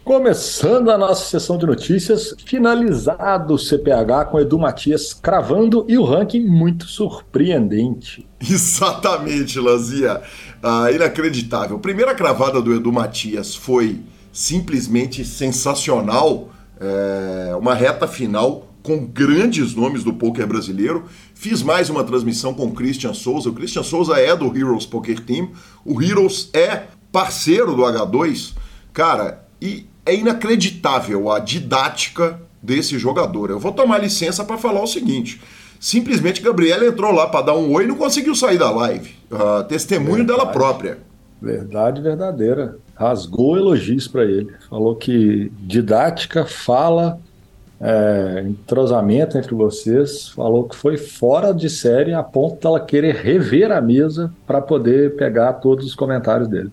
[0.07, 6.05] Começando a nossa sessão de notícias, finalizado o CPH com Edu Matias cravando e o
[6.05, 8.25] ranking muito surpreendente.
[8.39, 10.21] Exatamente, Lazia.
[10.63, 11.77] Ah, inacreditável.
[11.79, 13.99] Primeira cravada do Edu Matias foi
[14.31, 16.51] simplesmente sensacional.
[16.79, 21.03] É, uma reta final com grandes nomes do poker brasileiro.
[21.35, 23.49] Fiz mais uma transmissão com o Christian Souza.
[23.49, 25.51] O Christian Souza é do Heroes Poker Team.
[25.83, 28.53] O Heroes é parceiro do H2
[28.97, 33.49] Cara, e é inacreditável a didática desse jogador.
[33.49, 35.41] Eu vou tomar licença para falar o seguinte.
[35.79, 39.15] Simplesmente Gabriela entrou lá para dar um oi e não conseguiu sair da live.
[39.31, 40.39] Uh, testemunho Verdade.
[40.39, 40.97] dela própria.
[41.41, 42.77] Verdade verdadeira.
[42.95, 44.51] Rasgou elogios para ele.
[44.69, 47.19] Falou que didática, fala,
[47.79, 50.29] é, entrosamento entre vocês.
[50.29, 55.15] Falou que foi fora de série a ponto dela querer rever a mesa para poder
[55.15, 56.71] pegar todos os comentários dele.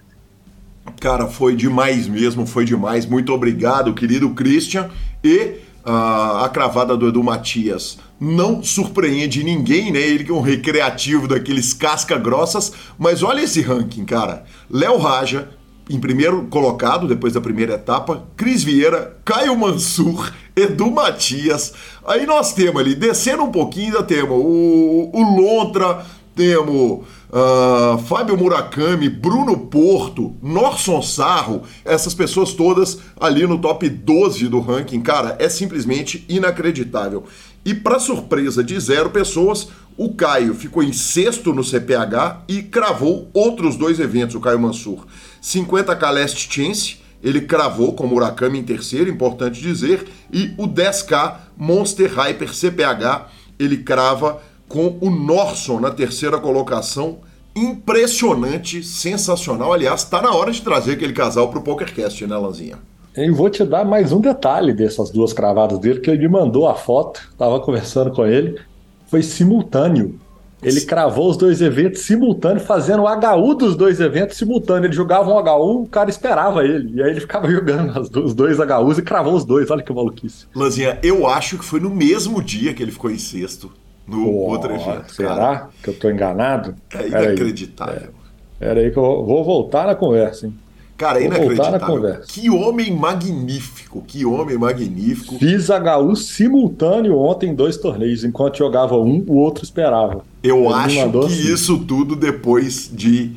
[1.01, 3.07] Cara, foi demais mesmo, foi demais.
[3.07, 4.91] Muito obrigado, querido Christian.
[5.23, 10.01] E uh, a cravada do Edu Matias não surpreende ninguém, né?
[10.01, 12.73] Ele que é um recreativo daqueles casca-grossas.
[12.99, 14.45] Mas olha esse ranking, cara.
[14.71, 15.51] Léo Raja,
[15.89, 21.73] em primeiro colocado, depois da primeira etapa, Cris Vieira, Caio Mansur, Edu Matias.
[22.07, 28.37] Aí nós temos ali, descendo um pouquinho, ainda temos o, o Lontra, temos uh, Fábio
[28.37, 35.37] Murakami, Bruno Porto, Norson Sarro, essas pessoas todas ali no top 12 do ranking, cara,
[35.41, 37.25] é simplesmente inacreditável.
[37.65, 43.29] E para surpresa de zero pessoas, o Caio ficou em sexto no CPH e cravou
[43.33, 45.07] outros dois eventos, o Caio Mansur.
[45.43, 51.37] 50k Last Chance, ele cravou com o Murakami em terceiro, importante dizer, e o 10k
[51.57, 53.29] Monster Hyper CPH,
[53.59, 54.43] ele crava
[54.75, 57.19] com o Norson na terceira colocação.
[57.55, 59.73] Impressionante, sensacional.
[59.73, 62.79] Aliás, está na hora de trazer aquele casal para o PokerCast, né, Lanzinha?
[63.17, 66.69] Eu vou te dar mais um detalhe dessas duas cravadas dele, que ele me mandou
[66.69, 68.59] a foto, estava conversando com ele,
[69.07, 70.19] foi simultâneo.
[70.61, 74.87] Ele cravou os dois eventos simultâneos, fazendo o HU dos dois eventos simultâneos.
[74.87, 76.95] Ele jogava um HU, o cara esperava ele.
[76.97, 79.71] E aí ele ficava jogando os dois HUs e cravou os dois.
[79.71, 80.47] Olha que maluquice.
[80.53, 83.71] Lanzinha, eu acho que foi no mesmo dia que ele ficou em sexto.
[84.07, 85.13] No oh, outro evento.
[85.13, 85.69] Será cara.
[85.83, 86.75] que eu tô enganado?
[86.95, 88.11] É inacreditável.
[88.59, 90.55] Pera aí que eu vou voltar na conversa, hein?
[90.97, 92.21] Cara, é inacreditável.
[92.29, 95.39] Que homem magnífico, que homem magnífico.
[95.39, 98.23] Fiz HU simultâneo ontem em dois torneios.
[98.23, 100.25] Enquanto jogava um, o outro esperava.
[100.43, 101.53] Eu Ele acho que assim.
[101.53, 103.33] isso tudo depois de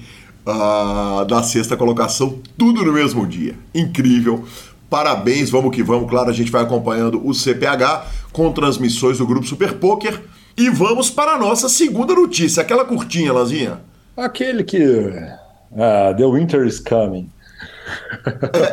[0.45, 3.55] uh, da sexta colocação, tudo no mesmo dia.
[3.73, 4.45] Incrível.
[4.89, 6.09] Parabéns, vamos que vamos.
[6.09, 10.21] Claro, a gente vai acompanhando o CPH com transmissões do Grupo Super Poker.
[10.57, 13.80] E vamos para a nossa segunda notícia, aquela curtinha, Lazinha.
[14.15, 14.80] Aquele que.
[14.81, 17.30] Uh, the Winter is Coming.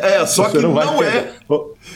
[0.02, 1.32] É, é só você que não, não é.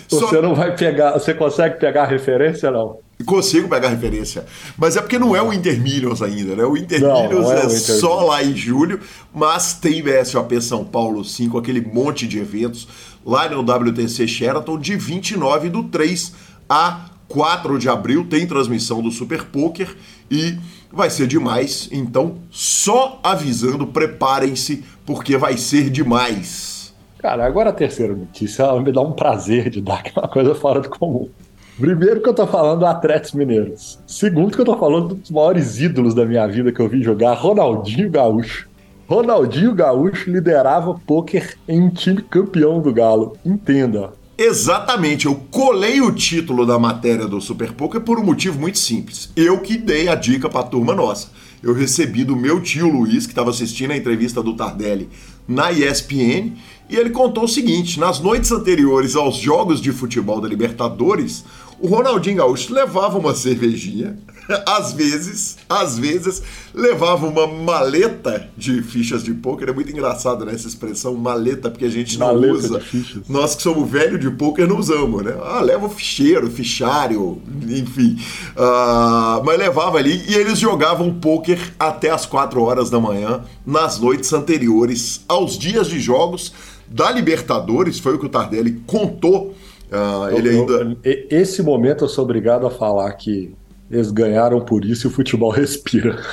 [0.08, 0.42] Você só...
[0.42, 1.12] não vai pegar.
[1.12, 2.98] Você consegue pegar a referência, não?
[3.24, 4.44] Consigo pegar a referência.
[4.76, 6.64] Mas é porque não é o Intermillions ainda, né?
[6.64, 9.00] O Intermillions é, é só lá em julho,
[9.34, 12.86] mas tem BSOP São Paulo 5, aquele monte de eventos
[13.26, 16.32] lá no WTC Sheraton de 29 do 3
[16.68, 18.26] a 4 de abril.
[18.28, 19.94] Tem transmissão do Super Poker
[20.30, 20.58] e
[20.92, 21.88] vai ser demais.
[21.92, 26.94] Então, só avisando, preparem-se, porque vai ser demais.
[27.18, 30.80] Cara, agora a terceira notícia me dá um prazer de dar, que é coisa fora
[30.80, 31.28] do comum.
[31.78, 34.00] Primeiro que eu tô falando do Atletas Mineiros.
[34.06, 37.34] Segundo que eu tô falando dos maiores ídolos da minha vida que eu vi jogar,
[37.34, 38.68] Ronaldinho Gaúcho.
[39.08, 43.36] Ronaldinho Gaúcho liderava pôquer em um time campeão do Galo.
[43.44, 44.12] Entenda.
[44.40, 49.32] Exatamente, eu colei o título da matéria do Super Poker por um motivo muito simples.
[49.34, 51.26] Eu que dei a dica pra turma nossa.
[51.60, 55.08] Eu recebi do meu tio Luiz, que estava assistindo a entrevista do Tardelli
[55.48, 56.52] na ESPN,
[56.88, 61.44] e ele contou o seguinte: nas noites anteriores aos jogos de futebol da Libertadores,
[61.80, 64.18] o Ronaldinho Gaúcho levava uma cervejinha,
[64.66, 66.42] às vezes, às vezes,
[66.74, 69.68] levava uma maleta de fichas de pôquer.
[69.68, 70.54] É muito engraçado, né?
[70.54, 72.82] Essa expressão maleta, porque a gente não maleta usa.
[73.28, 75.36] Nós que somos velhos de pôquer não usamos, né?
[75.42, 78.18] Ah, leva o ficheiro, fichário, enfim.
[78.56, 83.98] Uh, mas levava ali e eles jogavam pôquer até as 4 horas da manhã, nas
[83.98, 86.52] noites anteriores aos dias de jogos
[86.90, 89.54] da Libertadores, foi o que o Tardelli contou
[89.90, 90.98] Uh, ele eu, ainda...
[91.02, 93.54] Eu, esse momento eu sou obrigado a falar que
[93.90, 96.18] eles ganharam por isso e o futebol respira.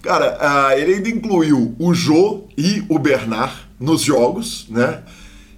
[0.00, 5.02] Cara, uh, ele ainda incluiu o Jô e o Bernard nos jogos, né?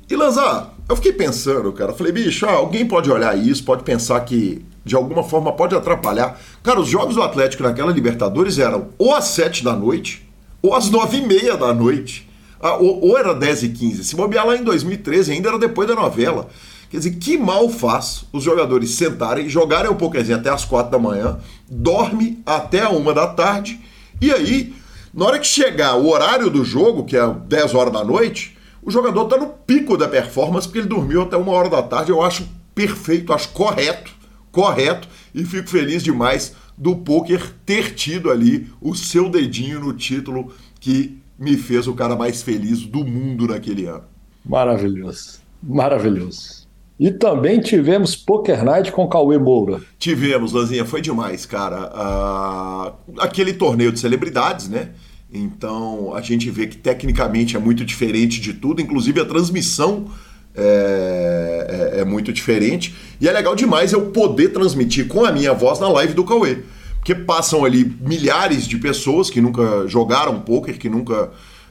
[0.09, 4.21] E Lanzar, eu fiquei pensando, cara, falei, bicho, ah, alguém pode olhar isso, pode pensar
[4.21, 6.41] que de alguma forma pode atrapalhar.
[6.63, 10.25] Cara, os jogos do Atlético naquela Libertadores eram ou às sete da noite
[10.63, 12.26] ou às nove e meia da noite.
[12.61, 14.05] Ah, ou, ou, era 10 e 15.
[14.05, 16.49] Se bobear lá em 2013, ainda era depois da novela.
[16.91, 20.99] Quer dizer, que mal faz os jogadores sentarem, jogarem um pouquinho até as 4 da
[20.99, 21.39] manhã,
[21.69, 23.81] dorme até a 1 da tarde,
[24.21, 24.75] e aí,
[25.13, 28.91] na hora que chegar o horário do jogo, que é 10 horas da noite, o
[28.91, 32.11] jogador está no pico da performance, porque ele dormiu até uma hora da tarde.
[32.11, 34.13] Eu acho perfeito, acho correto,
[34.53, 40.53] correto, e fico feliz demais do poker ter tido ali o seu dedinho no título
[40.79, 44.05] que me fez o cara mais feliz do mundo naquele ano.
[44.45, 46.67] Maravilhoso, maravilhoso.
[46.99, 49.83] E também tivemos Poker Night com Cauê Moura.
[49.99, 51.93] Tivemos, Lanzinha, foi demais, cara.
[51.93, 54.91] Uh, aquele torneio de celebridades, né?
[55.31, 60.07] Então a gente vê que tecnicamente é muito diferente de tudo, inclusive a transmissão
[60.55, 62.95] é, é, é muito diferente.
[63.21, 66.63] E é legal demais eu poder transmitir com a minha voz na live do Cauê
[67.07, 71.31] porque passam ali milhares de pessoas que nunca jogaram poker, que nunca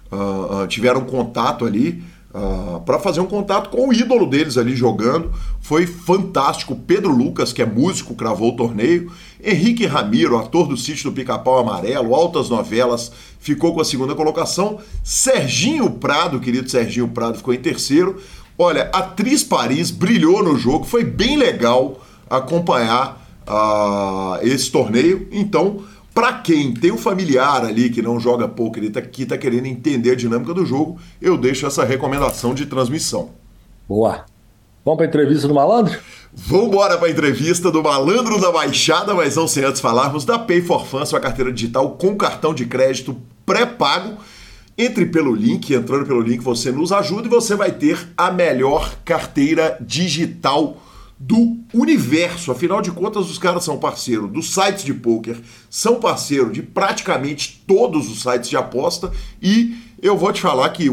[0.10, 2.02] uh, tiveram contato ali.
[2.34, 5.34] Uh, para fazer um contato com o ídolo deles ali jogando.
[5.60, 6.76] Foi fantástico.
[6.76, 9.12] Pedro Lucas, que é músico, cravou o torneio.
[9.44, 14.80] Henrique Ramiro, ator do sítio do Pica-Pau Amarelo, altas novelas, ficou com a segunda colocação.
[15.04, 18.22] Serginho Prado, querido Serginho Prado, ficou em terceiro.
[18.58, 25.28] Olha, Atriz Paris brilhou no jogo, foi bem legal acompanhar uh, esse torneio.
[25.32, 25.84] Então,
[26.14, 29.66] para quem tem um familiar ali que não joga poker e tá, que está querendo
[29.66, 33.32] entender a dinâmica do jogo, eu deixo essa recomendação de transmissão.
[33.88, 34.26] Boa.
[34.86, 36.00] Vamos para a entrevista do malandro?
[36.32, 40.38] Vamos embora para a entrevista do malandro da Baixada, mas não sem antes falarmos da
[40.38, 44.18] Pay for Fun, sua carteira digital com cartão de crédito pré-pago.
[44.78, 48.96] Entre pelo link, entrando pelo link você nos ajuda e você vai ter a melhor
[49.06, 50.78] carteira digital
[51.20, 52.52] do universo.
[52.52, 55.38] Afinal de contas, os caras são parceiro dos sites de poker,
[55.70, 60.90] são parceiro de praticamente todos os sites de aposta e eu vou te falar que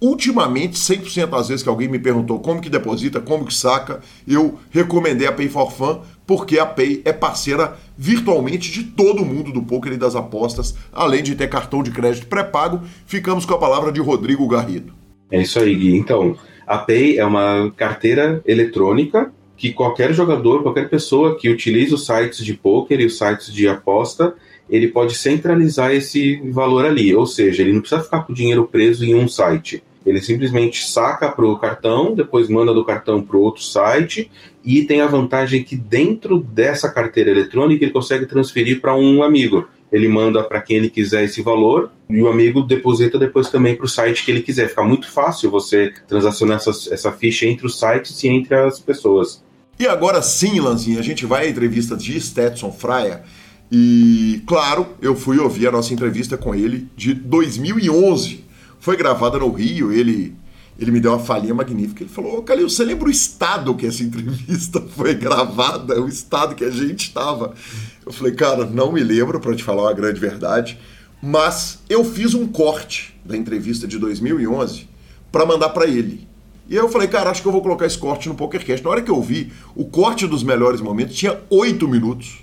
[0.00, 4.58] ultimamente, 100% das vezes que alguém me perguntou como que deposita, como que saca, eu
[4.70, 9.62] recomendei a Pay for Fun porque a Pay é parceira virtualmente de todo mundo do
[9.62, 12.80] poker e das apostas, além de ter cartão de crédito pré-pago.
[13.06, 14.92] Ficamos com a palavra de Rodrigo Garrido.
[15.30, 15.96] É isso aí, Gui.
[15.96, 22.04] Então, a Pay é uma carteira eletrônica que qualquer jogador, qualquer pessoa que utilize os
[22.04, 24.34] sites de poker e os sites de aposta,
[24.68, 27.14] ele pode centralizar esse valor ali.
[27.14, 29.80] Ou seja, ele não precisa ficar com o dinheiro preso em um site.
[30.04, 34.28] Ele simplesmente saca para o cartão, depois manda do cartão para outro site
[34.64, 39.68] e tem a vantagem que dentro dessa carteira eletrônica ele consegue transferir para um amigo.
[39.92, 43.86] Ele manda para quem ele quiser esse valor e o amigo deposita depois também para
[43.86, 44.70] o site que ele quiser.
[44.70, 49.40] Fica muito fácil você transacionar essa, essa ficha entre os sites e entre as pessoas.
[49.78, 53.22] E agora sim, Lanzinha, a gente vai à entrevista de Stetson Fraia.
[53.70, 58.42] E, claro, eu fui ouvir a nossa entrevista com ele de 2011
[58.82, 60.36] foi gravada no Rio, ele
[60.76, 62.02] ele me deu uma falinha magnífica.
[62.02, 66.00] Ele falou: Ô Calil, você lembra o estado que essa entrevista foi gravada?
[66.02, 67.54] O estado que a gente estava?
[68.04, 70.80] Eu falei: Cara, não me lembro, para te falar uma grande verdade,
[71.22, 74.88] mas eu fiz um corte da entrevista de 2011
[75.30, 76.26] para mandar para ele.
[76.72, 78.82] E eu falei: Cara, acho que eu vou colocar esse corte no PokerCast.
[78.82, 82.42] Na hora que eu vi, o corte dos melhores momentos tinha oito minutos.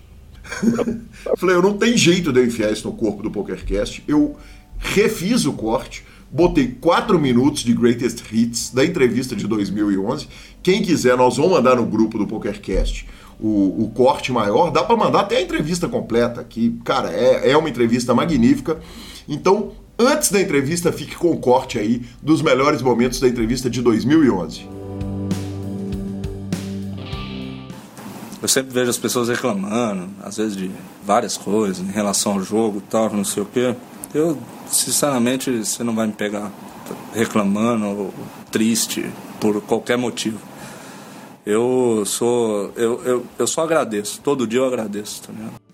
[1.35, 4.03] falei: Eu não tem jeito de enfiar isso no corpo do PokerCast.
[4.07, 4.37] Eu
[4.77, 10.27] refiz o corte Botei 4 minutos de Greatest Hits da entrevista de 2011.
[10.61, 13.07] Quem quiser, nós vamos mandar no grupo do PokerCast
[13.39, 14.69] o, o corte maior.
[14.69, 18.79] Dá para mandar até a entrevista completa, que, cara, é, é uma entrevista magnífica.
[19.27, 23.81] Então, antes da entrevista, fique com o corte aí dos melhores momentos da entrevista de
[23.81, 24.67] 2011.
[28.41, 30.71] Eu sempre vejo as pessoas reclamando, às vezes de
[31.03, 33.75] várias coisas em relação ao jogo tal, não sei o quê.
[34.13, 34.37] Eu
[34.71, 36.49] sinceramente, você não vai me pegar
[37.13, 38.13] reclamando ou
[38.49, 40.39] triste por qualquer motivo.
[41.45, 42.71] Eu sou.
[42.75, 44.21] Eu, eu, eu só agradeço.
[44.21, 45.68] Todo dia eu agradeço, tá ligado?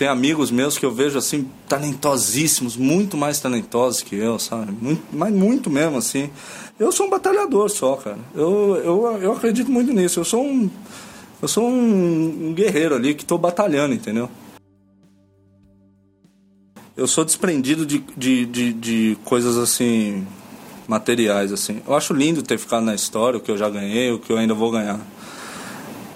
[0.00, 4.72] Tem amigos meus que eu vejo assim, talentosíssimos, muito mais talentosos que eu, sabe?
[4.72, 6.30] Muito, mas muito mesmo, assim.
[6.78, 8.16] Eu sou um batalhador só, cara.
[8.34, 10.18] Eu, eu, eu acredito muito nisso.
[10.18, 10.70] Eu sou um.
[11.42, 14.30] Eu sou um, um guerreiro ali que estou batalhando, entendeu?
[16.96, 20.26] eu sou desprendido de, de, de, de, coisas assim
[20.88, 21.82] materiais assim.
[21.86, 24.38] Eu acho lindo ter ficado na história, o que eu já ganhei, o que eu
[24.38, 24.98] ainda vou ganhar.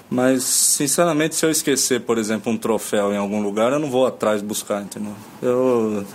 [0.09, 4.05] Mas sinceramente, se eu esquecer, por exemplo, um troféu em algum lugar, eu não vou
[4.05, 5.13] atrás buscar, entendeu?
[5.41, 6.05] Eu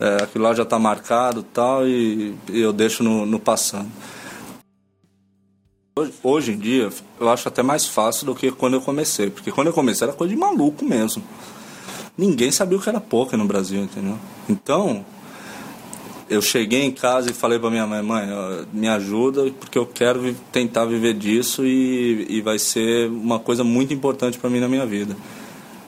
[0.00, 3.90] é, aquilo lá já está marcado, tal, e, e eu deixo no, no passando.
[5.98, 6.90] Hoje, hoje em dia,
[7.20, 10.16] eu acho até mais fácil do que quando eu comecei, porque quando eu comecei era
[10.16, 11.22] coisa de maluco mesmo
[12.16, 14.18] ninguém sabia o que era poker no Brasil, entendeu?
[14.48, 15.04] Então,
[16.28, 18.26] eu cheguei em casa e falei para minha mãe, mãe,
[18.72, 23.94] me ajuda porque eu quero tentar viver disso e, e vai ser uma coisa muito
[23.94, 25.16] importante para mim na minha vida.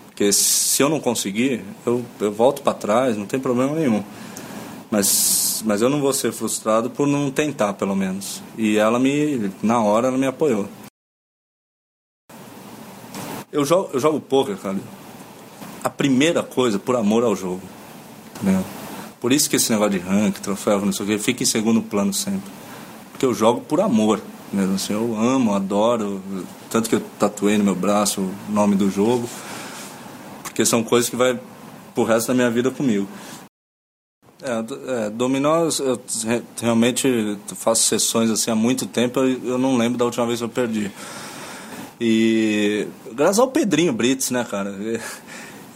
[0.07, 4.03] Porque se eu não conseguir, eu, eu volto para trás, não tem problema nenhum.
[4.91, 8.43] Mas, mas eu não vou ser frustrado por não tentar, pelo menos.
[8.57, 10.69] E ela me, na hora, ela me apoiou.
[13.53, 14.79] Eu jogo, eu jogo poker, cara
[15.83, 17.63] a primeira coisa por amor ao jogo.
[18.43, 18.63] Né?
[19.21, 21.83] Por isso que esse negócio de rank, troféu, não sei o que, fica em segundo
[21.83, 22.51] plano sempre.
[23.11, 24.21] Porque eu jogo por amor.
[24.53, 26.23] Mesmo assim, eu amo, adoro.
[26.71, 29.29] Tanto que eu tatuei no meu braço o nome do jogo.
[30.43, 31.39] Porque são coisas que vai
[31.95, 33.09] pro resto da minha vida comigo.
[34.41, 36.01] É, é, dominó, eu
[36.61, 40.45] realmente faço sessões assim há muito tempo, eu, eu não lembro da última vez que
[40.45, 40.93] eu perdi.
[42.01, 44.73] E graças ao Pedrinho Brits, né, cara?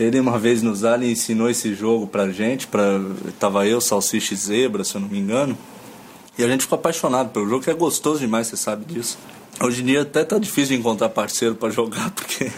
[0.02, 3.00] Ele uma vez nos Ali ensinou esse jogo pra gente, pra,
[3.38, 5.56] tava eu, Salsicha e Zebra, se eu não me engano.
[6.36, 9.18] E a gente ficou apaixonado pelo jogo, que é gostoso demais, você sabe disso.
[9.60, 12.50] Hoje em dia até tá difícil de encontrar parceiro para jogar, porque.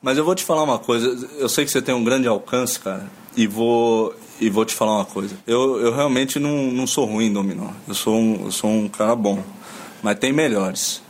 [0.00, 2.78] Mas eu vou te falar uma coisa, eu sei que você tem um grande alcance,
[2.78, 5.36] cara, e vou e vou te falar uma coisa.
[5.46, 7.70] Eu, eu realmente não, não sou ruim em dominó.
[7.86, 9.42] Eu sou, um, eu sou um cara bom.
[10.02, 11.02] Mas tem melhores.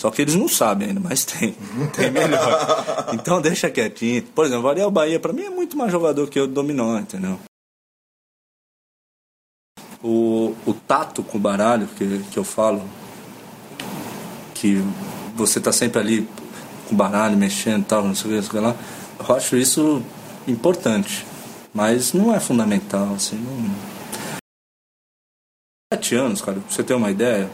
[0.00, 1.54] Só que eles não sabem ainda, mas tem.
[1.94, 3.10] Tem melhor.
[3.12, 4.22] Então deixa quietinho.
[4.22, 7.38] Por exemplo, o Ariel Bahia, para mim, é muito mais jogador que eu dominó, entendeu?
[10.02, 12.82] O, o tato com o baralho que, que eu falo,
[14.54, 14.82] que
[15.34, 16.28] você tá sempre ali
[16.88, 18.76] com o baralho, mexendo e tal, não sei o que, não sei o que lá,
[19.28, 20.02] eu acho isso
[20.48, 21.26] importante.
[21.74, 23.36] Mas não é fundamental, assim.
[23.36, 23.74] Não...
[25.92, 27.50] Sete anos, cara, pra você ter uma ideia,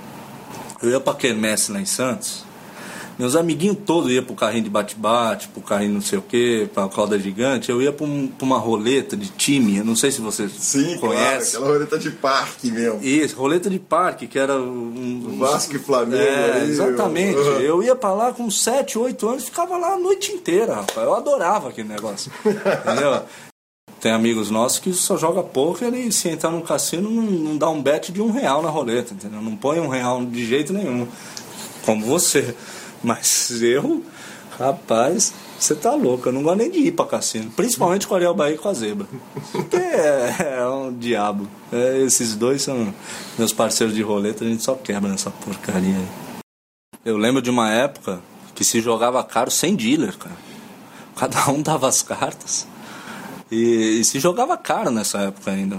[0.82, 2.44] eu ia pra Quermesse lá em Santos.
[3.18, 6.86] Meus amiguinhos todos iam pro carrinho de bate-bate, pro carrinho não sei o quê, pra
[6.86, 7.70] cauda gigante.
[7.70, 10.98] Eu ia pra, um, pra uma roleta de time, eu não sei se você Sim,
[10.98, 11.52] conhece.
[11.52, 13.02] claro, aquela roleta de parque mesmo.
[13.02, 15.38] Isso, roleta de parque, que era um.
[15.38, 16.22] Vasco e Flamengo.
[16.22, 17.38] É, ali, exatamente.
[17.38, 17.60] Uhum.
[17.60, 21.06] Eu ia pra lá com 7, 8 anos, ficava lá a noite inteira, rapaz.
[21.06, 22.30] Eu adorava aquele negócio.
[22.44, 23.22] Entendeu?
[24.00, 27.68] Tem amigos nossos que só joga poker e se entrar num cassino não, não dá
[27.70, 29.40] um bet de um real na roleta, entendeu?
[29.40, 31.08] Não põe um real de jeito nenhum.
[31.84, 32.54] Como você.
[33.02, 34.02] Mas eu,
[34.58, 36.28] rapaz, você tá louco.
[36.28, 37.50] Eu não gosto nem de ir pra cassino.
[37.50, 39.06] Principalmente com o Ariel Bahia e com a Zebra.
[39.50, 41.48] Porque é, é um diabo.
[41.72, 42.92] É, esses dois são
[43.38, 46.08] meus parceiros de roleta, a gente só quebra nessa porcaria aí.
[47.04, 48.20] Eu lembro de uma época
[48.54, 50.36] que se jogava caro sem dealer, cara.
[51.16, 52.66] Cada um dava as cartas.
[53.50, 55.78] E, e se jogava caro nessa época ainda.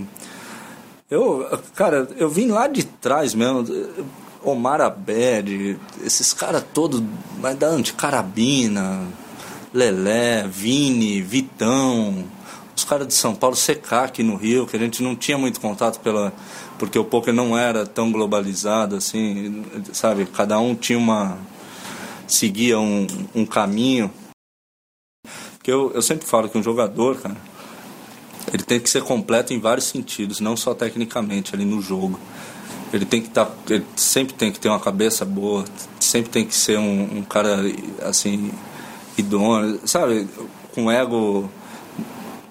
[1.10, 3.66] Eu, cara, eu vim lá de trás mesmo.
[4.44, 7.04] Omar Abed, esses caras todos,
[7.40, 9.02] mas da anticarabina,
[9.74, 12.26] Lelé, Vini, Vitão,
[12.76, 15.60] os caras de São Paulo, Secar aqui no Rio, que a gente não tinha muito
[15.60, 16.32] contato pela.
[16.78, 20.26] Porque o poker não era tão globalizado assim, sabe?
[20.28, 21.38] Cada um tinha uma.
[22.28, 24.12] seguia um, um caminho.
[25.58, 27.36] Porque eu, eu sempre falo que um jogador, cara,
[28.54, 32.20] ele tem que ser completo em vários sentidos, não só tecnicamente ali no jogo.
[32.94, 35.66] Ele tem que tá, ele sempre tem que ter uma cabeça boa,
[36.00, 37.58] sempre tem que ser um, um cara
[38.02, 38.52] assim
[39.18, 40.28] idôneo, sabe,
[40.74, 41.50] com ego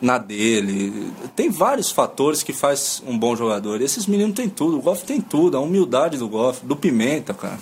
[0.00, 1.10] na dele.
[1.34, 3.80] Tem vários fatores que faz um bom jogador.
[3.80, 7.32] E esses meninos têm tudo, o golfe tem tudo, a humildade do golfe, do Pimenta,
[7.32, 7.58] cara.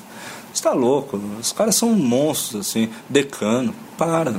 [0.53, 4.35] Você tá louco, os caras são monstros assim, decano, para.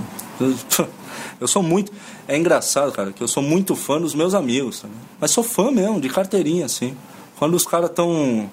[1.39, 1.91] Eu sou muito.
[2.27, 4.87] É engraçado, cara, que eu sou muito fã dos meus amigos, tá?
[5.19, 6.97] mas sou fã mesmo, de carteirinha, assim.
[7.37, 8.49] Quando os caras estão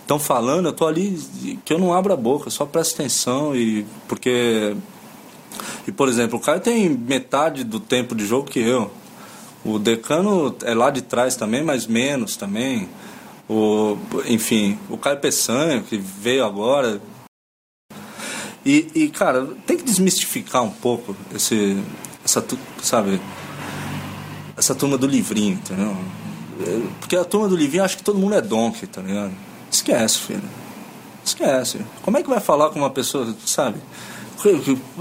[0.00, 1.18] estão falando, eu tô ali
[1.64, 4.76] que eu não abro a boca, só presto atenção e porque
[5.86, 8.90] e por exemplo, o cara tem metade do tempo de jogo que eu.
[9.64, 12.88] O decano é lá de trás também, mas menos também.
[13.48, 17.00] O, enfim, o Caio Peçanha, que veio agora.
[18.64, 21.76] E, e, cara, tem que desmistificar um pouco esse,
[22.26, 22.44] essa,
[22.82, 23.20] sabe,
[24.56, 25.96] essa turma do livrinho, entendeu?
[26.98, 29.32] Porque a turma do livrinho acha que todo mundo é donkey, tá ligado?
[29.70, 30.42] Esquece, filho.
[31.24, 31.80] Esquece.
[32.02, 33.78] Como é que vai falar com uma pessoa, sabe?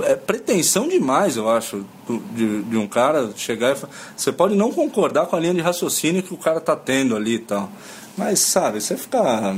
[0.03, 1.85] É pretensão demais, eu acho,
[2.33, 3.93] de, de um cara chegar e falar.
[4.15, 7.35] Você pode não concordar com a linha de raciocínio que o cara tá tendo ali
[7.35, 7.69] e tal.
[8.15, 9.55] Mas, sabe, você fica.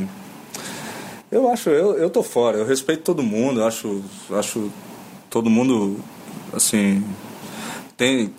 [1.30, 4.72] Eu acho, eu, eu tô fora, eu respeito todo mundo, acho, acho
[5.30, 5.98] todo mundo,
[6.54, 7.04] assim.
[7.98, 8.34] Tem.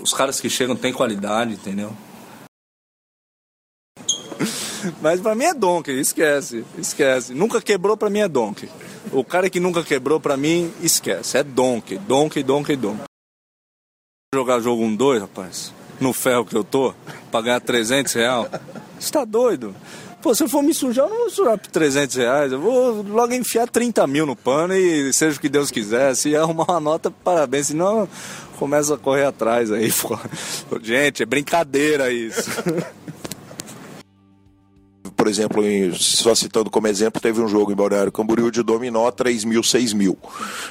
[0.00, 1.92] Os caras que chegam têm qualidade, entendeu?
[5.00, 7.34] Mas pra mim é Donkey, esquece, esquece.
[7.34, 8.68] Nunca quebrou pra mim é Donkey.
[9.12, 11.38] O cara que nunca quebrou pra mim, esquece.
[11.38, 13.04] É Donkey, Donkey, Donkey, Donkey.
[14.34, 16.94] Jogar jogo 1-2, rapaz, no ferro que eu tô,
[17.30, 18.48] pra ganhar 300 reais.
[18.98, 19.74] Você tá doido?
[20.22, 22.52] Pô, se eu for me sujar, eu não vou sujar por 300 reais.
[22.52, 26.14] Eu vou logo enfiar 30 mil no pano e seja o que Deus quiser.
[26.14, 27.66] Se arrumar uma nota, parabéns.
[27.66, 28.08] Senão,
[28.62, 29.92] começa a correr atrás aí.
[30.84, 32.48] Gente, é brincadeira isso.
[35.16, 39.10] por exemplo, em, só citando como exemplo, teve um jogo em Balneário Camboriú de dominó
[39.10, 40.16] 3 mil, 6 mil.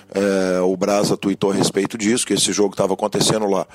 [0.09, 3.67] É, o Brasa tweetou a respeito disso, que esse jogo estava acontecendo lá.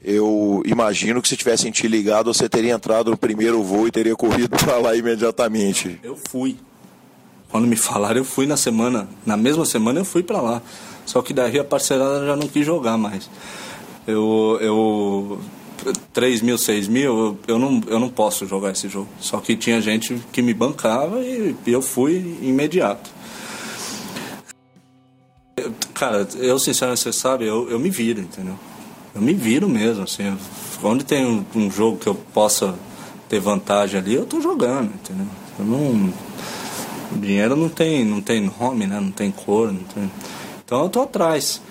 [0.00, 4.14] Eu imagino que se tivessem te ligado, você teria entrado no primeiro voo e teria
[4.14, 5.98] corrido para lá imediatamente.
[6.04, 6.56] Eu fui.
[7.48, 9.08] Quando me falaram, eu fui na semana.
[9.24, 10.62] Na mesma semana eu fui para lá.
[11.06, 13.30] Só que daí a parcerada já não quis jogar mais.
[14.06, 15.40] Eu, eu
[16.12, 19.08] 3 mil, 6 mil, eu não, eu não posso jogar esse jogo.
[19.20, 23.10] Só que tinha gente que me bancava e eu fui imediato.
[25.94, 28.58] Cara, eu sinceramente, você sabe, eu, eu me viro, entendeu?
[29.14, 30.36] Eu me viro mesmo, assim.
[30.82, 32.74] Onde tem um, um jogo que eu possa
[33.28, 35.26] ter vantagem ali, eu tô jogando, entendeu?
[35.58, 36.12] Eu não.
[37.12, 39.00] O dinheiro não tem, não tem nome, né?
[39.00, 40.10] Não tem cor, não tem...
[40.66, 41.62] Então eu tô atrás.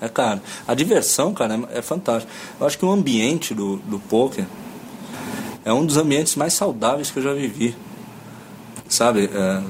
[0.00, 0.40] É caro.
[0.68, 2.32] A diversão, cara, é, é fantástico.
[2.60, 4.46] Eu acho que o ambiente do, do poker
[5.64, 7.74] é um dos ambientes mais saudáveis que eu já vivi.
[8.88, 9.28] Sabe?
[9.34, 9.62] É,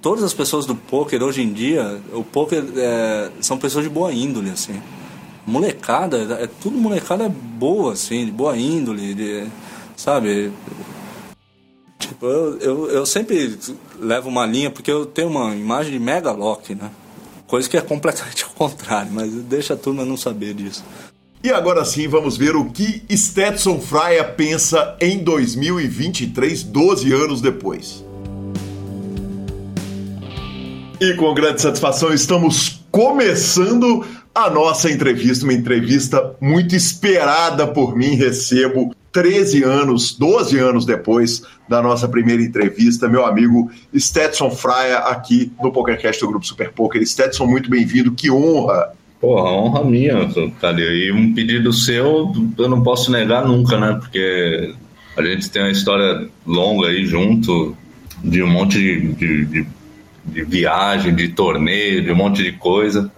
[0.00, 4.12] todas as pessoas do poker hoje em dia, o poker é, são pessoas de boa
[4.12, 4.80] índole, assim.
[5.44, 9.46] Molecada, é tudo molecada é boa, assim, de boa índole, de,
[9.96, 10.52] sabe?
[12.00, 13.58] Tipo, eu, eu, eu sempre
[14.00, 16.90] levo uma linha, porque eu tenho uma imagem de mega lock, né?
[17.46, 20.82] Coisa que é completamente ao contrário, mas deixa a turma não saber disso.
[21.44, 28.04] E agora sim, vamos ver o que Stetson Fraia pensa em 2023, 12 anos depois.
[31.00, 38.14] E com grande satisfação estamos começando a nossa entrevista, uma entrevista muito esperada por mim.
[38.16, 45.52] Recebo 13 anos, 12 anos depois da nossa primeira entrevista, meu amigo Stetson Fraia aqui
[45.62, 47.04] no PokerCast do Grupo Super Poker.
[47.06, 48.92] Stetson, muito bem-vindo, que honra!
[49.20, 50.80] Porra, honra minha, cara.
[50.80, 53.98] E um pedido seu eu não posso negar nunca, né?
[54.00, 54.74] Porque
[55.16, 57.76] a gente tem uma história longa aí junto,
[58.24, 59.66] de um monte de, de, de,
[60.24, 63.12] de viagem, de torneio, de um monte de coisa.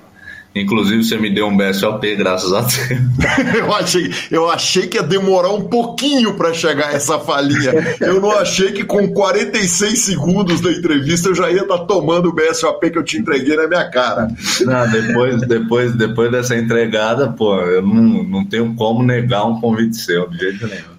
[0.54, 2.90] Inclusive, você me deu um BSOP, graças a Deus.
[3.56, 7.72] eu, achei, eu achei que ia demorar um pouquinho para chegar essa falinha.
[8.00, 12.28] Eu não achei que com 46 segundos da entrevista eu já ia estar tá tomando
[12.28, 14.28] o BSOP que eu te entreguei na minha cara.
[14.60, 19.96] Não, depois, depois, depois dessa entregada, pô, eu não, não tenho como negar um convite
[19.96, 20.91] seu, de jeito nenhum.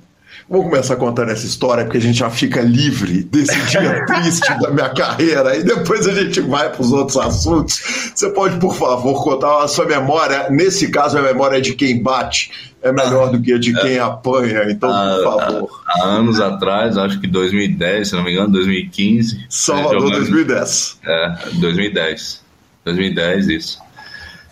[0.49, 4.69] Vou começar contando essa história porque a gente já fica livre desse dia triste da
[4.71, 8.11] minha carreira e depois a gente vai para os outros assuntos.
[8.13, 10.49] Você pode, por favor, contar a sua memória?
[10.49, 12.51] Nesse caso, a memória de quem bate
[12.81, 15.81] é melhor do que a de quem apanha, então, por favor.
[15.87, 19.45] Há, há anos atrás, acho que 2010, se não me engano, 2015.
[19.49, 20.99] Salvador, jogando, 2010.
[21.05, 22.43] É, 2010.
[22.83, 23.79] 2010, isso.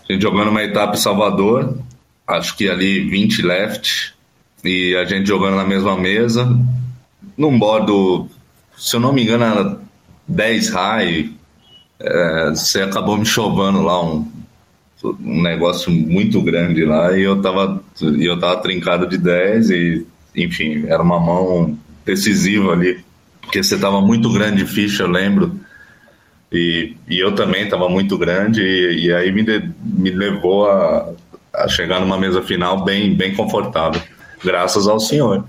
[0.08, 1.76] A gente jogando uma etapa em Salvador,
[2.26, 4.14] acho que ali 20 left
[4.64, 6.46] e a gente jogando na mesma mesa,
[7.36, 8.28] num modo,
[8.76, 9.78] se eu não me engano, era
[10.28, 11.30] 10 high,
[12.00, 14.30] é, você acabou me chovando lá um,
[15.04, 20.84] um negócio muito grande lá e eu tava, eu tava trincado de 10 e, enfim,
[20.86, 23.04] era uma mão decisiva ali,
[23.40, 25.60] porque você tava muito grande de ficha, eu lembro,
[26.52, 31.12] e, e eu também tava muito grande e, e aí me, de, me levou a,
[31.54, 34.00] a chegar numa mesa final bem, bem confortável.
[34.44, 35.44] Graças ao senhor.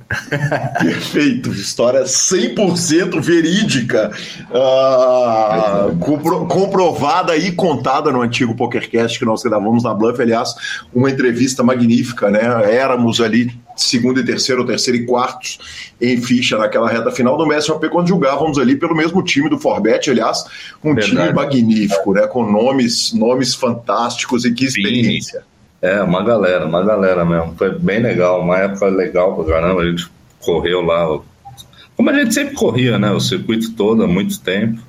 [0.80, 1.52] Perfeito.
[1.52, 4.12] História 100% verídica,
[4.50, 10.22] uh, compro, comprovada e contada no antigo PokerCast que nós gravamos na Bluff.
[10.22, 10.54] Aliás,
[10.94, 12.42] uma entrevista magnífica, né?
[12.72, 15.58] Éramos ali segundo e terceiro, ou terceiro e quartos
[16.00, 20.10] em ficha naquela reta final do AP quando julgávamos ali pelo mesmo time do Forbet,
[20.10, 20.44] aliás,
[20.84, 21.12] um Verdade.
[21.12, 22.28] time magnífico, né?
[22.28, 25.40] Com nomes, nomes fantásticos e que experiência.
[25.40, 25.53] Sim.
[25.84, 27.56] É, uma galera, uma galera mesmo.
[27.58, 29.82] Foi bem legal, uma época legal pra caramba.
[29.82, 31.20] A gente correu lá,
[31.98, 33.12] como a gente sempre corria, né?
[33.12, 34.82] O circuito todo há muito tempo.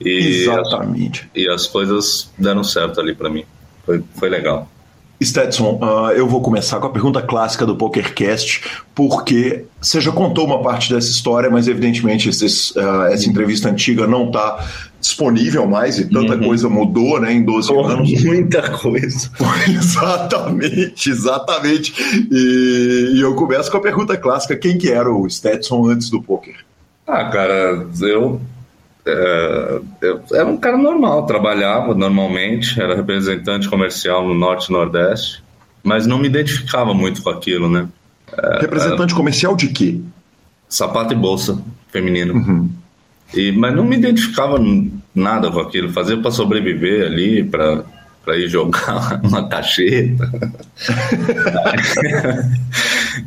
[0.00, 1.22] E Exatamente.
[1.22, 3.44] As, e as coisas deram certo ali para mim.
[3.86, 4.68] Foi, foi legal.
[5.22, 8.62] Stetson, uh, eu vou começar com a pergunta clássica do PokerCast,
[8.94, 14.06] porque você já contou uma parte dessa história, mas evidentemente esses, uh, essa entrevista antiga
[14.06, 14.66] não está
[14.98, 16.44] disponível mais e tanta uhum.
[16.44, 18.24] coisa mudou né, em 12 oh, anos.
[18.24, 19.30] Muita coisa.
[19.68, 21.94] exatamente, exatamente.
[22.30, 26.22] E, e, eu começo com a pergunta clássica: quem que era o Stetson antes do
[26.22, 26.56] poker?
[27.06, 28.40] Ah, cara, eu
[29.06, 35.42] é, eu era um cara normal, trabalhava normalmente, era representante comercial no Norte e Nordeste,
[35.82, 37.88] mas não me identificava muito com aquilo, né?
[38.32, 40.00] É, representante comercial de quê?
[40.68, 42.34] Sapato e bolsa feminino.
[42.34, 42.70] Uhum.
[43.34, 44.58] E, mas não me identificava
[45.14, 47.84] nada com aquilo, fazia para sobreviver ali, para
[48.24, 50.30] para ir jogar uma cacheta.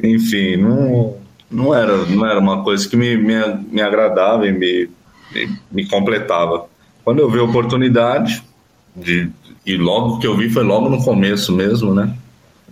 [0.03, 1.17] Enfim, não,
[1.49, 3.36] não, era, não era uma coisa que me, me,
[3.71, 4.89] me agradava e me
[5.72, 6.65] me, completava.
[7.04, 8.43] Quando eu vi a oportunidade,
[8.96, 9.30] de,
[9.65, 12.13] e logo que eu vi foi logo no começo mesmo, né?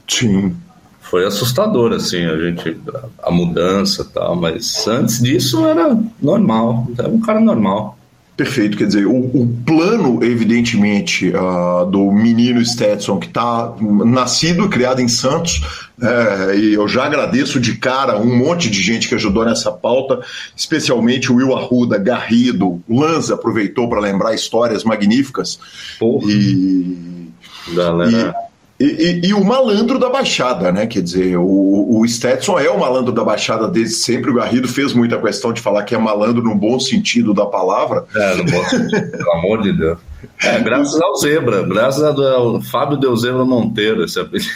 [0.08, 0.56] Sim.
[1.02, 6.88] Foi assustador, assim, a gente, a, a mudança e tal, mas antes disso era normal,
[6.98, 7.98] era um cara normal.
[8.42, 14.68] Perfeito, quer dizer, o, o plano, evidentemente, uh, do menino Stetson, que está nascido e
[14.68, 15.62] criado em Santos,
[16.02, 20.22] é, e eu já agradeço de cara um monte de gente que ajudou nessa pauta,
[20.56, 25.60] especialmente o Will Arruda, Garrido, Lanza aproveitou para lembrar histórias magníficas.
[26.00, 26.26] Porra.
[26.32, 27.30] E.
[27.76, 28.36] Galera.
[28.48, 28.51] E,
[28.82, 30.88] e, e, e, o malandro da Baixada, né?
[30.88, 34.32] Quer dizer, o, o Stetson é o malandro da Baixada desde sempre.
[34.32, 38.06] O Garrido fez muita questão de falar que é malandro no bom sentido da palavra.
[38.16, 40.00] É, no bom sentido, pelo amor de Deus.
[40.44, 44.50] É, graças ao Zebra, graças ao Fábio Deu Zebra Monteiro, esse apelido.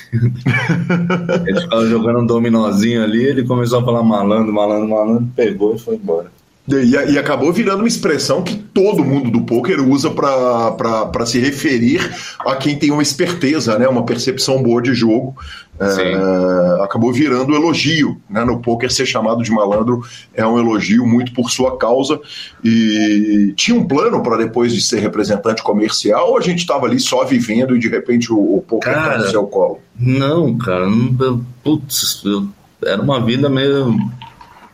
[1.46, 5.80] Ele ficava jogando um dominozinho ali, ele começou a falar malandro, malandro, malandro, pegou e
[5.80, 6.35] foi embora.
[6.68, 12.02] E, e, acabou virando uma expressão que todo mundo do poker usa para se referir
[12.40, 15.36] a quem tem uma esperteza, né, uma percepção boa de jogo.
[15.80, 18.20] É, acabou virando elogio.
[18.28, 20.02] Né, no poker, ser chamado de malandro
[20.34, 22.20] é um elogio muito por sua causa.
[22.64, 27.00] E tinha um plano para depois de ser representante comercial ou a gente estava ali
[27.00, 29.80] só vivendo e de repente o, o poker cara, no seu colo?
[30.00, 30.88] Não, cara.
[30.90, 32.48] Não, putz, eu,
[32.84, 33.96] era uma vida meio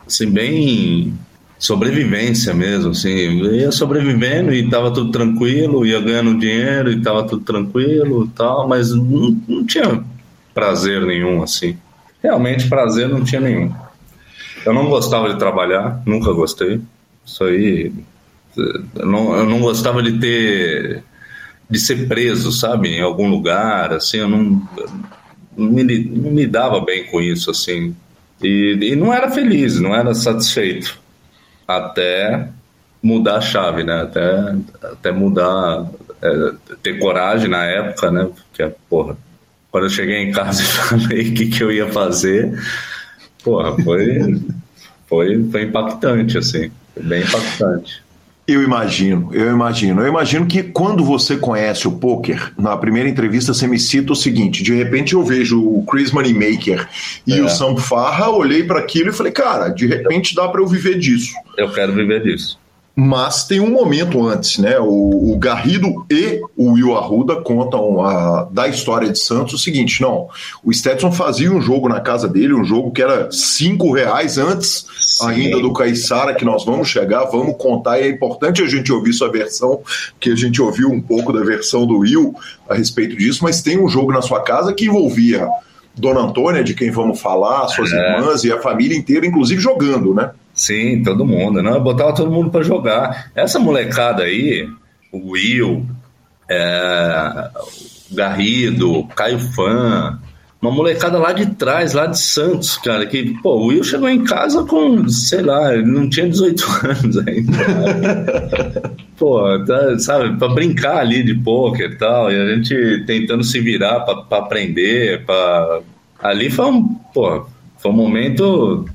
[0.06, 1.12] assim, bem
[1.62, 7.22] sobrevivência mesmo, assim, eu ia sobrevivendo e tava tudo tranquilo, ia ganhando dinheiro e tava
[7.22, 10.02] tudo tranquilo e tal, mas não, não tinha
[10.52, 11.78] prazer nenhum, assim.
[12.20, 13.72] Realmente prazer não tinha nenhum.
[14.66, 16.80] Eu não gostava de trabalhar, nunca gostei.
[17.24, 17.92] Isso aí.
[18.96, 21.04] Eu não, eu não gostava de ter.
[21.70, 24.68] de ser preso, sabe, em algum lugar, assim, eu não.
[25.56, 27.94] Não me, não me dava bem com isso, assim.
[28.42, 31.01] E, e não era feliz, não era satisfeito
[31.66, 32.48] até
[33.02, 34.02] mudar a chave, né?
[34.02, 35.86] Até, até mudar,
[36.22, 38.28] é, ter coragem na época, né?
[38.48, 39.16] Porque, porra,
[39.70, 42.58] quando eu cheguei em casa e falei o que, que eu ia fazer,
[43.42, 44.40] porra, foi,
[45.06, 48.02] foi, foi impactante, assim, foi bem impactante.
[48.46, 50.02] Eu imagino, eu imagino.
[50.02, 54.16] Eu imagino que quando você conhece o poker, na primeira entrevista você me cita o
[54.16, 56.88] seguinte: de repente eu vejo o Chris Moneymaker
[57.26, 57.40] e é.
[57.40, 60.98] o Sam Farra, olhei para aquilo e falei, cara, de repente dá para eu viver
[60.98, 61.34] disso.
[61.56, 62.58] Eu quero viver disso.
[62.94, 64.78] Mas tem um momento antes, né?
[64.78, 70.02] O, o Garrido e o Will Arruda contam a, da história de Santos o seguinte:
[70.02, 70.28] não,
[70.62, 74.86] o Stetson fazia um jogo na casa dele, um jogo que era cinco reais antes
[74.98, 75.26] Sim.
[75.26, 79.14] ainda do Caissara, que nós vamos chegar, vamos contar, e é importante a gente ouvir
[79.14, 79.80] sua versão,
[80.20, 82.34] que a gente ouviu um pouco da versão do Will
[82.68, 85.48] a respeito disso, mas tem um jogo na sua casa que envolvia
[85.94, 87.96] Dona Antônia, de quem vamos falar, suas é.
[87.96, 90.30] irmãs e a família inteira, inclusive jogando, né?
[90.62, 91.60] Sim, todo mundo.
[91.60, 93.32] Não, eu botava todo mundo para jogar.
[93.34, 94.68] Essa molecada aí,
[95.10, 95.84] o Will,
[96.48, 97.50] é,
[98.08, 100.20] o Garrido, Caio Fã,
[100.60, 104.22] uma molecada lá de trás, lá de Santos, cara, que, pô, o Will chegou em
[104.22, 108.92] casa com, sei lá, ele não tinha 18 anos ainda.
[109.18, 113.58] pô, tá, sabe, pra brincar ali de pôquer e tal, e a gente tentando se
[113.58, 115.80] virar pra, aprender, pra...
[116.22, 117.44] Ali foi um, pô,
[117.78, 118.86] foi um momento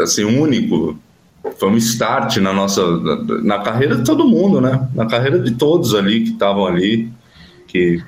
[0.00, 0.96] assim, único.
[1.58, 2.82] Foi um start na nossa
[3.42, 4.88] na carreira de todo mundo, né?
[4.94, 7.08] Na carreira de todos ali que estavam ali,
[7.68, 8.02] que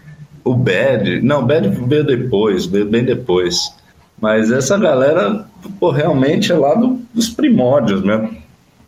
[0.44, 3.72] o Bad, não, o Bad veio depois, veio bem depois.
[4.20, 5.46] Mas essa galera,
[5.78, 8.36] pô, realmente é lá do, dos primórdios mesmo.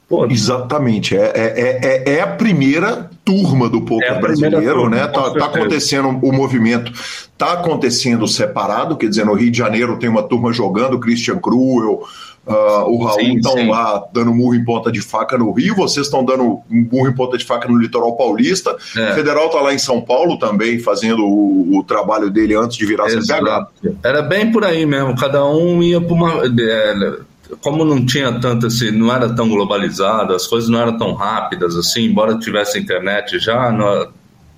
[0.09, 5.07] Pô, Exatamente, é, é, é, é, a primeira turma do poker é brasileiro, turma, né?
[5.07, 6.93] Tá, tá, acontecendo o movimento,
[7.39, 12.03] tá acontecendo separado, quer dizer, no Rio de Janeiro tem uma turma jogando, Christian Cruel,
[12.51, 16.25] Uh, o Raul estão lá dando murro em ponta de faca no Rio, vocês estão
[16.25, 18.77] dando murro em ponta de faca no litoral paulista.
[18.97, 19.13] É.
[19.13, 22.85] O Federal está lá em São Paulo também, fazendo o, o trabalho dele antes de
[22.85, 23.69] virar CPH.
[24.03, 26.43] Era bem por aí mesmo, cada um ia para uma.
[26.45, 27.19] É,
[27.61, 31.77] como não tinha tanto assim, não era tão globalizado, as coisas não eram tão rápidas
[31.77, 33.73] assim, embora tivesse internet já,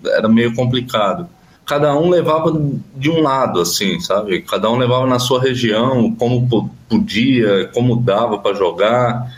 [0.05, 1.29] era meio complicado
[1.73, 2.53] cada um levava
[2.95, 4.43] de um lado, assim, sabe?
[4.43, 9.35] Cada um levava na sua região, como podia, como dava para jogar.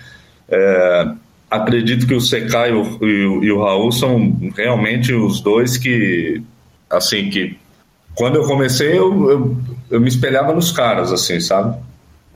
[0.49, 1.13] É,
[1.49, 5.79] acredito que o Secai e o, e, o, e o Raul são realmente os dois
[5.79, 6.43] que,
[6.91, 7.57] assim, que
[8.17, 9.57] quando eu comecei eu, eu,
[9.93, 11.79] eu me espelhava nos caras, assim, sabe?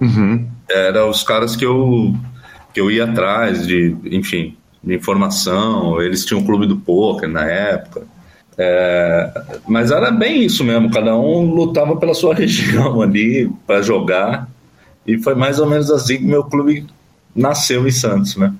[0.00, 0.46] Uhum.
[0.70, 2.14] Era os caras que eu,
[2.72, 6.00] que eu ia atrás de, enfim, de informação.
[6.00, 8.06] Eles tinham um clube do poker na época.
[8.60, 14.48] É, mas era bem isso mesmo, cada um lutava pela sua região ali para jogar.
[15.06, 16.86] E foi mais ou menos assim que meu clube
[17.34, 18.52] nasceu em Santos, né?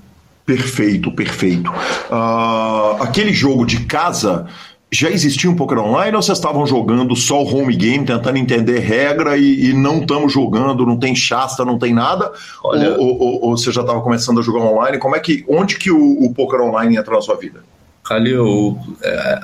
[0.46, 1.70] Perfeito, perfeito.
[2.11, 4.46] Uh, aquele jogo de casa
[4.90, 8.78] já existia um poker online ou vocês estavam jogando só o home game, tentando entender
[8.78, 12.32] regra e, e não estamos jogando, não tem chasta, não tem nada?
[12.64, 12.96] Olha...
[12.96, 14.96] Ou, ou, ou, você já estava começando a jogar online?
[14.96, 17.61] Como é que, onde que o, o poker online entra na sua vida?
[18.02, 19.40] Calil, é,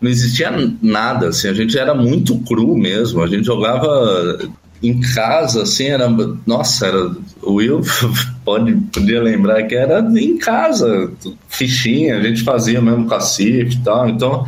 [0.00, 4.38] não existia nada, assim, a gente era muito cru mesmo, a gente jogava
[4.82, 6.08] em casa, assim, era,
[6.46, 7.10] nossa, era,
[7.42, 7.80] o Will
[8.44, 11.10] pode, podia lembrar que era em casa,
[11.48, 14.46] fichinha, a gente fazia mesmo cacife e tal, então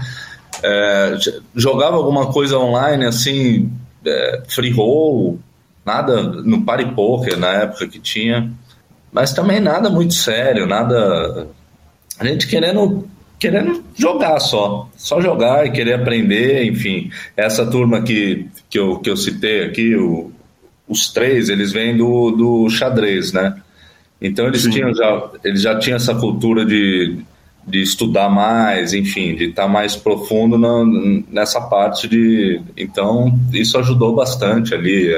[0.62, 1.16] é,
[1.54, 3.72] jogava alguma coisa online, assim,
[4.06, 5.40] é, free roll,
[5.84, 8.52] nada no party poker na época que tinha,
[9.12, 11.48] mas também nada muito sério, nada,
[12.20, 13.08] a gente querendo
[13.40, 17.10] querendo jogar só, só jogar e querer aprender, enfim.
[17.34, 20.30] Essa turma que, que, eu, que eu citei aqui, o,
[20.86, 23.56] os três, eles vêm do, do xadrez, né?
[24.20, 27.16] Então eles tinham já, eles já tinham essa cultura de,
[27.66, 30.84] de estudar mais, enfim, de estar tá mais profundo na,
[31.30, 32.60] nessa parte de.
[32.76, 35.10] Então isso ajudou bastante ali,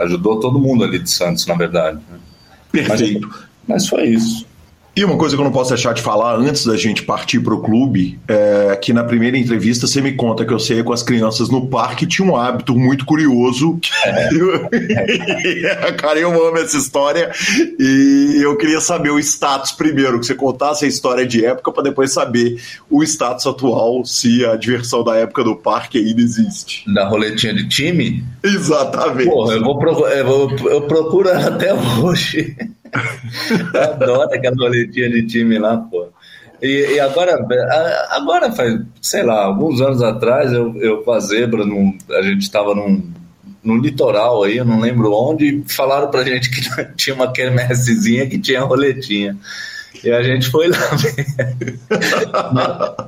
[0.00, 2.00] ajudou todo mundo ali de Santos, na verdade.
[2.72, 3.28] Perfeito.
[3.28, 4.47] Mas, mas foi isso.
[4.98, 7.54] E uma coisa que eu não posso deixar de falar antes da gente partir para
[7.54, 11.04] o clube é que na primeira entrevista você me conta que eu saía com as
[11.04, 13.78] crianças no parque tinha um hábito muito curioso.
[14.04, 14.28] É.
[15.98, 17.30] Cara, eu amo essa história
[17.78, 21.84] e eu queria saber o status primeiro, que você contasse a história de época para
[21.84, 26.82] depois saber o status atual, se a diversão da época do parque ainda existe.
[26.92, 28.24] Da roletinha de time?
[28.42, 29.30] Exatamente.
[29.30, 32.56] Porra, eu, vou procurar, eu, vou, eu procuro até hoje.
[33.74, 36.08] Eu adoro aquela roletinha de time lá, pô.
[36.60, 37.38] E, e, agora,
[38.10, 42.42] agora faz, sei lá, alguns anos atrás, eu, eu com a Zebra, num, a gente
[42.42, 43.12] estava num,
[43.62, 46.60] num litoral aí, eu não lembro onde, falaram pra gente que
[46.96, 49.36] tinha uma quermessezinha que tinha roletinha.
[50.02, 50.78] E a gente foi lá.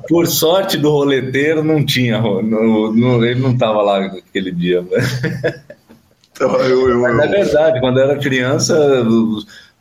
[0.09, 2.19] Por sorte do roleteiro, não tinha.
[2.19, 4.83] No, no, ele não estava lá aquele dia.
[6.39, 8.75] Eu, eu, Mas é verdade, quando eu era criança,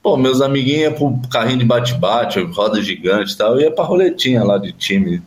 [0.02, 4.42] Pô, meus amiguinhos pro carrinho de bate-bate, roda gigante e tal, eu ia pra roletinha
[4.42, 5.22] lá de time.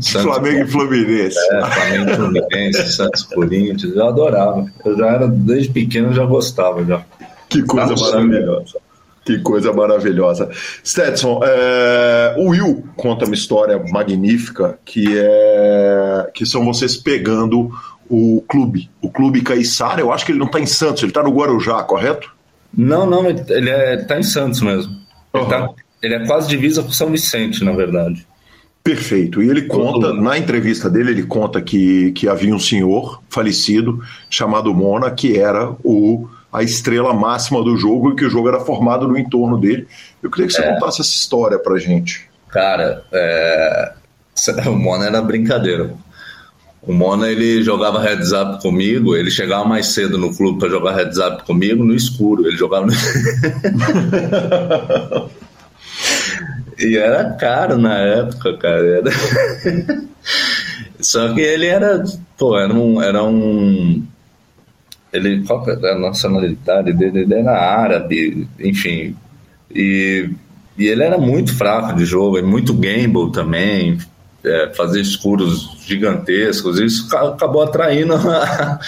[0.00, 1.38] Santos, Flamengo e Fluminense.
[1.52, 4.66] É, Flamengo e Fluminense, Santos Corinthians, eu adorava.
[4.84, 6.84] Eu já era, desde pequeno, já gostava.
[6.84, 7.04] Já.
[7.48, 8.78] Que coisa maravilhosa.
[9.24, 10.50] Que coisa maravilhosa.
[10.84, 17.70] Stetson, é, o Will conta uma história magnífica que é que são vocês pegando
[18.08, 20.00] o clube, o clube Caiçara.
[20.00, 22.35] Eu acho que ele não está em Santos, ele está no Guarujá, correto?
[22.76, 24.94] Não, não, ele é, tá em Santos mesmo.
[25.32, 25.48] Ele, uhum.
[25.48, 25.70] tá,
[26.02, 28.26] ele é quase divisa com São Vicente, na verdade.
[28.84, 29.42] Perfeito.
[29.42, 34.72] E ele conta, na entrevista dele, ele conta que, que havia um senhor falecido chamado
[34.72, 39.08] Mona, que era o, a estrela máxima do jogo e que o jogo era formado
[39.08, 39.88] no entorno dele.
[40.22, 40.72] Eu queria que você é.
[40.72, 42.30] contasse essa história pra gente.
[42.48, 43.92] Cara, é...
[44.68, 45.92] o Mona era brincadeira.
[46.86, 50.94] O Mona ele jogava heads up comigo, ele chegava mais cedo no clube para jogar
[50.94, 52.46] heads up comigo no escuro.
[52.46, 52.92] Ele jogava no...
[56.78, 58.86] E era caro na época, cara.
[58.86, 59.10] Era...
[61.00, 62.04] Só que ele era,
[62.36, 64.04] pô, era um, era um
[65.12, 67.20] ele qual era a nacionalidade dele?
[67.20, 69.16] Ele era árabe, enfim.
[69.74, 70.28] E,
[70.76, 73.98] e ele era muito fraco de jogo, muito gamble também
[74.46, 78.78] é, fazer escuros gigantescos, isso acabou atraindo a,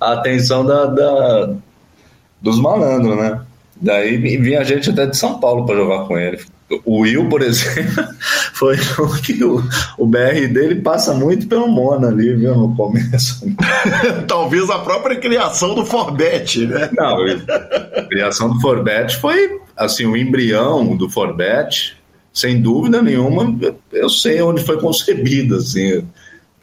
[0.00, 1.54] a atenção da, da,
[2.40, 3.40] dos malandros, né?
[3.80, 6.40] Daí vinha gente até de São Paulo para jogar com ele.
[6.84, 8.04] O Will, por exemplo,
[8.52, 9.62] foi o que o,
[9.96, 13.46] o BR dele passa muito pelo Mona ali, viu, no começo.
[14.26, 16.90] Talvez a própria criação do Forbet, né?
[16.92, 17.24] Não,
[17.96, 21.97] a criação do Forbet foi, assim, o embrião do Forbet
[22.38, 23.52] sem dúvida nenhuma,
[23.92, 26.04] eu sei onde foi concebida, assim,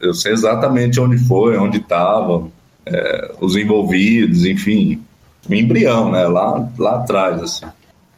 [0.00, 2.50] eu sei exatamente onde foi, onde estavam
[2.86, 5.02] é, os envolvidos, enfim,
[5.46, 7.66] o embrião, né, lá, lá atrás, assim.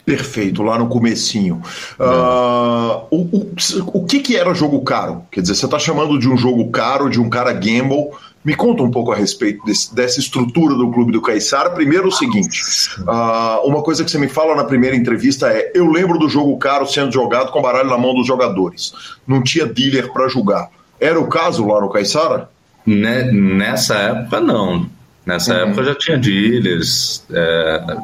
[0.04, 1.60] Perfeito, lá no comecinho.
[1.98, 2.02] É.
[2.04, 3.52] Uh, o, o,
[3.94, 5.22] o que, que era jogo caro?
[5.28, 8.10] Quer dizer, você está chamando de um jogo caro, de um cara gamble,
[8.48, 11.68] me conta um pouco a respeito desse, dessa estrutura do Clube do Caiçara.
[11.68, 12.62] Primeiro, o seguinte:
[13.00, 16.56] uh, uma coisa que você me fala na primeira entrevista é: eu lembro do jogo
[16.56, 18.94] caro sendo jogado com baralho na mão dos jogadores.
[19.26, 20.70] Não tinha dealer para jogar.
[20.98, 22.48] Era o caso lá no Caiçara?
[22.86, 24.88] Nessa época, não.
[25.26, 25.60] Nessa uhum.
[25.68, 27.22] época já tinha dealers.
[27.30, 27.96] É,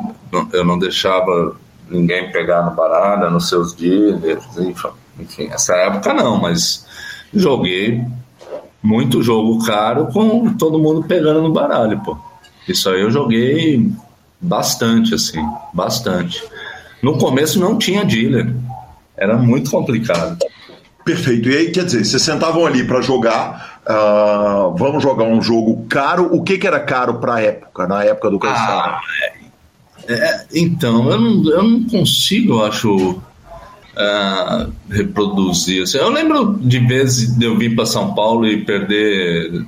[0.53, 1.57] eu não deixava
[1.89, 4.45] ninguém pegar no baralho, nos seus dealers.
[5.19, 6.85] Enfim, nessa época não, mas
[7.33, 8.05] joguei
[8.85, 12.19] muito jogo caro com todo mundo pegando no baralho, pô.
[12.69, 13.91] Isso aí eu joguei
[14.39, 15.43] bastante, assim,
[15.73, 16.45] bastante.
[17.03, 18.55] No começo não tinha dealer,
[19.17, 20.37] era muito complicado.
[21.03, 21.49] Perfeito.
[21.49, 26.35] E aí, quer dizer, vocês sentavam ali para jogar, uh, vamos jogar um jogo caro.
[26.35, 28.93] O que, que era caro para a época, na época do Caissara?
[28.93, 29.01] Ah,
[30.09, 33.21] é, é, então, eu não, eu não consigo, eu acho,
[33.97, 35.83] uh, reproduzir.
[35.83, 39.65] Assim, eu lembro de vezes de eu vir para São Paulo e perder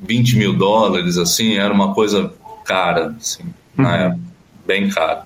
[0.00, 2.32] 20 mil dólares, assim, era uma coisa
[2.64, 3.44] cara, assim,
[3.78, 3.86] uhum.
[3.86, 4.20] época,
[4.66, 5.22] bem cara.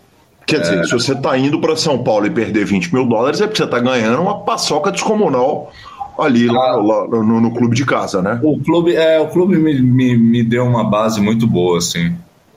[0.46, 0.84] Quer dizer, é...
[0.84, 3.64] se você está indo para São Paulo e perder 20 mil dólares, é porque você
[3.64, 5.72] está ganhando uma paçoca descomunal
[6.18, 8.40] ali ah, lá, lá no, no, clube de casa, né?
[8.42, 12.12] O clube, é, o clube me, me, me deu uma base muito boa, assim.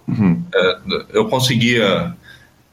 [0.08, 0.42] Uhum.
[0.54, 0.78] É,
[1.14, 2.16] eu conseguia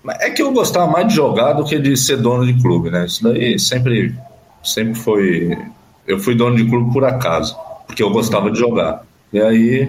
[0.06, 3.06] é que eu gostava mais de jogar do que de ser dono de clube, né?
[3.06, 4.14] Isso daí sempre,
[4.62, 5.58] sempre foi.
[6.06, 7.56] Eu fui dono de clube por acaso,
[7.86, 9.02] porque eu gostava de jogar.
[9.32, 9.88] E aí.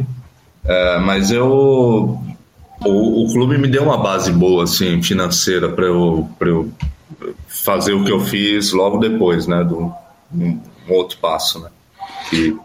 [0.65, 2.19] É, mas eu.
[2.85, 6.71] O, o, clube me deu uma base boa, assim, financeira, para eu, eu
[7.47, 9.63] fazer o que eu fiz logo depois, né?
[9.63, 9.93] Do,
[10.33, 11.69] um, um outro passo, né?
[12.29, 12.57] Que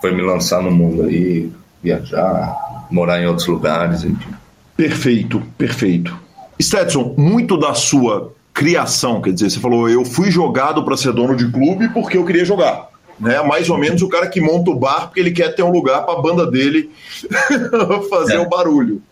[0.00, 1.50] foi me lançar no mundo aí,
[1.82, 4.34] viajar, morar em outros lugares, enfim.
[4.76, 6.25] Perfeito, perfeito.
[6.60, 11.36] Stetson, muito da sua criação, quer dizer, você falou, eu fui jogado para ser dono
[11.36, 12.88] de clube porque eu queria jogar.
[13.20, 13.40] Né?
[13.42, 16.04] Mais ou menos o cara que monta o bar porque ele quer ter um lugar
[16.04, 16.90] para a banda dele
[18.08, 18.38] fazer é.
[18.38, 19.02] o barulho.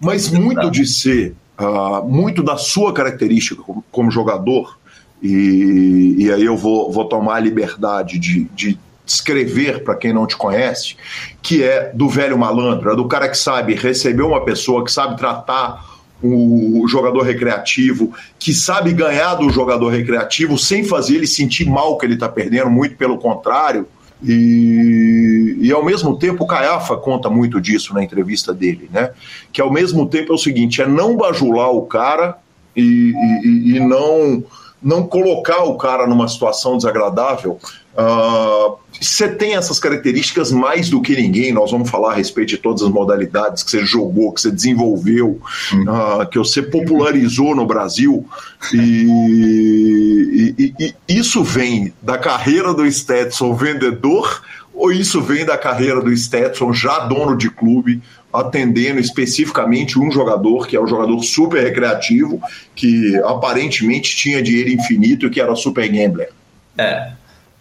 [0.00, 4.78] Mas muito de ser, uh, muito da sua característica como, como jogador,
[5.22, 10.26] e, e, aí eu vou, vou tomar a liberdade de, de descrever para quem não
[10.26, 10.96] te conhece,
[11.40, 15.16] que é do velho malandro, é do cara que sabe receber uma pessoa, que sabe
[15.16, 15.93] tratar
[16.24, 22.06] o jogador recreativo, que sabe ganhar do jogador recreativo sem fazer ele sentir mal que
[22.06, 23.86] ele está perdendo, muito pelo contrário.
[24.22, 29.10] E, e ao mesmo tempo, o Caiafa conta muito disso na entrevista dele, né?
[29.52, 32.38] Que ao mesmo tempo é o seguinte: é não bajular o cara
[32.74, 33.12] e,
[33.44, 34.42] e, e não
[34.84, 37.58] não colocar o cara numa situação desagradável.
[37.94, 41.52] Uh, você tem essas características mais do que ninguém.
[41.52, 45.40] Nós vamos falar a respeito de todas as modalidades que você jogou, que você desenvolveu,
[45.72, 48.26] uh, que você popularizou no Brasil.
[48.74, 54.42] E, e, e, isso vem da carreira do Stetson vendedor
[54.74, 58.02] ou isso vem da carreira do Stetson já dono de clube,
[58.34, 62.40] atendendo especificamente um jogador, que é um jogador super recreativo,
[62.74, 66.30] que aparentemente tinha dinheiro infinito e que era super gambler?
[66.76, 67.12] É,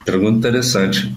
[0.03, 1.15] pergunta interessante.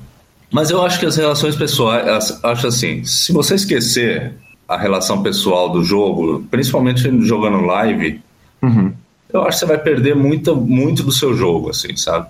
[0.53, 4.35] Mas eu acho que as relações pessoais, acho assim, se você esquecer
[4.69, 8.21] a relação pessoal do jogo, principalmente jogando live,
[8.63, 8.93] uhum.
[9.33, 12.29] eu acho que você vai perder muito, muito do seu jogo, assim, sabe?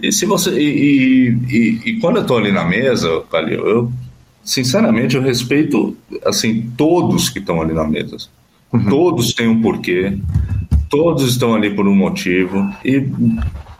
[0.00, 3.92] E se você e, e, e quando eu estou ali na mesa, Calil, eu
[4.48, 5.94] sinceramente, eu respeito,
[6.24, 8.16] assim, todos que estão ali na mesa.
[8.72, 8.88] Uhum.
[8.88, 10.16] Todos têm um porquê,
[10.88, 13.06] todos estão ali por um motivo, e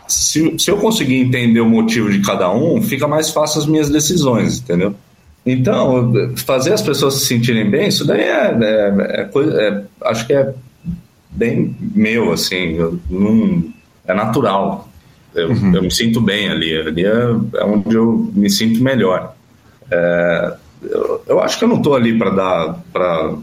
[0.07, 3.89] se, se eu conseguir entender o motivo de cada um, fica mais fácil as minhas
[3.89, 4.95] decisões, entendeu?
[5.45, 10.27] Então, fazer as pessoas se sentirem bem, isso daí é, é, é coisa, é, acho
[10.27, 10.53] que é
[11.31, 12.77] bem meu, assim,
[13.09, 13.65] não,
[14.07, 14.87] é natural.
[15.35, 15.75] Eu, uhum.
[15.75, 17.11] eu, me sinto bem ali, ali é,
[17.55, 19.35] é onde eu me sinto melhor.
[19.91, 22.83] É, eu, eu, acho que eu não estou ali para dar.
[22.93, 23.35] Pra,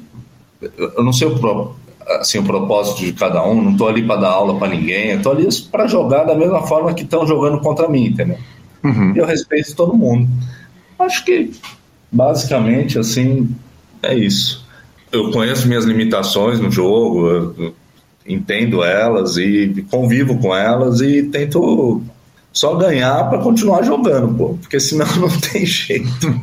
[0.77, 1.75] eu não sei o, pro,
[2.19, 5.17] assim, o propósito de cada um, não estou ali para dar aula para ninguém, eu
[5.17, 8.37] estou ali para jogar da mesma forma que estão jogando contra mim, entendeu?
[8.83, 9.13] Uhum.
[9.15, 10.29] Eu respeito todo mundo.
[10.99, 11.51] Acho que,
[12.11, 13.49] basicamente, assim,
[14.01, 14.65] é isso.
[15.11, 17.75] Eu conheço minhas limitações no jogo, eu
[18.27, 22.01] entendo elas e convivo com elas e tento
[22.55, 26.33] só ganhar para continuar jogando, pô, porque senão não tem jeito.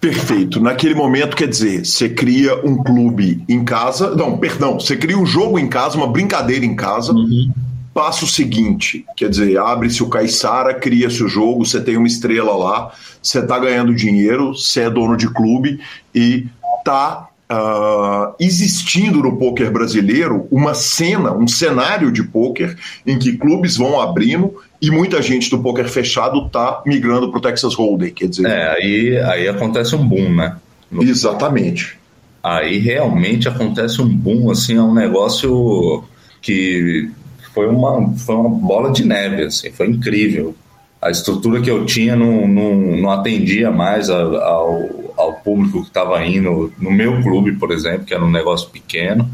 [0.00, 0.60] Perfeito.
[0.60, 4.14] Naquele momento, quer dizer, você cria um clube em casa.
[4.14, 7.12] Não, perdão, você cria um jogo em casa, uma brincadeira em casa.
[7.12, 7.50] Uhum.
[7.94, 12.56] Passa o seguinte: quer dizer, abre-se o Caissara, cria-se o jogo, você tem uma estrela
[12.56, 12.92] lá,
[13.22, 15.80] você está ganhando dinheiro, você é dono de clube
[16.14, 16.46] e
[16.84, 22.76] tá uh, existindo no poker brasileiro uma cena, um cenário de poker
[23.06, 27.42] em que clubes vão abrindo e muita gente do poker fechado está migrando para o
[27.42, 28.46] Texas Hold'em, quer dizer.
[28.46, 30.56] É, aí, aí acontece um boom, né?
[30.90, 31.02] No...
[31.02, 31.98] Exatamente.
[32.42, 36.04] Aí realmente acontece um boom, assim, é um negócio
[36.40, 37.10] que
[37.52, 40.54] foi uma, foi uma bola de neve, assim, foi incrível.
[41.02, 46.24] A estrutura que eu tinha não, não, não atendia mais ao, ao público que estava
[46.24, 49.28] indo no meu clube, por exemplo, que era um negócio pequeno.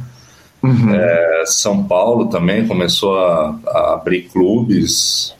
[0.63, 0.95] Uhum.
[0.95, 5.35] É, São Paulo também começou a, a abrir clubes.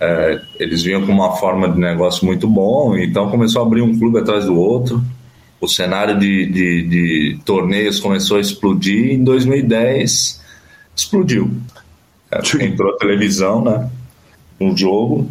[0.00, 3.96] É, eles vinham com uma forma de negócio muito bom, então começou a abrir um
[3.96, 5.02] clube atrás do outro.
[5.60, 9.12] O cenário de, de, de torneios começou a explodir.
[9.12, 10.42] Em 2010,
[10.94, 11.50] explodiu.
[12.30, 13.88] É, entrou a televisão, né?
[14.60, 15.28] Um jogo,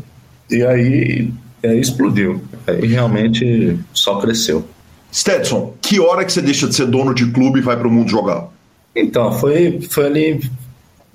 [0.49, 1.31] e aí
[1.63, 2.43] é, explodiu.
[2.67, 4.67] Aí realmente só cresceu.
[5.11, 7.91] Stetson, que hora que você deixa de ser dono de clube e vai para o
[7.91, 8.47] mundo jogar?
[8.95, 10.41] Então, foi, foi ali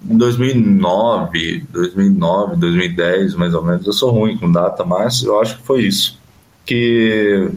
[0.09, 3.87] em 2009, 2009, 2010, mais ou menos.
[3.87, 6.19] Eu sou ruim com data, mas eu acho que foi isso.
[6.65, 7.51] Que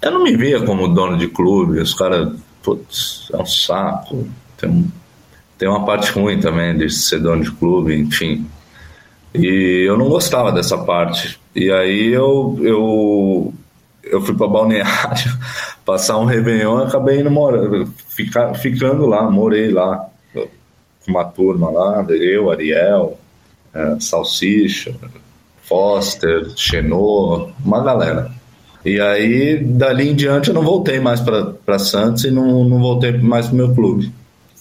[0.00, 2.32] eu não me via como dono de clube, os caras,
[2.62, 4.28] putz, é um saco.
[4.56, 4.92] Tem,
[5.58, 8.46] tem uma parte ruim também de ser dono de clube, enfim.
[9.34, 11.39] E eu não gostava dessa parte.
[11.54, 13.54] E aí eu, eu,
[14.04, 15.38] eu fui para Balneário
[15.84, 21.70] passar um Réveillon e acabei indo morando, ficar, ficando lá, morei lá com uma turma
[21.70, 23.18] lá, eu, Ariel,
[23.74, 24.94] é, Salsicha,
[25.62, 28.30] Foster, Xenô, uma galera.
[28.84, 33.12] E aí, dali em diante, eu não voltei mais para Santos e não, não voltei
[33.12, 34.12] mais para meu clube.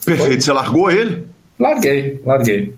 [0.06, 0.28] Perfeito.
[0.28, 0.42] Foi?
[0.42, 1.26] Você largou ele?
[1.58, 2.74] Larguei, larguei.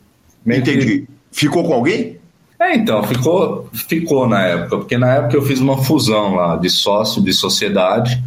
[0.46, 0.86] Meio Entendi.
[0.86, 1.08] Que...
[1.32, 2.18] Ficou com alguém?
[2.62, 6.70] É, então, ficou, ficou na época, porque na época eu fiz uma fusão lá de
[6.70, 8.24] sócio, de sociedade,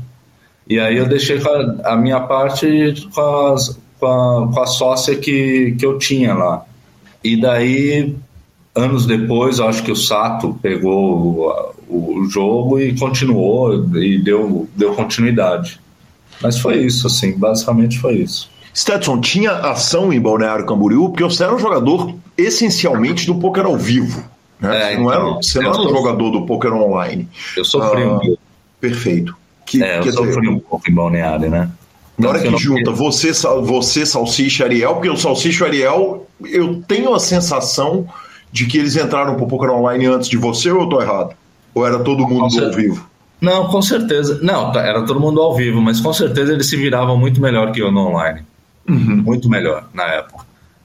[0.68, 5.14] e aí eu deixei a, a minha parte com, as, com, a, com a sócia
[5.14, 6.64] que, que eu tinha lá.
[7.22, 8.16] E daí,
[8.74, 14.96] anos depois, acho que o Sato pegou o, o jogo e continuou e deu, deu
[14.96, 15.80] continuidade.
[16.42, 18.50] Mas foi isso, assim, basicamente foi isso.
[18.74, 23.76] Stetson, tinha ação em Balneário Camboriú, porque você era um jogador essencialmente do poker ao
[23.76, 24.24] vivo.
[24.60, 24.92] Né?
[24.92, 27.28] É, você não era, então, você não era um jogador do poker online.
[27.56, 28.36] Eu sofri ah, um.
[28.80, 29.36] Perfeito.
[29.66, 31.70] Que, é, eu sofri dizer, um pouco em Balneário, né?
[32.16, 33.32] Na hora que junta você,
[33.62, 38.06] você, Salsicha e Ariel, porque o Salsicha Ariel, eu tenho a sensação
[38.52, 41.34] de que eles entraram pro poker online antes de você ou eu tô errado?
[41.74, 43.04] Ou era todo mundo ao vivo?
[43.40, 44.38] Não, com certeza.
[44.42, 47.72] Não, tá, era todo mundo ao vivo, mas com certeza eles se viravam muito melhor
[47.72, 48.42] que eu no online.
[48.88, 49.22] Uhum.
[49.24, 50.44] Muito melhor na época.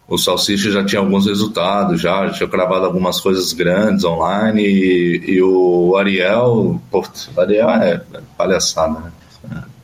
[0.09, 5.23] O Salsicha já tinha alguns resultados, já, já tinha gravado algumas coisas grandes online e,
[5.33, 7.03] e o Ariel, pô,
[7.35, 8.01] o Ariel é
[8.35, 9.11] palhaçada, né?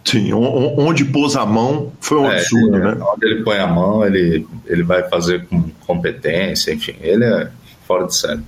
[0.03, 2.95] Sim, onde pôs a mão foi um é, absurdo, né?
[3.01, 7.49] Onde ele põe a mão, ele, ele vai fazer com competência, enfim, ele é
[7.87, 8.41] fora de série.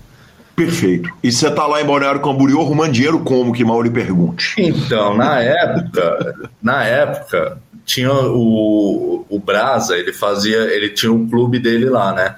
[0.56, 1.10] Perfeito.
[1.24, 4.56] E você tá lá em Balneário Camboriú arrumando dinheiro como, que Mauri pergunte?
[4.58, 11.58] Então, na época, na época, tinha o, o Brasa, ele fazia, ele tinha um clube
[11.58, 12.36] dele lá, né?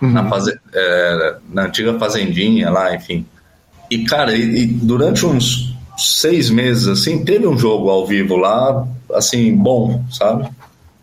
[0.00, 0.12] Uhum.
[0.12, 3.26] Na, faze, é, na antiga fazendinha lá, enfim.
[3.90, 8.86] E, cara, e, e durante uns seis meses, assim, teve um jogo ao vivo lá,
[9.12, 10.48] assim, bom, sabe?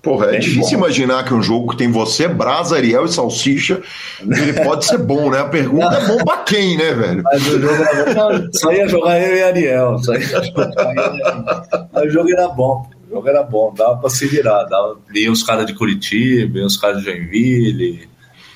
[0.02, 0.86] Porra, é, difícil bom.
[0.86, 3.82] imaginar que um jogo que tem você, Brasa, Ariel e Salsicha,
[4.22, 5.42] ele pode ser bom, né?
[5.42, 7.22] A pergunta é bom pra quem, né, velho?
[7.22, 8.48] Mas o jogo era bom.
[8.54, 10.00] Só ia jogar eu e Ariel.
[10.00, 11.44] Só ia jogar eu e Ariel.
[11.92, 12.90] Mas o jogo era bom.
[13.10, 14.66] O jogo era bom, dava pra se virar.
[14.66, 18.08] Dava, via os caras de Curitiba, os caras de Joinville.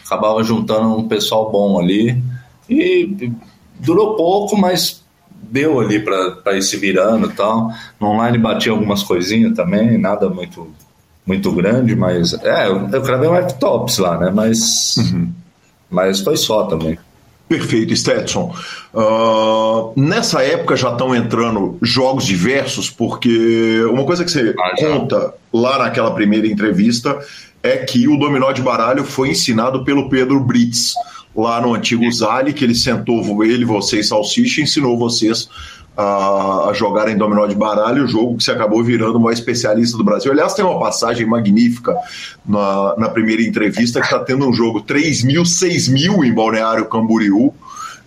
[0.06, 2.22] Acabava juntando um pessoal bom ali.
[2.70, 3.32] E
[3.80, 7.72] durou pouco, mas deu ali para ir se virando e tal.
[8.00, 10.72] No online batia algumas coisinhas também, nada muito
[11.26, 12.34] muito grande, mas.
[12.44, 14.30] É, eu, eu gravei um F-Tops lá, né?
[14.30, 14.96] Mas.
[14.98, 15.32] Uhum.
[15.90, 16.98] Mas foi só também.
[17.48, 18.56] Perfeito, Stetson.
[18.94, 25.34] Uh, nessa época já estão entrando jogos diversos, porque uma coisa que você ah, conta
[25.52, 27.20] lá naquela primeira entrevista
[27.62, 30.94] é que o dominó de baralho foi ensinado pelo Pedro Brits,
[31.36, 35.48] lá no antigo Zali, que ele sentou ele, vocês, Salsicha, e ensinou vocês
[35.96, 39.34] a, a jogar em dominó de baralho, o jogo que se acabou virando o maior
[39.34, 40.32] especialista do Brasil.
[40.32, 41.96] Aliás, tem uma passagem magnífica
[42.46, 46.86] na, na primeira entrevista que está tendo um jogo 3 mil, 6 mil em Balneário
[46.86, 47.54] Camboriú.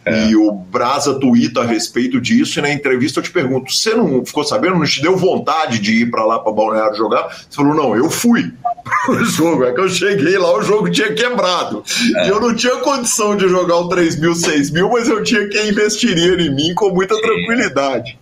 [0.07, 0.29] É.
[0.29, 4.25] E o Brasa tuita a respeito disso, e na entrevista eu te pergunto: você não
[4.25, 7.29] ficou sabendo, não te deu vontade de ir para lá para Balneário jogar?
[7.29, 8.53] Você falou: não, eu fui
[9.11, 9.65] o jogo.
[9.65, 11.83] É que eu cheguei lá, o jogo tinha quebrado.
[12.19, 12.27] É.
[12.27, 15.49] E eu não tinha condição de jogar o 3 mil, 6 mil, mas eu tinha
[15.49, 18.17] quem investiria em mim com muita tranquilidade.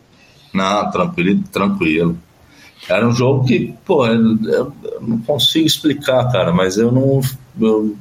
[0.55, 2.19] Não, tranquilo, tranquilo.
[2.89, 4.73] Era um jogo que, pô, eu, eu
[5.03, 7.21] não consigo explicar, cara, mas eu não.
[7.61, 7.95] Eu,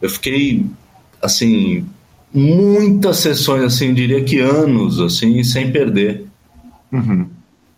[0.00, 0.64] eu fiquei,
[1.20, 1.86] assim,
[2.32, 6.26] muitas sessões, assim, diria que anos, assim, sem perder.
[6.92, 7.26] Uhum.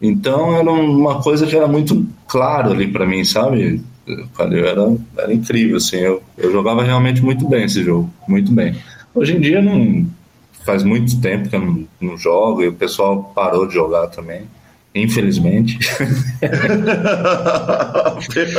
[0.01, 3.82] Então era uma coisa que era muito claro ali para mim, sabe?
[4.07, 8.74] Eu era, era incrível, assim, eu, eu jogava realmente muito bem esse jogo, muito bem.
[9.14, 10.07] Hoje em dia não
[10.64, 14.42] faz muito tempo que eu não, não jogo e o pessoal parou de jogar também,
[14.94, 15.78] infelizmente.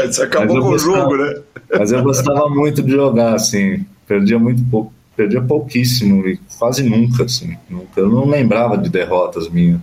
[0.06, 1.42] Você acabou com gostava, o jogo, né?
[1.78, 7.24] Mas eu gostava muito de jogar, assim, perdia muito pouco perdia pouquíssimo e quase nunca,
[7.24, 7.56] assim.
[7.96, 9.80] Eu não lembrava de derrotas minhas.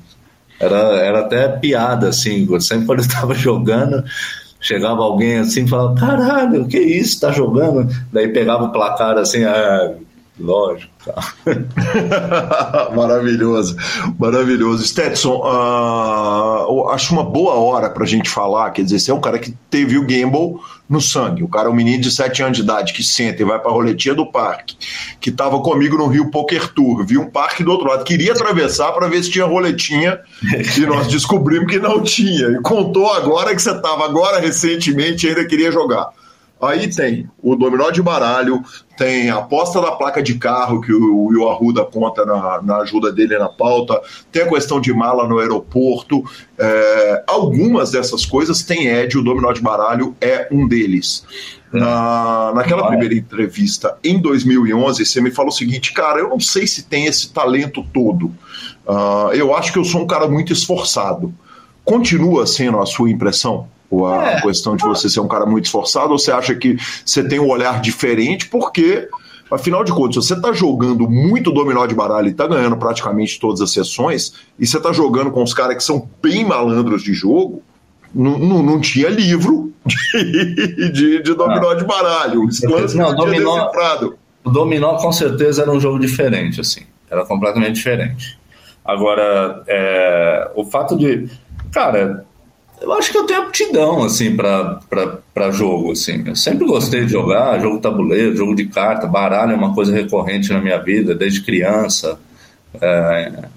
[0.59, 2.47] Era, era até piada, assim.
[2.61, 4.05] Sempre quando eu estava jogando,
[4.61, 7.89] chegava alguém assim e falava: caralho, que isso, tá jogando?
[8.13, 9.95] Daí pegava o placar assim, ah,
[10.39, 10.93] lógico.
[11.05, 11.35] Tá.
[12.95, 13.77] maravilhoso,
[14.19, 14.85] maravilhoso.
[14.85, 18.71] Stetson, uh, acho uma boa hora para a gente falar.
[18.71, 20.59] Quer dizer, você é um cara que teve o gamble
[20.89, 21.43] no sangue.
[21.43, 23.71] O cara é um menino de 7 anos de idade que senta e vai para
[23.71, 24.77] a roletinha do parque,
[25.21, 28.93] que estava comigo no Rio Poker Tour, viu um parque do outro lado, queria atravessar
[28.93, 30.19] para ver se tinha roletinha
[30.77, 32.49] e nós descobrimos que não tinha.
[32.49, 36.09] E contou agora que você estava agora recentemente ainda queria jogar.
[36.61, 38.63] Aí tem o dominó de baralho,
[38.97, 43.13] tem a aposta da placa de carro que o Will Arruda conta na, na, ajuda
[43.13, 44.01] dele na pauta,
[44.33, 46.25] tem a questão de mala no aeroporto.
[46.59, 51.25] É, algumas dessas coisas tem Ed, o dominó de baralho é um deles.
[51.73, 56.67] Na, naquela primeira entrevista em 2011, você me falou o seguinte, cara, eu não sei
[56.67, 58.33] se tem esse talento todo.
[58.87, 61.33] Uh, eu acho que eu sou um cara muito esforçado.
[61.85, 63.69] Continua sendo a sua impressão?
[63.91, 64.41] Ou a é.
[64.43, 67.49] questão de você ser um cara muito esforçado, ou você acha que você tem um
[67.49, 69.09] olhar diferente, porque,
[69.51, 73.61] afinal de contas, você está jogando muito dominó de baralho e está ganhando praticamente todas
[73.61, 77.63] as sessões, e você está jogando com os caras que são bem malandros de jogo,
[78.15, 81.77] não, não, não tinha livro de, de, de dominó não.
[81.77, 82.45] de baralho.
[82.45, 82.63] Os
[82.95, 83.71] não, dominó,
[84.45, 86.83] O dominó com certeza era um jogo diferente, assim.
[87.11, 88.39] Era completamente diferente.
[88.85, 91.29] Agora, é, o fato de.
[91.71, 92.25] Cara,
[92.81, 96.23] eu acho que eu tenho aptidão, assim, para jogo, assim.
[96.27, 100.53] Eu sempre gostei de jogar, jogo tabuleiro, jogo de carta, baralho é uma coisa recorrente
[100.53, 102.19] na minha vida, desde criança.
[102.81, 103.49] É,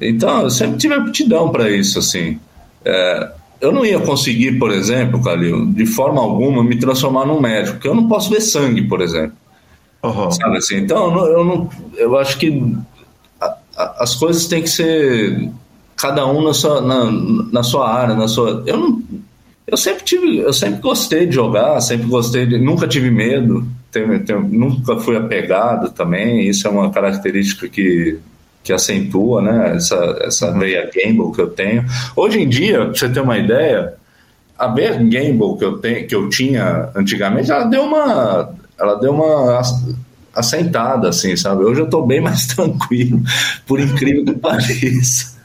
[0.00, 2.38] então, eu sempre tive aptidão para isso, assim.
[2.84, 7.74] É, eu não ia conseguir, por exemplo, Calil, de forma alguma, me transformar num médico,
[7.74, 9.36] porque eu não posso ver sangue, por exemplo.
[10.02, 10.30] Uhum.
[10.30, 10.76] Sabe assim?
[10.76, 12.76] Então, eu, não, eu, não, eu acho que
[13.40, 15.50] a, a, as coisas têm que ser
[15.98, 17.10] cada um na sua, na,
[17.52, 18.62] na sua área, na sua.
[18.64, 19.02] Eu não.
[19.66, 23.66] Eu sempre tive, eu sempre gostei de jogar, sempre gostei de, nunca tive medo,
[24.50, 26.48] nunca fui apegado também.
[26.48, 28.18] Isso é uma característica que
[28.62, 29.76] que acentua, né?
[29.76, 31.84] Essa essa veia gamble que eu tenho.
[32.14, 33.94] Hoje em dia, pra você ter uma ideia,
[34.58, 39.12] a veia gamble que eu tenho, que eu tinha antigamente, ela deu uma, ela deu
[39.12, 39.60] uma
[40.34, 41.64] assentada, assim, sabe?
[41.64, 43.22] Hoje eu tô bem mais tranquilo,
[43.66, 45.37] por incrível que pareça.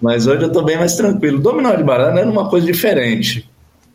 [0.00, 1.38] Mas hoje eu tô bem mais tranquilo.
[1.38, 3.48] Dominó de baralho era uma coisa diferente.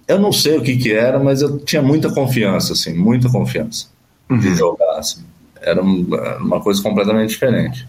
[0.08, 3.88] Eu não sei o que que era, mas eu tinha muita confiança, assim, muita confiança
[4.30, 4.40] uhum.
[4.40, 5.24] de jogar, assim.
[5.62, 7.88] Era uma coisa completamente diferente.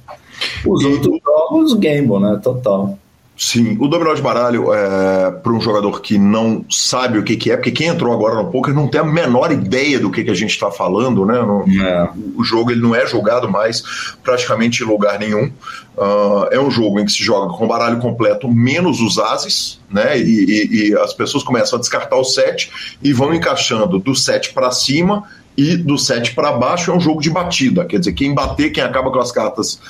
[0.67, 0.87] Os e...
[0.87, 2.39] outros jogos, gamble, né?
[2.43, 2.99] Total.
[3.45, 7.51] Sim, o dominó de baralho é para um jogador que não sabe o que, que
[7.51, 10.31] é, porque quem entrou agora no poker não tem a menor ideia do que, que
[10.31, 11.43] a gente está falando, né?
[11.43, 12.09] No, é.
[12.37, 13.83] O jogo ele não é jogado mais
[14.23, 15.47] praticamente em lugar nenhum.
[15.97, 20.17] Uh, é um jogo em que se joga com baralho completo menos os ases, né?
[20.17, 22.71] E, e, e as pessoas começam a descartar o set
[23.03, 25.25] e vão encaixando do set para cima
[25.57, 26.93] e do set para baixo.
[26.93, 29.81] É um jogo de batida, quer dizer, quem bater, quem acaba com as cartas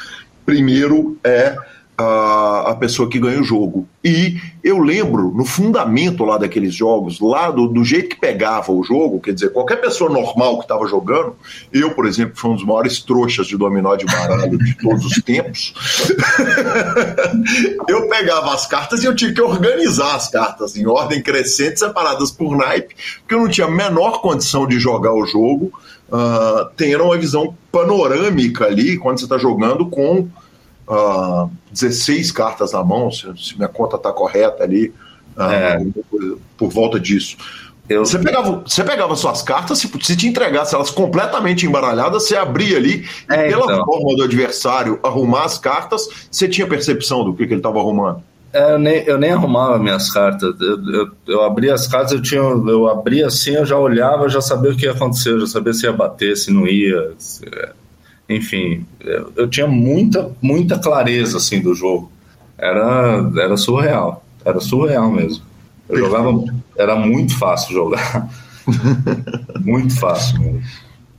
[0.47, 1.55] primeiro é
[1.97, 3.87] a, a pessoa que ganha o jogo.
[4.03, 8.83] E eu lembro, no fundamento lá daqueles jogos, lá do, do jeito que pegava o
[8.83, 11.37] jogo, quer dizer, qualquer pessoa normal que estava jogando,
[11.73, 15.23] eu, por exemplo, fui um dos maiores trouxas de dominó de baralho de todos os
[15.23, 15.75] tempos,
[17.89, 22.31] eu pegava as cartas e eu tinha que organizar as cartas em ordem crescente, separadas
[22.31, 25.73] por naipe, porque eu não tinha a menor condição de jogar o jogo,
[26.09, 30.29] uh, tendo uma visão panorâmica ali, quando você está jogando com
[30.89, 34.89] uh, ah, 16 cartas na mão, se, se minha conta está correta ali,
[35.37, 35.87] uh, é.
[36.57, 37.37] por, volta disso.
[37.89, 38.05] Eu...
[38.05, 42.77] Você, pegava, você pegava suas cartas, se, se te entregasse elas completamente embaralhadas, você abria
[42.77, 43.85] ali é, e pela então.
[43.85, 48.23] forma do adversário arrumar as cartas, você tinha percepção do que, que ele estava arrumando.
[48.53, 50.55] É, eu, nem, eu nem arrumava minhas cartas.
[50.61, 54.43] Eu, eu, eu, abria as cartas, eu tinha, eu abria assim, eu já olhava, já
[54.43, 57.15] sabia o que ia acontecer, eu já sabia se ia bater, se não ia.
[57.17, 57.45] Se,
[58.37, 58.87] enfim,
[59.37, 62.11] eu tinha muita, muita clareza assim do jogo.
[62.59, 65.45] Era, era surreal, era surreal mesmo.
[65.89, 66.45] Eu jogava,
[66.77, 68.29] era muito fácil jogar,
[69.61, 70.63] muito fácil mesmo.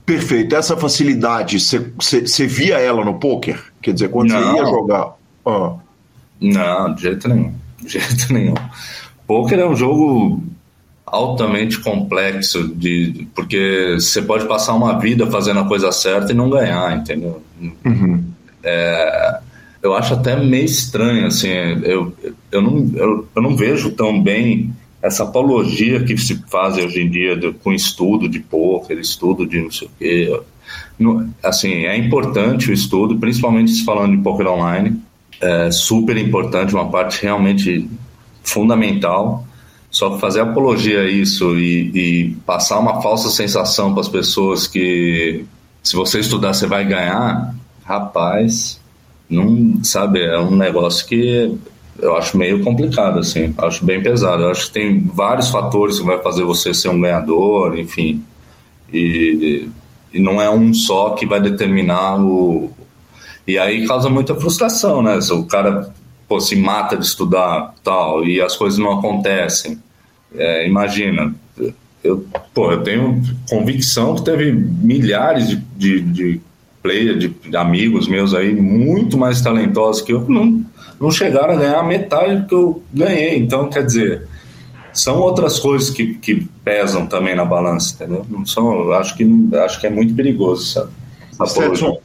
[0.06, 0.54] Perfeito.
[0.54, 3.62] Essa facilidade, você via ela no poker?
[3.80, 5.16] Quer dizer, quando você ia jogar?
[5.46, 5.74] Ah.
[6.40, 7.54] Não, de jeito nenhum.
[7.80, 8.54] De jeito nenhum.
[9.26, 10.42] Poker é um jogo
[11.14, 16.50] altamente complexo de porque você pode passar uma vida fazendo a coisa certa e não
[16.50, 17.42] ganhar, entendeu?
[17.84, 18.24] Uhum.
[18.62, 19.38] É,
[19.82, 22.12] eu acho até meio estranho, assim, eu,
[22.50, 27.10] eu, não, eu, eu não vejo tão bem essa apologia que se faz hoje em
[27.10, 30.40] dia de, com estudo de poker, estudo de não sei o quê.
[30.98, 35.00] No, assim, é importante o estudo, principalmente se falando de poker online,
[35.40, 37.88] é super importante, uma parte realmente
[38.42, 39.46] fundamental
[39.94, 45.44] só fazer apologia a isso e, e passar uma falsa sensação para as pessoas que
[45.84, 48.80] se você estudar você vai ganhar, rapaz,
[49.30, 51.56] não sabe, é um negócio que
[52.00, 54.42] eu acho meio complicado, assim, acho bem pesado.
[54.42, 58.20] Eu acho que tem vários fatores que vai fazer você ser um ganhador, enfim.
[58.92, 59.68] E,
[60.12, 62.68] e não é um só que vai determinar o.
[63.46, 65.20] E aí causa muita frustração, né?
[65.20, 65.94] Se o cara
[66.26, 69.78] pô, se mata de estudar tal e as coisas não acontecem.
[70.34, 71.34] É, imagina,
[72.02, 76.40] eu, pô, eu tenho convicção que teve milhares de, de, de
[76.82, 80.64] players, de amigos meus aí, muito mais talentosos que eu, não,
[81.00, 83.38] não chegaram a ganhar a metade do que eu ganhei.
[83.38, 84.28] Então, quer dizer,
[84.92, 88.26] são outras coisas que, que pesam também na balança, entendeu?
[88.28, 89.26] Não são, acho que,
[89.64, 90.90] acho que é muito perigoso, sabe?
[91.46, 91.98] Stetson,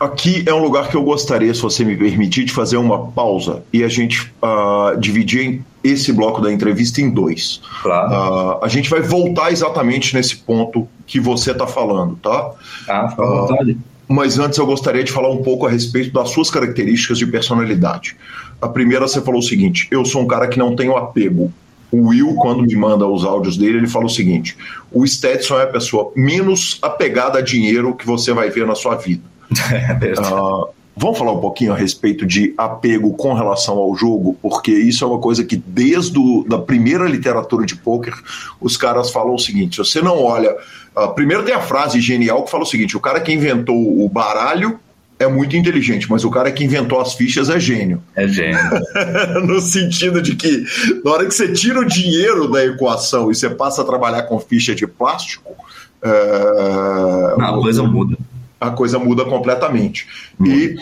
[0.00, 3.62] aqui é um lugar que eu gostaria, se você me permitir, de fazer uma pausa
[3.72, 7.60] e a gente uh, dividir esse bloco da entrevista em dois.
[7.82, 8.10] Claro.
[8.10, 12.52] Uh, a gente vai voltar exatamente nesse ponto que você está falando, tá?
[12.88, 13.78] Ah, fica à uh, vontade.
[14.08, 18.16] Mas antes eu gostaria de falar um pouco a respeito das suas características de personalidade.
[18.60, 21.52] A primeira, você falou o seguinte: eu sou um cara que não tenho apego.
[21.90, 24.56] O Will, quando me manda os áudios dele, ele fala o seguinte:
[24.90, 28.96] o Stetson é a pessoa menos apegada a dinheiro que você vai ver na sua
[28.96, 29.22] vida.
[29.70, 34.72] É uh, vamos falar um pouquinho a respeito de apego com relação ao jogo, porque
[34.72, 38.14] isso é uma coisa que desde a da primeira literatura de poker
[38.60, 40.56] os caras falam o seguinte: se você não olha,
[40.96, 44.08] uh, primeiro tem a frase genial que fala o seguinte: o cara que inventou o
[44.08, 44.78] baralho
[45.18, 48.00] é muito inteligente, mas o cara que inventou as fichas é gênio.
[48.14, 48.60] É gênio.
[49.44, 50.64] no sentido de que,
[51.04, 54.38] na hora que você tira o dinheiro da equação e você passa a trabalhar com
[54.38, 55.56] ficha de plástico.
[56.00, 57.34] É...
[57.40, 58.16] A coisa muda.
[58.60, 60.06] A coisa muda completamente.
[60.40, 60.46] Hum.
[60.46, 60.76] E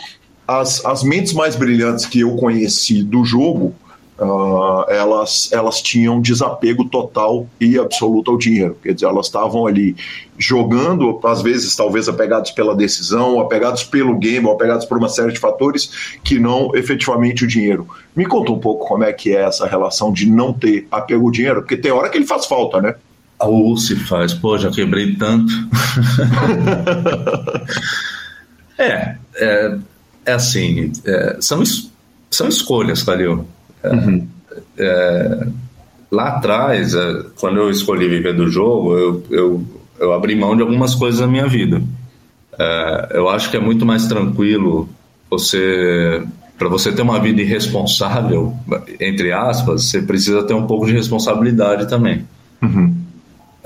[0.47, 3.75] as, as mentes mais brilhantes que eu conheci do jogo
[4.19, 8.77] uh, elas, elas tinham desapego total e absoluto ao dinheiro.
[8.83, 9.97] Quer dizer, elas estavam ali
[10.39, 15.33] jogando, às vezes, talvez apegados pela decisão, apegados pelo game, ou apegados por uma série
[15.33, 17.89] de fatores que não efetivamente o dinheiro.
[18.15, 21.31] Me conta um pouco como é que é essa relação de não ter apego ao
[21.31, 22.95] dinheiro, porque tem hora que ele faz falta, né?
[23.39, 25.53] Ou se faz, pô, já quebrei tanto.
[28.79, 29.79] é, é,
[30.25, 31.63] é assim, é, são,
[32.31, 33.47] são escolhas, Calil.
[33.85, 34.27] Uhum.
[34.79, 35.47] É,
[36.11, 39.65] lá atrás, é, quando eu escolhi viver do jogo, eu, eu,
[40.01, 41.83] eu abri mão de algumas coisas da minha vida.
[42.59, 44.89] É, eu acho que é muito mais tranquilo
[45.31, 46.23] você
[46.59, 48.55] para você ter uma vida irresponsável,
[48.99, 52.25] entre aspas, você precisa ter um pouco de responsabilidade também.
[52.63, 52.97] Uhum.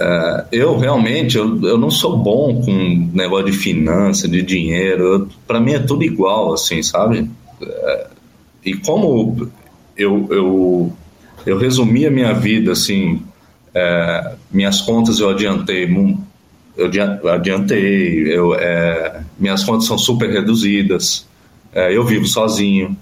[0.00, 5.28] É, eu realmente eu, eu não sou bom com negócio de finança, de dinheiro.
[5.46, 7.30] Para mim é tudo igual, assim, sabe?
[7.62, 8.06] É,
[8.64, 9.46] e como
[9.94, 10.92] eu, eu,
[11.44, 13.22] eu resumi a minha vida assim,
[13.74, 15.86] é, minhas contas eu adiantei,
[16.76, 18.52] eu adiantei, eu,
[19.38, 21.26] minhas contas são super reduzidas,
[21.74, 22.96] eu vivo sozinho,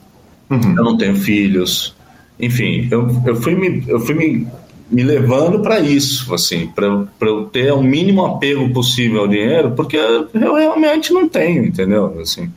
[0.50, 0.74] uhum.
[0.76, 1.94] eu não tenho filhos,
[2.40, 4.46] enfim, eu, eu fui me, eu fui me,
[4.90, 6.86] me levando para isso, assim, para
[7.20, 12.18] eu ter o mínimo apego possível ao dinheiro, porque eu realmente não tenho, entendeu?
[12.20, 12.50] Assim,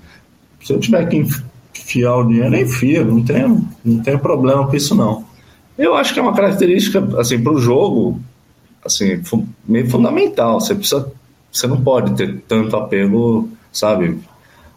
[0.63, 1.25] se eu tiver que
[1.73, 5.25] fiar o dinheiro, enfia, não tem, não tem problema com isso não.
[5.77, 8.19] Eu acho que é uma característica, assim, para o jogo,
[8.85, 9.21] assim,
[9.67, 10.59] meio fundamental.
[10.59, 11.11] Você precisa,
[11.51, 14.19] você não pode ter tanto apego, sabe?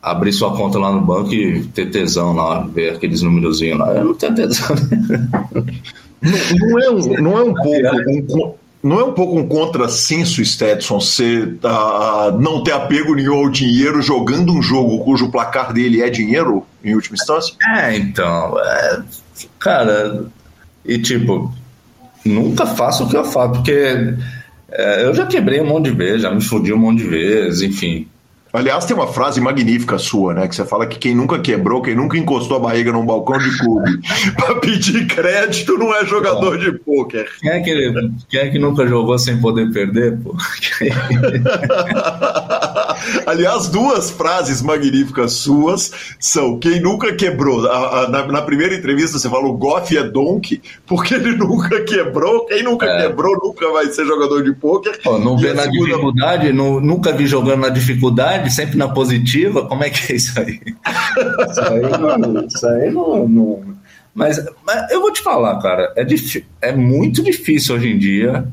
[0.02, 3.92] Abrir sua conta lá no banco e ter tesão lá, ver aqueles númerozinhos lá.
[3.94, 4.74] Eu não tenho tesão.
[6.25, 8.55] Não, não, é, um, não é um pouco um,
[8.85, 14.03] não é um pouco um contrassenso, Stetson, você uh, não ter apego nenhum ao dinheiro
[14.03, 17.55] jogando um jogo cujo placar dele é dinheiro, em última instância?
[17.77, 18.59] É, então.
[18.61, 19.03] É,
[19.59, 20.27] cara,
[20.85, 21.51] e tipo,
[22.27, 24.14] nunca faço o que eu faço, porque
[24.70, 27.62] é, eu já quebrei um monte de vezes, já me fodi um monte de vezes,
[27.62, 28.07] enfim.
[28.55, 30.46] Aliás, tem uma frase magnífica sua, né?
[30.46, 33.59] Que você fala que quem nunca quebrou, quem nunca encostou a barriga num balcão de
[33.59, 34.00] clube
[34.38, 37.28] para pedir crédito não é jogador de pôquer.
[37.40, 37.92] Quem é, que,
[38.28, 40.36] quem é que nunca jogou sem poder perder, pô?
[43.26, 45.90] Aliás, duas frases magníficas suas
[46.20, 47.66] são: quem nunca quebrou.
[47.66, 51.82] A, a, na, na, primeira entrevista você fala o Goff é Donk, porque ele nunca
[51.82, 52.46] quebrou.
[52.46, 53.02] Quem nunca é.
[53.02, 55.00] quebrou nunca vai ser jogador de pôquer.
[55.05, 55.86] não vê na segunda...
[55.86, 60.38] dificuldade, não, nunca vi jogando na dificuldade sempre na positiva, como é que é isso
[60.40, 60.61] aí?
[61.51, 62.47] isso aí não.
[62.47, 63.74] Isso aí não, não...
[64.14, 66.07] Mas, mas, eu vou te falar, cara, é,
[66.62, 68.47] é muito difícil hoje em dia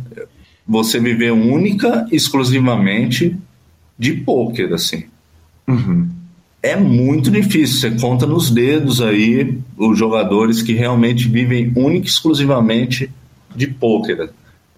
[0.67, 3.37] você viver única, exclusivamente
[3.97, 5.05] de pôquer, assim.
[5.67, 6.09] Uhum.
[6.63, 7.79] É muito difícil.
[7.79, 13.11] Você conta nos dedos aí os jogadores que realmente vivem única e exclusivamente
[13.55, 14.31] de pôquer.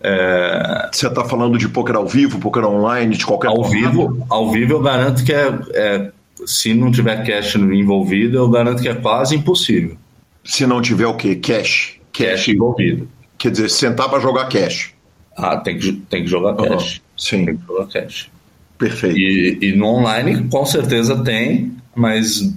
[0.03, 0.89] É...
[0.91, 4.73] Você está falando de poker ao vivo, poker online, de qualquer ao vivo Ao vivo
[4.73, 6.11] eu garanto que é, é,
[6.45, 9.97] se não tiver cash envolvido, eu garanto que é quase impossível.
[10.43, 11.35] Se não tiver o quê?
[11.35, 11.99] Cash.
[12.11, 13.07] Cash, cash envolvido.
[13.37, 14.93] Quer dizer, sentar para jogar cash.
[15.35, 16.97] Ah, tem que, tem que jogar cash.
[16.97, 17.01] Uhum.
[17.17, 17.45] Sim.
[17.45, 18.29] Tem que jogar cash.
[18.77, 19.17] Perfeito.
[19.17, 22.53] E, e no online com certeza tem, mas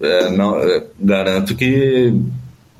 [0.00, 2.14] é, não, é, garanto que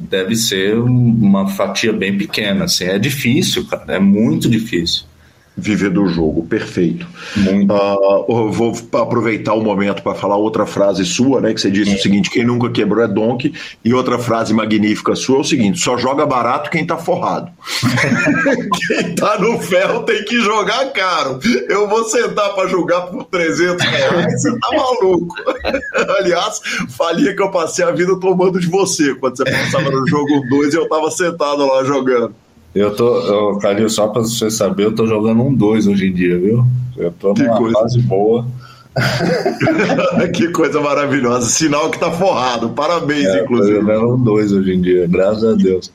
[0.01, 2.65] deve ser uma fatia bem pequena.
[2.65, 2.85] Assim.
[2.85, 5.10] É difícil, cara, é muito difícil
[5.57, 7.07] viver do jogo, perfeito.
[7.37, 11.53] Uh, vou aproveitar o momento para falar outra frase sua, né?
[11.53, 11.95] Que você disse é.
[11.95, 13.53] o seguinte: quem nunca quebrou é Donk.
[13.85, 17.51] E outra frase magnífica sua é o seguinte: só joga barato quem tá forrado.
[18.89, 21.39] quem tá no ferro tem que jogar caro.
[21.69, 25.35] Eu vou sentar para jogar por 300 reais, você tá maluco.
[26.19, 26.61] Aliás,
[26.97, 30.75] falia que eu passei a vida tomando de você quando você passava no jogo 2
[30.75, 32.35] e eu tava sentado lá jogando.
[32.75, 36.39] Eu tô, Calil, só pra você saber, eu tô jogando um 2 hoje em dia,
[36.39, 36.65] viu?
[36.97, 37.79] Eu tô numa coisa.
[37.79, 38.47] fase boa.
[40.35, 41.49] que coisa maravilhosa.
[41.49, 42.71] Sinal que tá forrado.
[42.71, 43.79] Parabéns, é, inclusive.
[43.79, 45.93] Eu tô jogando um 2 hoje em dia, graças a Deus.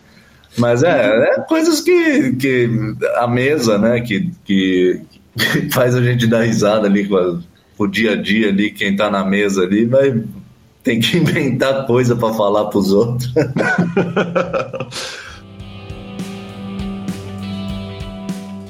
[0.58, 2.70] Mas é, é coisas que, que
[3.18, 5.02] a mesa, né, que, que,
[5.38, 7.40] que faz a gente dar risada ali com, a,
[7.78, 10.24] com o dia a dia ali, quem tá na mesa ali, vai
[10.84, 13.34] tem que inventar coisa para falar pros outros.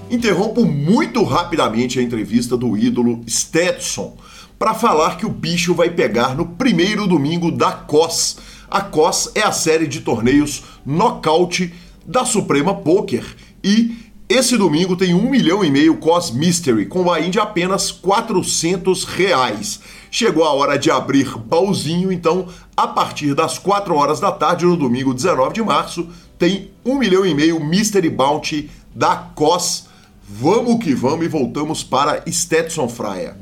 [0.10, 4.16] Interrompo muito rapidamente a entrevista do ídolo Stetson
[4.58, 8.38] para falar que o bicho vai pegar no primeiro domingo da COS.
[8.70, 11.74] A COS é a série de torneios nocaute
[12.06, 13.26] da Suprema Poker
[13.64, 13.98] e
[14.30, 19.80] esse domingo tem um milhão e meio COS Mystery com buy de apenas 400 reais.
[20.12, 22.48] Chegou a hora de abrir baúzinho, então
[22.78, 27.26] a partir das 4 horas da tarde no domingo 19 de março tem um milhão
[27.26, 29.95] e meio Mystery Bounty da COS.
[30.28, 33.38] Vamos que vamos e voltamos para Stetson Fraia.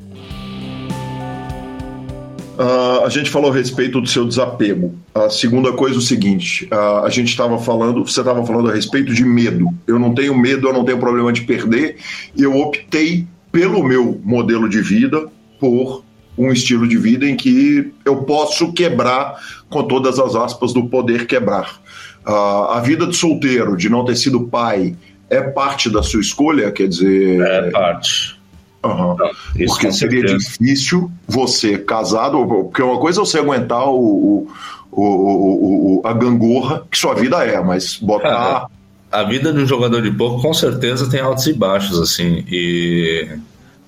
[2.60, 4.94] Uh, a gente falou a respeito do seu desapego.
[5.16, 8.74] A segunda coisa é o seguinte: uh, a gente estava falando, você estava falando a
[8.74, 9.74] respeito de medo.
[9.88, 11.96] Eu não tenho medo, eu não tenho problema de perder.
[12.36, 15.26] E eu optei pelo meu modelo de vida
[15.60, 16.04] por
[16.38, 21.28] um estilo de vida em que eu posso quebrar, com todas as aspas, do poder
[21.28, 21.82] quebrar.
[22.28, 24.96] Uh, a vida de solteiro, de não ter sido pai,
[25.34, 26.72] é parte da sua escolha?
[26.72, 27.42] Quer dizer.
[27.42, 28.38] É parte.
[28.84, 29.16] Uhum.
[29.16, 29.30] Não,
[29.68, 30.38] porque seria certeza.
[30.38, 34.46] difícil você casado, porque uma coisa é você aguentar o,
[34.92, 38.68] o, o, o, a gangorra que sua vida é, mas botar.
[39.10, 43.30] a vida de um jogador de pouco com certeza tem altos e baixos, assim, e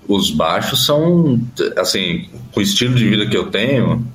[0.07, 1.41] os baixos são,
[1.77, 4.05] assim, com o estilo de vida que eu tenho,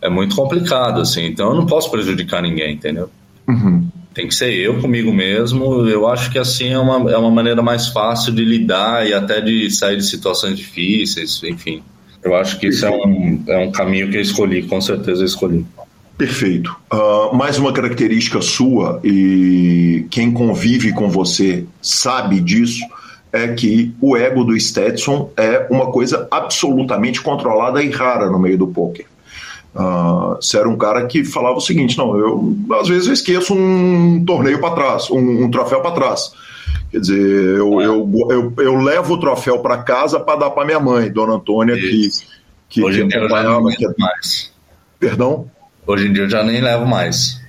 [0.00, 3.08] é muito complicado, assim, então eu não posso prejudicar ninguém, entendeu?
[3.46, 3.86] Uhum.
[4.14, 5.88] Tem que ser eu comigo mesmo.
[5.88, 9.40] Eu acho que assim é uma, é uma maneira mais fácil de lidar e até
[9.40, 11.82] de sair de situações difíceis, enfim.
[12.22, 15.26] Eu acho que isso é um, é um caminho que eu escolhi, com certeza eu
[15.26, 15.66] escolhi.
[16.16, 16.74] Perfeito.
[16.92, 22.84] Uh, mais uma característica sua, e quem convive com você sabe disso,
[23.32, 28.56] é que o ego do Stetson é uma coisa absolutamente controlada e rara no meio
[28.56, 29.06] do poker.
[29.74, 33.54] Uh, você era um cara que falava o seguinte: não, eu às vezes eu esqueço
[33.54, 36.32] um torneio para trás, um, um troféu para trás.
[36.92, 37.86] Quer dizer, eu, é.
[37.86, 41.74] eu, eu, eu, levo o troféu para casa para dar para minha mãe, Dona Antônia,
[41.74, 42.24] Isso.
[42.68, 43.68] que, que, Hoje que acompanhava.
[43.70, 43.86] Que...
[43.98, 44.52] mais.
[45.00, 45.50] Perdão?
[45.84, 47.43] Hoje em dia eu já nem levo mais.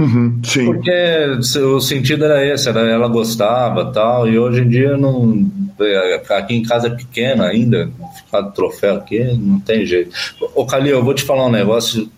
[0.00, 0.40] Uhum.
[0.64, 5.46] Porque o sentido era esse, era ela gostava tal, e hoje em dia não.
[5.78, 10.10] É, aqui em casa é pequeno ainda, ficar troféu aqui não tem jeito.
[10.54, 12.10] Ô Calil, eu vou te falar um negócio.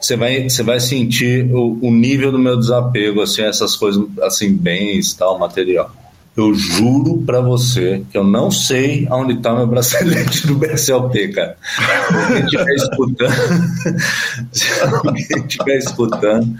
[0.00, 4.54] Você vai, você vai sentir o, o nível do meu desapego, assim, essas coisas, assim,
[4.54, 5.90] bens tal, material.
[6.36, 11.56] Eu juro para você que eu não sei aonde tá meu bracelete do BSLP, cara.
[11.62, 13.32] Se alguém estiver escutando,
[14.52, 16.56] se alguém estiver escutando,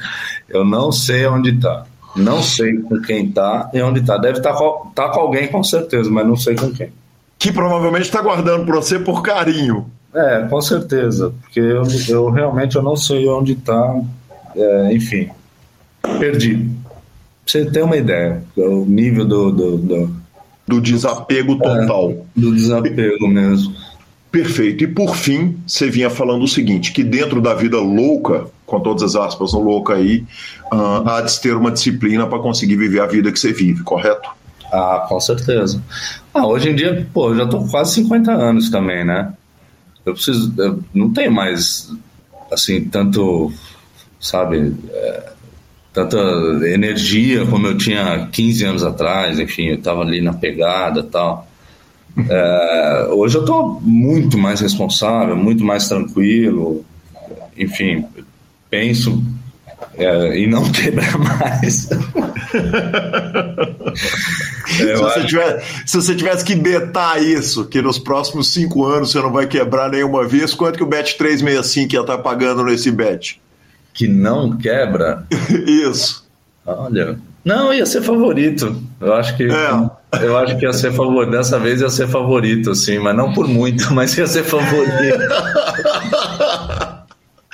[0.49, 1.85] eu não sei onde tá.
[2.17, 4.17] Não sei com quem tá e onde tá.
[4.17, 6.91] Deve estar tá com, tá com alguém com certeza, mas não sei com quem.
[7.39, 9.91] Que provavelmente está guardando para você por carinho.
[10.15, 11.35] É, com certeza.
[11.43, 14.01] Porque eu, eu realmente eu não sei onde está.
[14.57, 15.29] É, enfim,
[16.19, 16.67] perdi
[17.47, 19.53] você ter uma ideia, o nível do.
[19.53, 20.27] Do, do,
[20.67, 22.11] do desapego é, total.
[22.11, 23.75] É, do desapego mesmo.
[24.31, 24.85] Perfeito.
[24.85, 29.03] E por fim, você vinha falando o seguinte: que dentro da vida louca, com todas
[29.03, 30.25] as aspas no louca aí,
[30.73, 34.29] uh, há de ter uma disciplina para conseguir viver a vida que você vive, correto?
[34.73, 35.81] Ah, com certeza.
[36.35, 39.33] Ah, hoje em dia, pô, eu já tô com quase 50 anos também, né?
[40.05, 40.53] Eu preciso.
[40.59, 41.91] Eu não tenho mais,
[42.53, 43.53] assim, tanto,
[44.21, 44.75] sabe.
[44.91, 45.33] É,
[45.97, 46.19] tanta
[46.69, 51.49] energia como eu tinha 15 anos atrás, enfim, eu estava ali na pegada tal.
[52.29, 56.85] É, hoje eu estou muito mais responsável, muito mais tranquilo,
[57.57, 58.05] enfim,
[58.69, 59.23] penso
[59.97, 61.89] é, em não quebrar mais.
[64.67, 69.21] se, você tivesse, se, você tivesse, que betar isso, que nos próximos cinco anos você
[69.21, 72.91] não vai quebrar nenhuma vez, quanto que o Bet 365 ia estar tá pagando nesse
[72.91, 73.41] bet?
[73.97, 75.25] Que não quebra.
[75.67, 76.25] Isso.
[76.65, 78.77] Olha, não, ia ser favorito.
[79.01, 80.25] Eu acho que é.
[80.25, 81.31] eu acho que ia ser favorito.
[81.31, 85.19] Dessa vez ia ser favorito, assim, mas não por muito, mas ia ser favorito.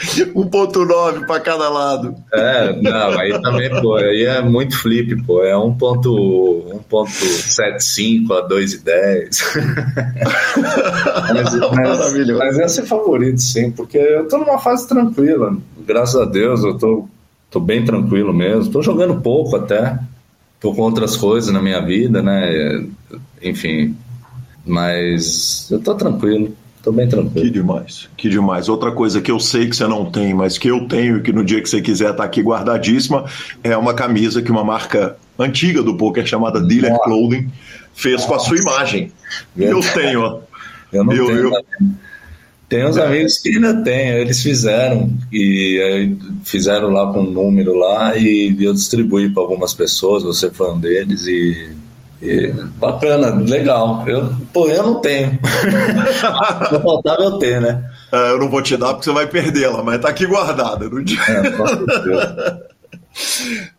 [0.35, 2.15] 1.9 para cada lado.
[2.33, 9.43] É, não, aí também, pô, aí é muito flip, pô, é 1.75 a 2,10.
[11.33, 16.25] mas, mas, mas ia ser favorito, sim, porque eu tô numa fase tranquila, graças a
[16.25, 17.09] Deus, eu tô,
[17.51, 19.99] tô bem tranquilo mesmo, tô jogando pouco até,
[20.61, 22.85] tô com outras coisas na minha vida, né,
[23.43, 23.97] enfim,
[24.67, 26.57] mas eu tô tranquilo.
[26.83, 27.47] Tô bem tranquilo.
[27.47, 28.69] Que demais, que demais.
[28.69, 31.33] Outra coisa que eu sei que você não tem, mas que eu tenho e que
[31.33, 33.25] no dia que você quiser estar tá aqui guardadíssima,
[33.63, 37.49] é uma camisa que uma marca antiga do poker chamada Dealer Clothing
[37.95, 38.29] fez Nossa.
[38.29, 39.13] com a sua imagem.
[39.57, 40.41] Eu tenho, ó.
[40.93, 41.39] Eu não eu, tenho.
[41.39, 41.53] Eu...
[42.69, 48.17] Tem uns amigos que ainda tem, eles fizeram e fizeram lá com um número lá
[48.17, 51.71] e eu distribuí para algumas pessoas, você fã deles e
[52.23, 54.05] e, bacana, legal.
[54.07, 55.39] Eu, pô, eu não tenho.
[56.71, 57.91] Não faltava eu ter, né?
[58.13, 61.19] É, eu não vou te dar porque você vai perdê-la, mas tá aqui guardada dia.
[61.29, 62.69] É,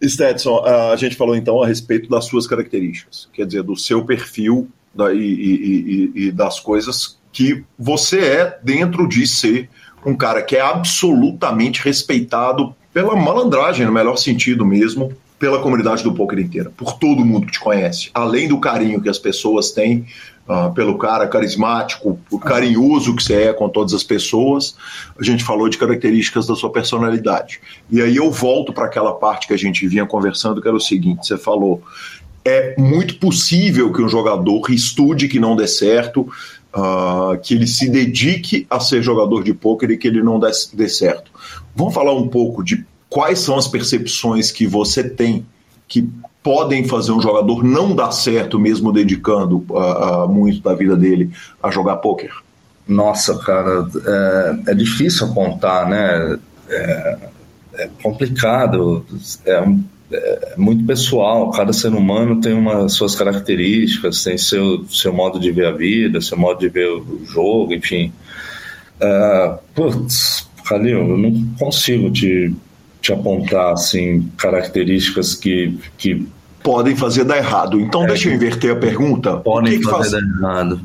[0.08, 4.68] Stetson, a gente falou então a respeito das suas características, quer dizer, do seu perfil
[4.94, 9.70] da, e, e, e, e das coisas que você é dentro de ser
[10.06, 15.14] um cara que é absolutamente respeitado pela malandragem, no melhor sentido mesmo,
[15.44, 19.10] pela comunidade do poker inteira, por todo mundo que te conhece, além do carinho que
[19.10, 20.06] as pessoas têm
[20.48, 24.74] uh, pelo cara carismático, carinhoso que você é com todas as pessoas,
[25.20, 27.60] a gente falou de características da sua personalidade.
[27.92, 30.80] E aí eu volto para aquela parte que a gente vinha conversando, que era o
[30.80, 31.84] seguinte: você falou,
[32.46, 36.22] é muito possível que um jogador estude que não dê certo,
[36.74, 40.52] uh, que ele se dedique a ser jogador de pôquer e que ele não dê,
[40.74, 41.30] dê certo.
[41.76, 45.46] Vamos falar um pouco de quais são as percepções que você tem
[45.88, 46.10] que
[46.42, 51.30] podem fazer um jogador não dar certo mesmo dedicando uh, uh, muito da vida dele
[51.62, 52.32] a jogar pôquer?
[52.88, 53.88] Nossa, cara,
[54.66, 56.40] é, é difícil apontar, né?
[56.68, 57.18] É,
[57.76, 59.06] é complicado,
[59.46, 59.64] é,
[60.12, 61.52] é, muito pessoal.
[61.52, 66.20] Cada ser humano tem uma, suas características, tem seu, seu modo de ver a vida,
[66.20, 68.12] seu modo de ver o jogo, enfim.
[69.00, 72.54] É, putz, Calil, eu não consigo te
[73.04, 76.26] te apontar assim características que, que
[76.64, 77.80] podem fazer dar errado.
[77.80, 79.36] Então é, deixa eu inverter a pergunta.
[79.36, 80.42] Podem que fazer que faz...
[80.42, 80.82] dar errado.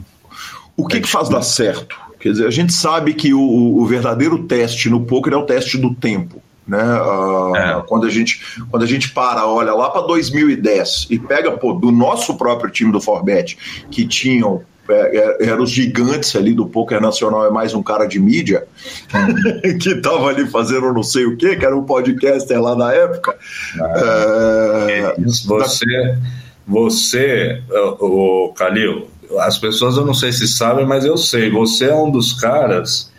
[0.77, 1.97] O que, é que faz dar certo?
[2.19, 5.79] Quer dizer, a gente sabe que o, o verdadeiro teste no poker é o teste
[5.79, 6.43] do tempo.
[6.67, 6.83] Né?
[6.83, 7.85] Uh, é.
[7.87, 11.93] quando, a gente, quando a gente para, olha lá para 2010 e pega pô, do
[11.93, 13.57] nosso próprio time do Forbet,
[13.91, 18.07] que tinham é, é, eram os gigantes ali do poker nacional, é mais um cara
[18.07, 18.67] de mídia,
[19.81, 23.37] que estava ali fazendo não sei o que, que era um podcaster lá na época.
[23.81, 25.15] Ah, é,
[25.47, 26.19] você,
[26.67, 27.63] você,
[28.01, 29.09] o Calil,
[29.41, 33.13] as pessoas eu não sei se sabem, mas eu sei, você é um dos caras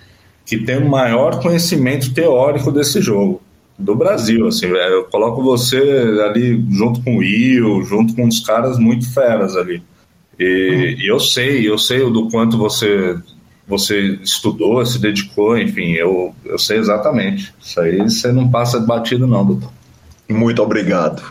[0.45, 3.41] que tem o maior conhecimento teórico desse jogo
[3.79, 5.77] do Brasil, assim, eu coloco você
[6.27, 9.81] ali junto com o Will, junto com os caras muito feras ali.
[10.39, 13.17] E, e, eu sei, eu sei do quanto você
[13.67, 17.53] você estudou, se dedicou, enfim, eu, eu sei exatamente.
[17.61, 19.71] Isso aí você não passa de batido, não, doutor.
[20.27, 21.21] Muito obrigado.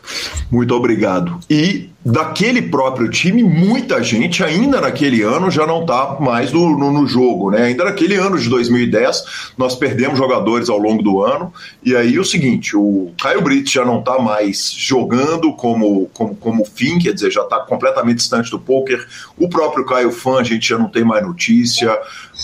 [0.51, 1.39] Muito obrigado.
[1.51, 6.91] E daquele próprio time, muita gente ainda naquele ano já não está mais no, no,
[6.91, 7.65] no, jogo, né?
[7.65, 11.53] Ainda naquele ano de 2010, nós perdemos jogadores ao longo do ano.
[11.85, 16.65] E aí o seguinte, o Caio Brito já não está mais jogando como, como, como
[16.65, 19.07] fim, quer dizer, já está completamente distante do poker.
[19.37, 21.93] O próprio Caio Fã, a gente já não tem mais notícia.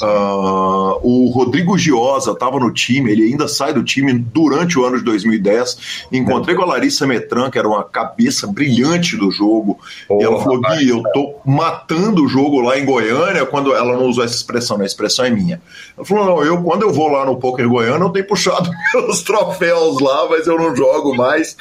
[0.03, 4.99] Uh, o Rodrigo Giosa estava no time, ele ainda sai do time durante o ano
[4.99, 6.07] de 2010.
[6.13, 9.79] Encontrei com a Larissa Metran, que era uma cabeça brilhante do jogo jogo.
[10.09, 13.97] Porra, e ela falou: Gui, eu tô matando o jogo lá em Goiânia, quando ela
[13.97, 14.85] não usou essa expressão, né?
[14.85, 15.61] a expressão é minha.
[15.97, 19.23] Ela falou: não, eu quando eu vou lá no Poker Goiânia, eu tenho puxado meus
[19.23, 21.57] troféus lá, mas eu não jogo mais.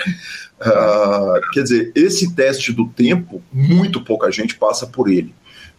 [0.62, 5.34] Uh, quer dizer, esse teste do tempo, muito pouca gente passa por ele.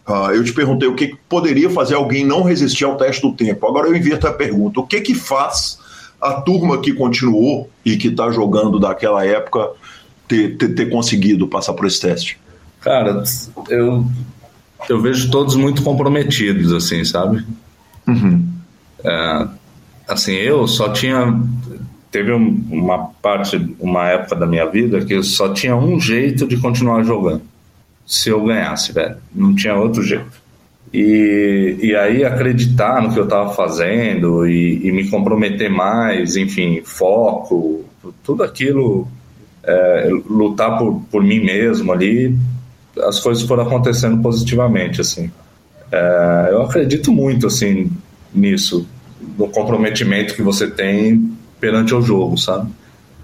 [0.06, 3.66] Uh, eu te perguntei o que poderia fazer alguém não resistir ao teste do tempo.
[3.66, 5.78] Agora eu inverto a pergunta: o que que faz
[6.20, 9.70] a turma que continuou e que está jogando daquela época
[10.28, 12.38] ter, ter, ter conseguido passar por esse teste?
[12.80, 13.22] Cara,
[13.68, 14.04] eu,
[14.88, 17.44] eu vejo todos muito comprometidos, assim, sabe?
[18.06, 18.46] Uhum.
[19.02, 19.48] É,
[20.08, 21.40] assim, eu só tinha.
[22.10, 26.56] Teve uma parte, uma época da minha vida que eu só tinha um jeito de
[26.58, 27.42] continuar jogando.
[28.06, 29.16] Se eu ganhasse, velho.
[29.34, 30.44] Não tinha outro jeito.
[30.92, 36.82] E, e aí acreditar no que eu estava fazendo e, e me comprometer mais, enfim,
[36.84, 37.84] foco,
[38.22, 39.08] tudo aquilo
[39.66, 42.36] é, lutar por, por mim mesmo ali,
[43.02, 45.30] as coisas foram acontecendo positivamente, assim.
[45.90, 47.90] É, eu acredito muito, assim,
[48.32, 48.86] nisso,
[49.38, 52.70] no comprometimento que você tem perante o jogo, sabe?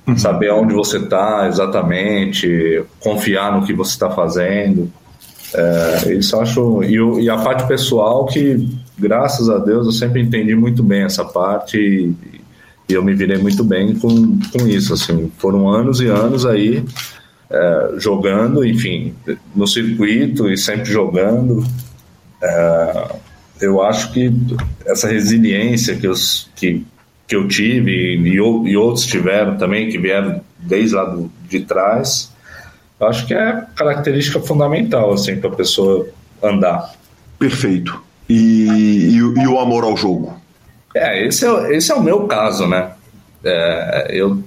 [0.06, 0.16] Uhum.
[0.16, 4.90] Saber onde você está exatamente, confiar no que você está fazendo.
[5.54, 6.82] É, isso eu acho.
[6.84, 8.68] E, e, a parte pessoal, que
[8.98, 12.39] graças a Deus eu sempre entendi muito bem essa parte e,
[12.90, 16.84] e eu me virei muito bem com, com isso, assim, foram anos e anos aí
[17.50, 19.14] é, jogando, enfim,
[19.54, 21.64] no circuito e sempre jogando,
[22.42, 23.16] é,
[23.60, 24.32] eu acho que
[24.86, 26.84] essa resiliência que, os, que,
[27.26, 32.32] que eu tive e, e outros tiveram também, que vieram desde lá do, de trás,
[33.00, 36.06] acho que é característica fundamental assim, para a pessoa
[36.42, 36.94] andar.
[37.38, 38.00] Perfeito.
[38.28, 38.66] E,
[39.12, 40.39] e, e, o amor ao jogo?
[40.94, 42.92] É, esse é, esse é o meu caso, né?
[43.44, 44.42] É, eu,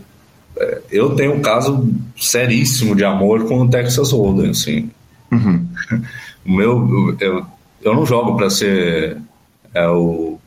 [0.91, 4.89] eu tenho um caso seríssimo de amor com o Texas Hold'em, assim.
[5.31, 5.67] Uhum.
[6.45, 7.45] O meu, eu,
[7.81, 9.17] eu não jogo para ser
[9.73, 10.37] é, o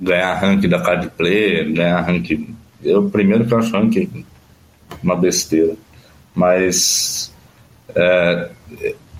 [0.00, 2.54] ganhar rank da card player, ganhar rank.
[2.82, 4.08] Eu primeiro que eu acho rank
[5.02, 5.74] uma besteira,
[6.34, 7.32] mas
[7.94, 8.50] é,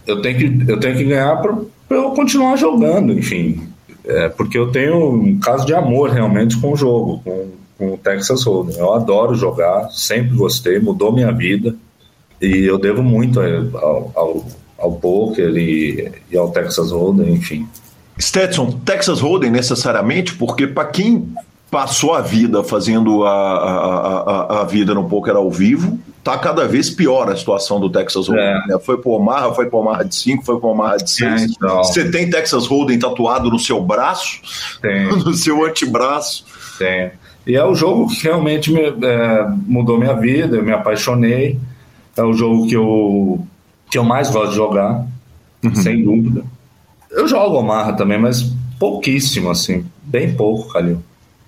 [0.06, 1.56] eu tenho que eu tenho que ganhar para
[1.96, 3.68] eu continuar jogando, enfim,
[4.08, 7.98] é, porque eu tenho um caso de amor realmente com o jogo, com, com o
[7.98, 8.78] Texas Hold'em.
[8.78, 11.76] Eu adoro jogar, sempre gostei, mudou minha vida
[12.40, 14.44] e eu devo muito ao, ao
[14.78, 17.68] ao poker e, e ao Texas Hold'em, enfim.
[18.18, 21.28] Stetson, Texas Hold'em necessariamente, porque para quem
[21.70, 26.66] passou a vida fazendo a, a, a, a, vida no poker ao vivo, tá cada
[26.66, 28.44] vez pior a situação do Texas Hold'em.
[28.44, 28.66] É.
[28.68, 28.78] Né?
[28.78, 31.42] Foi pro Omaha, foi pro Omaha de 5, foi pro Omaha de 6.
[31.42, 31.78] É, então.
[31.84, 34.40] Você tem Texas Hold'em tatuado no seu braço?
[34.80, 35.08] Tem.
[35.12, 36.44] no seu antebraço?
[36.78, 37.12] Tem.
[37.46, 41.58] E é o jogo que realmente me, é, mudou minha vida, eu me apaixonei.
[42.16, 43.46] É o jogo que eu
[43.90, 45.06] que eu mais gosto de jogar,
[45.64, 45.74] uhum.
[45.74, 46.44] sem dúvida.
[47.10, 51.02] Eu jogo Omaha também, mas pouquíssimo, assim, bem pouco, Calil.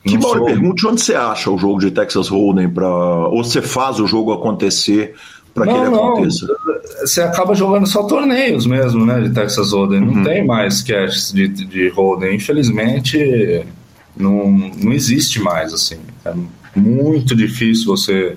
[0.05, 0.44] Que mal sou...
[0.44, 4.32] pergunte onde você acha o jogo de Texas Hold'em para ou você faz o jogo
[4.32, 5.14] acontecer
[5.55, 6.12] para que ele não.
[6.12, 6.46] aconteça?
[7.01, 10.01] Você acaba jogando só torneios mesmo, né, de Texas Hold'em.
[10.01, 10.14] Uhum.
[10.14, 12.36] Não tem mais caches de, de Hold'em.
[12.36, 13.64] Infelizmente,
[14.16, 15.98] não, não existe mais, assim.
[16.24, 16.32] É
[16.74, 18.36] muito difícil você...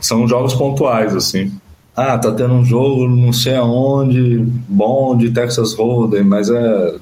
[0.00, 1.52] São jogos pontuais, assim
[1.96, 4.38] ah, tá tendo um jogo não sei aonde,
[4.68, 6.94] bom de Texas Hold'em, mas é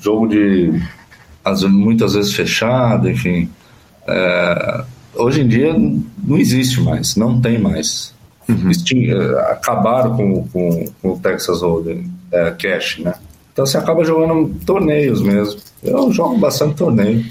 [0.00, 0.72] jogo de
[1.64, 3.48] muitas vezes fechado, enfim.
[4.06, 4.84] É,
[5.14, 8.14] hoje em dia não existe mais, não tem mais.
[8.48, 8.70] Uhum.
[8.70, 13.14] É, acabaram com, com, com, o Texas Hold'em é, Cash, né?
[13.52, 15.60] Então você acaba jogando torneios mesmo.
[15.82, 17.24] Eu jogo bastante torneio.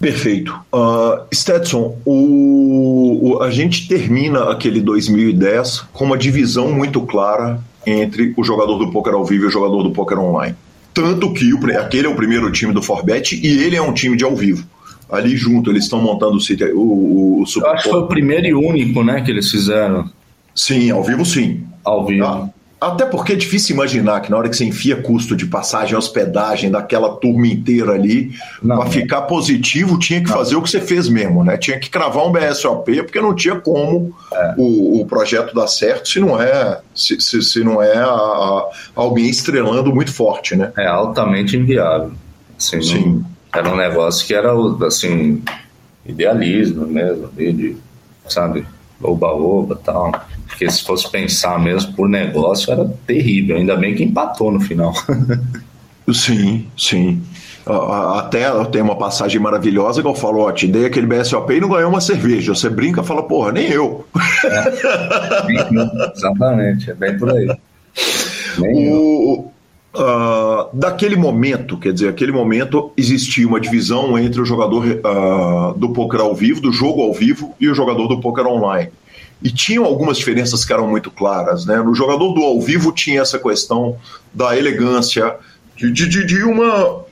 [0.00, 0.58] Perfeito.
[0.72, 8.32] Uh, Stetson, o, o, a gente termina aquele 2010 com uma divisão muito clara entre
[8.36, 10.56] o jogador do poker ao vivo e o jogador do poker online.
[10.92, 14.16] Tanto que o, aquele é o primeiro time do Forbet e ele é um time
[14.16, 14.66] de ao vivo.
[15.10, 18.46] Ali junto, eles estão montando o, o, o Super Eu acho que foi o primeiro
[18.46, 20.08] e único né, que eles fizeram.
[20.54, 21.64] Sim, ao vivo sim.
[21.84, 22.24] Ao vivo.
[22.24, 22.48] Ah,
[22.80, 26.70] até porque é difícil imaginar que na hora que você enfia custo de passagem, hospedagem
[26.70, 28.32] daquela turma inteira ali,
[28.66, 30.36] para ficar positivo, tinha que não.
[30.36, 31.58] fazer o que você fez mesmo, né?
[31.58, 34.54] Tinha que cravar um BSOP, porque não tinha como é.
[34.56, 38.70] o, o, projeto dar certo se não é se, se, se não é a, a,
[38.94, 40.72] alguém estrelando muito forte, né?
[40.78, 42.12] É altamente inviável.
[42.56, 43.04] Assim, Sim.
[43.04, 44.52] Não, era um negócio que era
[44.86, 45.42] assim
[46.06, 47.76] idealismo mesmo, de,
[48.26, 48.66] sabe,
[49.02, 50.12] oba-oba tal.
[50.50, 53.56] Porque se fosse pensar mesmo por negócio, era terrível.
[53.56, 54.92] Ainda bem que empatou no final.
[56.12, 57.22] sim, sim.
[57.66, 61.68] Até tem uma passagem maravilhosa que eu falo, ó, te dei aquele BSOP e não
[61.68, 62.54] ganhou uma cerveja.
[62.54, 64.04] Você brinca fala, porra, nem eu.
[64.44, 67.48] É, exatamente, é bem por aí.
[68.58, 69.50] Nem o,
[69.94, 75.90] uh, daquele momento, quer dizer, aquele momento existia uma divisão entre o jogador uh, do
[75.90, 78.90] poker ao vivo, do jogo ao vivo, e o jogador do poker online
[79.42, 81.64] e tinham algumas diferenças que eram muito claras.
[81.64, 81.76] Né?
[81.78, 83.96] No jogador do ao vivo tinha essa questão
[84.32, 85.36] da elegância,
[85.76, 87.04] de, de, de uma,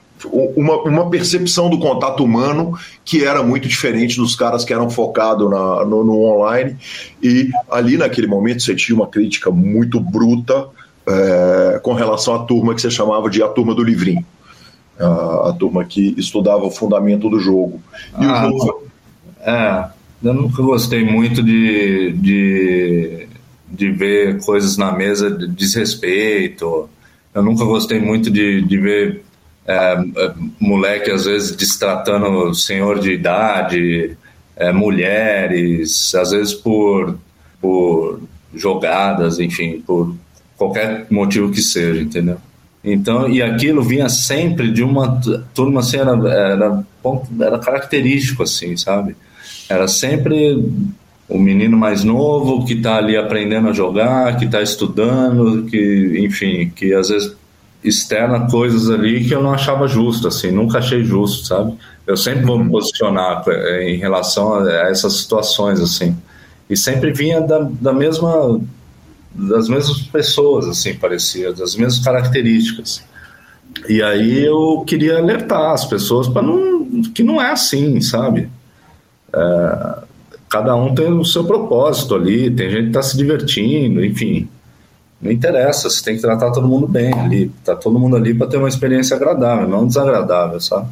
[0.57, 5.49] uma, uma, percepção do contato humano que era muito diferente dos caras que eram focados
[5.49, 6.77] no, no, online.
[7.23, 10.69] E ali naquele momento você tinha uma crítica muito bruta
[11.07, 14.25] é, com relação à turma que você chamava de a turma do livrinho.
[15.01, 17.81] A, a turma que estudava o fundamento do jogo.
[18.21, 18.89] E ah, o jogo.
[19.41, 23.29] É eu nunca gostei muito de, de,
[23.71, 26.89] de ver coisas na mesa de desrespeito.
[27.35, 29.23] Eu nunca gostei muito de, de ver
[29.67, 34.17] é, é moleque, às vezes, destratando senhor de idade,
[34.57, 37.19] é, mulheres, às vezes por,
[37.61, 38.21] por
[38.55, 40.17] jogadas, enfim, por
[40.57, 42.39] qualquer motivo que seja, entendeu?
[42.83, 45.21] Então, e aquilo vinha sempre de uma
[45.55, 46.85] turma assim, era, era,
[47.41, 49.15] era característico, assim, sabe?
[49.69, 50.65] Era sempre
[51.29, 56.73] o menino mais novo que está ali aprendendo a jogar, que está estudando, que, enfim,
[56.75, 57.37] que às vezes
[57.85, 61.75] externa coisas ali que eu não achava justo, assim, nunca achei justo, sabe?
[62.07, 66.17] Eu sempre vou me posicionar eh, em relação a essas situações, assim.
[66.69, 68.61] E sempre vinha da, da mesma
[69.35, 73.05] das mesmas pessoas, assim, parecia, das mesmas características.
[73.89, 78.49] E aí eu queria alertar as pessoas para não que não é assim, sabe?
[79.33, 79.99] É,
[80.49, 84.49] cada um tem o seu propósito ali, tem gente que está se divertindo, enfim.
[85.21, 87.51] Não interessa, você tem que tratar todo mundo bem ali.
[87.65, 90.89] Tá todo mundo ali para ter uma experiência agradável, não desagradável, sabe?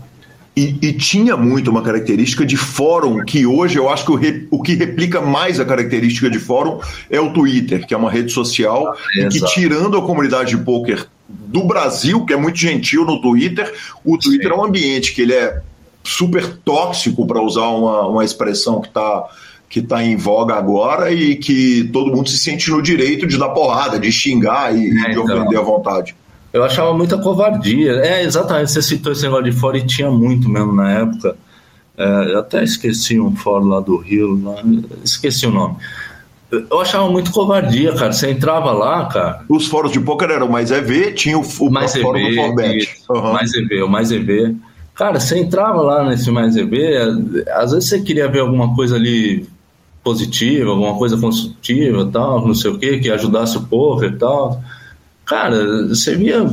[0.57, 4.49] E, e, tinha muito uma característica de fórum, que hoje eu acho que o, re,
[4.51, 6.81] o, que replica mais a característica de fórum
[7.11, 10.65] é o Twitter, que é uma rede social, ah, e que tirando a comunidade de
[10.65, 13.71] poker do Brasil, que é muito gentil no Twitter,
[14.03, 14.55] o Twitter Sim.
[14.55, 15.61] é um ambiente que ele é
[16.07, 19.25] super tóxico, para usar uma, uma expressão que está
[19.69, 23.49] que está em voga agora e que todo mundo se sente no direito de dar
[23.49, 25.61] porrada, de xingar e, é, de ofender então.
[25.61, 26.15] à vontade.
[26.53, 27.93] Eu achava muita covardia.
[27.95, 31.37] É, exatamente, você citou esse negócio de fora e tinha muito mesmo na época.
[31.99, 34.63] É, eu até esqueci um fórum lá do Rio, lá,
[35.03, 35.77] esqueci o nome.
[36.51, 38.13] Eu achava muito covardia, cara.
[38.13, 39.45] Você entrava lá, cara.
[39.49, 42.97] Os fóruns de poker eram mais EV, tinha o, o mais fórum EV, do Forbet.
[43.11, 43.33] Uhum.
[43.33, 44.57] Mais EV, o mais EV.
[44.97, 46.97] Cara, você entrava lá nesse mais EV,
[47.51, 49.47] às vezes você queria ver alguma coisa ali
[50.03, 54.63] positiva, alguma coisa construtiva, tal, não sei o que, que ajudasse o poker e tal.
[55.27, 56.49] Cara, você via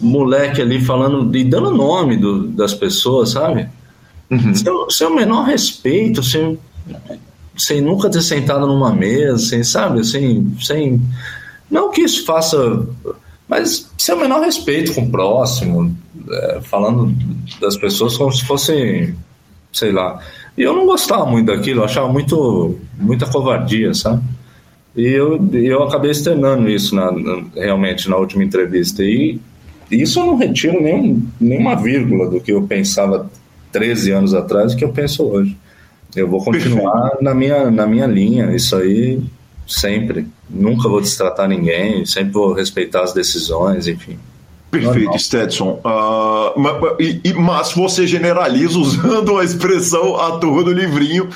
[0.00, 3.68] moleque ali falando e dando nome do, das pessoas, sabe?
[4.30, 4.54] Uhum.
[4.54, 6.58] Sem, sem o menor respeito, sem,
[7.56, 10.04] sem nunca ter sentado numa mesa, sem, sabe?
[10.04, 11.00] Sem, sem.
[11.70, 12.86] Não que isso faça.
[13.48, 15.94] Mas sem o menor respeito com o próximo,
[16.30, 17.14] é, falando
[17.60, 19.14] das pessoas como se fossem,
[19.72, 20.20] sei lá.
[20.56, 24.22] E eu não gostava muito daquilo, achava muito, muita covardia, sabe?
[24.94, 29.02] E eu, eu acabei externando isso na, na, realmente na última entrevista.
[29.02, 29.40] E
[29.90, 33.30] isso eu não retiro nem, nenhuma vírgula do que eu pensava
[33.72, 35.56] 13 anos atrás e que eu penso hoje.
[36.14, 39.22] Eu vou continuar na minha, na minha linha, isso aí
[39.66, 40.26] sempre.
[40.48, 44.18] Nunca vou destratar ninguém, sempre vou respeitar as decisões, enfim.
[44.72, 45.78] Perfeito, Stetson.
[45.84, 51.28] Uh, mas, mas, você generaliza usando a expressão ator do livrinho.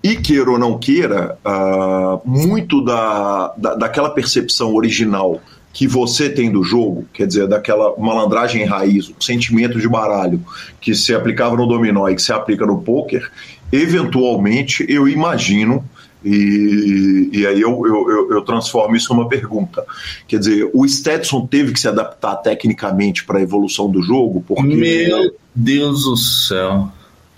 [0.00, 5.40] E queira ou não queira, uh, muito da, da, daquela percepção original
[5.72, 10.40] que você tem do jogo, quer dizer, daquela malandragem raiz, o sentimento de baralho
[10.80, 13.28] que se aplicava no dominó e que se aplica no poker,
[13.72, 15.84] eventualmente eu imagino
[16.24, 19.84] e, e aí eu, eu, eu, transformo isso numa pergunta.
[20.26, 24.40] Quer dizer, o Stetson teve que se adaptar tecnicamente para a evolução do jogo?
[24.40, 24.74] Porque...
[24.74, 26.88] Meu Deus do céu.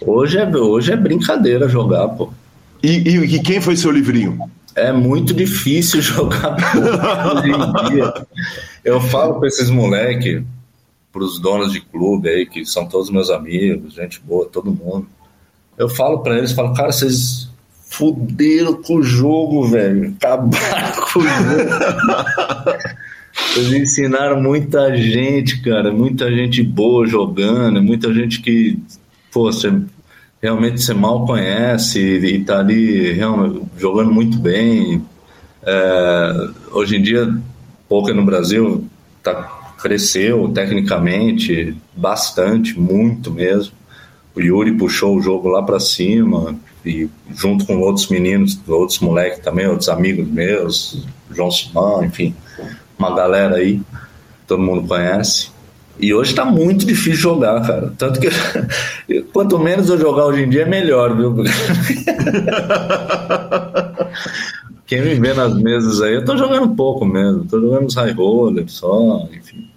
[0.01, 2.31] Hoje é, hoje é brincadeira jogar, pô.
[2.81, 4.39] E, e, e quem foi seu livrinho?
[4.77, 6.57] É muito difícil jogar
[7.35, 8.15] hoje em dia.
[8.85, 10.45] Eu falo para esses moleques,
[11.11, 15.09] para os donos de clube aí, que são todos meus amigos, gente boa, todo mundo.
[15.77, 17.51] Eu falo para eles, falo, cara, vocês
[17.89, 20.15] fuderam com o jogo, velho.
[20.19, 22.87] Acabaram com o jogo.
[23.57, 25.93] Eles ensinaram muita gente, cara.
[25.93, 28.79] Muita gente boa jogando, muita gente que,
[29.33, 29.73] pô, você,
[30.43, 35.03] realmente você mal conhece e tá ali realmente, jogando muito bem.
[35.63, 37.35] É, hoje em dia,
[37.89, 38.85] poker no Brasil
[39.23, 43.73] tá, cresceu tecnicamente bastante, muito mesmo.
[44.35, 46.55] O Yuri puxou o jogo lá para cima
[46.87, 52.35] e junto com outros meninos, outros moleques também, outros amigos meus, João Simão, enfim,
[52.99, 53.81] uma galera aí,
[54.47, 55.51] todo mundo conhece.
[55.99, 57.93] E hoje tá muito difícil jogar, cara.
[57.97, 58.29] Tanto que
[59.33, 61.35] quanto menos eu jogar hoje em dia, é melhor, viu?
[64.87, 68.13] Quem me vê nas mesas aí, eu tô jogando pouco mesmo, tô jogando os high
[68.13, 69.69] roller só, enfim.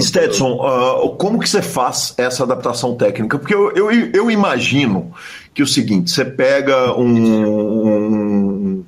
[0.00, 3.38] Stetson, uh, como que você faz essa adaptação técnica?
[3.38, 5.12] Porque eu, eu, eu imagino
[5.58, 8.84] que é o seguinte, você pega um, um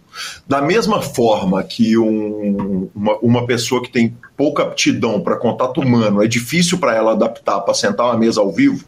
[0.46, 6.22] da mesma forma que um, uma, uma, pessoa que tem pouca aptidão para contato humano,
[6.22, 8.84] é difícil para ela adaptar para sentar uma mesa ao vivo,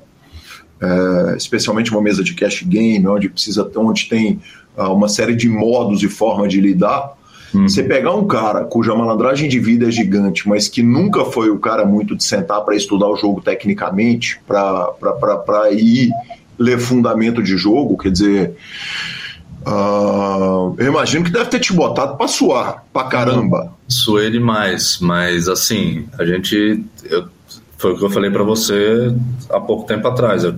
[0.80, 4.40] é, especialmente uma mesa de cash game, onde precisa onde tem
[4.76, 7.14] uh, uma série de modos e formas de lidar.
[7.52, 7.68] Hum.
[7.68, 11.58] Você pegar um cara cuja malandragem de vida é gigante, mas que nunca foi o
[11.58, 16.12] cara muito de sentar para estudar o jogo tecnicamente, para ir
[16.62, 18.54] ler fundamento de jogo, quer dizer.
[19.66, 23.72] Uh, eu imagino que deve ter te botado para suar pra caramba.
[23.86, 26.84] Suei demais, mas assim, a gente.
[27.04, 27.26] Eu,
[27.78, 29.14] foi o que eu falei para você
[29.50, 30.44] há pouco tempo atrás.
[30.44, 30.54] Eu,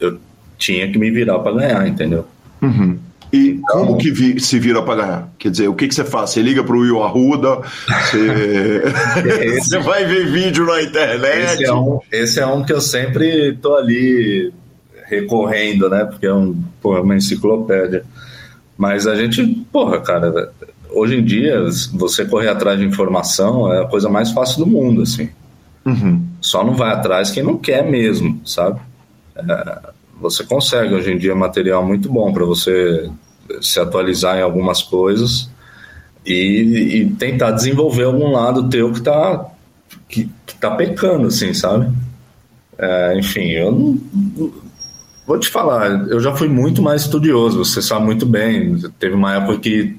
[0.00, 0.18] eu
[0.58, 2.26] tinha que me virar para ganhar, entendeu?
[2.60, 2.98] Uhum.
[3.32, 5.28] E então, como que vi, se vira para ganhar?
[5.38, 6.30] Quer dizer, o que, que você faz?
[6.30, 8.82] Você liga para o Will Arruda, você...
[9.58, 11.54] você vai ver vídeo na internet.
[11.54, 14.52] Esse é, um, esse é um que eu sempre tô ali
[15.20, 16.04] recorrendo, né?
[16.04, 18.04] Porque é um, porra, uma enciclopédia.
[18.76, 20.52] Mas a gente, porra, cara,
[20.90, 21.62] hoje em dia,
[21.92, 25.28] você correr atrás de informação é a coisa mais fácil do mundo, assim.
[25.84, 26.26] Uhum.
[26.40, 28.80] Só não vai atrás quem não quer mesmo, sabe?
[29.36, 29.78] É,
[30.20, 33.10] você consegue hoje em dia material muito bom para você
[33.60, 35.50] se atualizar em algumas coisas
[36.24, 39.46] e, e, tentar desenvolver algum lado teu que tá,
[40.08, 41.92] que, que tá pecando, assim, sabe?
[42.78, 44.52] É, enfim, eu não,
[45.26, 48.78] Vou te falar, eu já fui muito mais estudioso, você sabe muito bem.
[48.98, 49.96] Teve uma época que,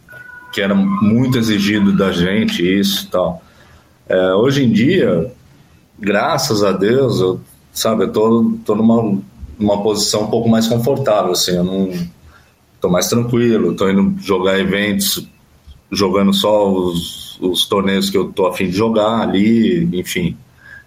[0.53, 3.41] que era muito exigido da gente isso e tal.
[4.07, 5.31] É, hoje em dia,
[5.99, 7.41] graças a Deus, eu,
[7.73, 9.19] sabe, eu tô, tô numa,
[9.57, 11.91] numa posição um pouco mais confortável, assim, eu não
[12.80, 15.27] tô mais tranquilo, tô indo jogar eventos,
[15.91, 20.38] jogando só os, os torneios que eu tô afim de jogar ali, enfim.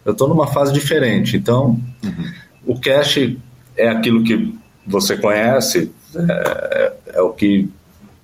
[0.04, 2.32] Eu tô numa fase diferente, então uhum.
[2.66, 3.36] o cash
[3.78, 4.54] é aquilo que
[4.86, 7.68] você conhece, é, é, o que,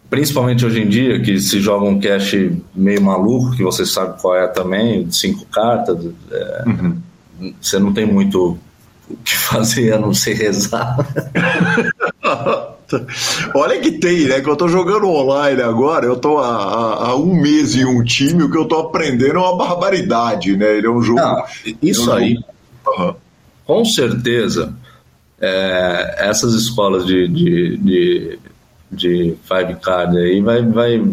[0.09, 2.35] principalmente hoje em dia, que se joga um cash
[2.74, 5.98] meio maluco, que você sabe qual é também, cinco cartas,
[6.31, 6.97] é, uhum.
[7.60, 8.59] você não tem muito
[9.09, 10.97] o que fazer a não ser rezar.
[13.55, 14.40] Olha que tem, né?
[14.40, 18.43] Que eu tô jogando online agora, eu tô há, há, um mês em um time,
[18.43, 20.76] o que eu tô aprendendo é uma barbaridade, né?
[20.76, 21.20] Ele é um jogo.
[21.82, 22.47] Isso é um aí, jogo...
[22.98, 23.14] uhum.
[23.66, 24.74] com certeza,
[25.44, 28.38] é, essas escolas de, de, de,
[28.90, 31.04] de five card aí vai, vai,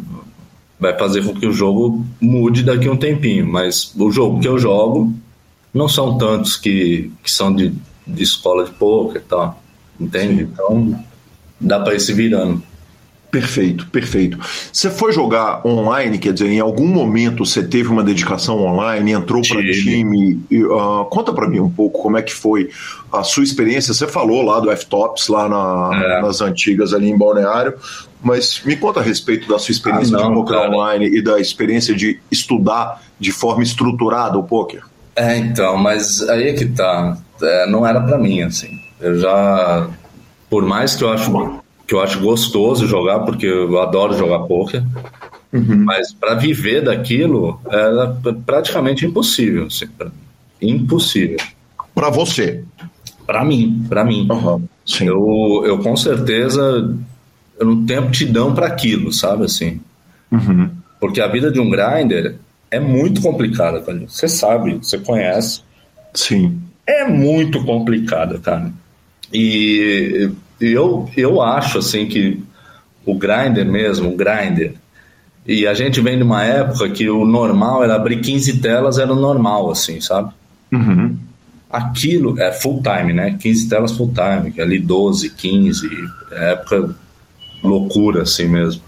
[0.79, 3.45] vai fazer com que o jogo mude daqui a um tempinho.
[3.45, 5.13] Mas o jogo que eu jogo
[5.73, 7.73] não são tantos que, que são de,
[8.07, 9.61] de escola de poker e tal.
[9.99, 10.43] Entende?
[10.43, 11.03] Então
[11.59, 12.63] dá para ir se virando.
[13.31, 14.37] Perfeito, perfeito.
[14.73, 19.41] Você foi jogar online, quer dizer, em algum momento você teve uma dedicação online, entrou
[19.47, 20.33] para time.
[20.51, 22.69] Uh, conta para mim um pouco como é que foi
[23.09, 23.93] a sua experiência.
[23.93, 26.21] Você falou lá do F-Tops, lá na, é.
[26.21, 27.75] nas antigas ali em Balneário,
[28.21, 30.69] mas me conta a respeito da sua experiência ah, não, de poker cara.
[30.69, 34.83] online e da experiência de estudar de forma estruturada o poker.
[35.15, 37.17] É, então, mas aí é que tá.
[37.41, 38.77] É, não era para mim, assim.
[38.99, 39.87] Eu já.
[40.49, 41.60] Por mais que eu acho
[41.91, 44.81] que eu acho gostoso jogar, porque eu adoro jogar poker.
[45.51, 45.83] Uhum.
[45.83, 48.15] Mas para viver daquilo era
[48.45, 49.65] praticamente impossível.
[49.65, 49.87] Assim,
[50.61, 51.35] impossível.
[51.93, 52.63] Para você?
[53.27, 54.25] Para mim, para mim.
[54.31, 54.65] Uhum.
[55.01, 56.95] Eu, eu com certeza
[57.59, 59.81] eu não tenho aptidão para aquilo, sabe assim?
[60.31, 60.69] Uhum.
[60.97, 62.37] Porque a vida de um grinder
[62.71, 64.01] é muito complicada, cara.
[64.07, 65.59] Você sabe, você conhece.
[66.13, 66.57] Sim.
[66.87, 68.71] É muito complicada, cara.
[69.33, 70.31] E
[70.61, 72.41] eu, eu acho assim que
[73.05, 74.75] o grinder mesmo, o grinder,
[75.45, 79.11] e a gente vem de uma época que o normal era abrir 15 telas, era
[79.11, 80.31] o normal, assim, sabe?
[80.71, 81.17] Uhum.
[81.69, 83.37] Aquilo é full time, né?
[83.39, 85.89] 15 telas full time, ali 12, 15,
[86.31, 86.95] época
[87.63, 88.81] loucura, assim mesmo.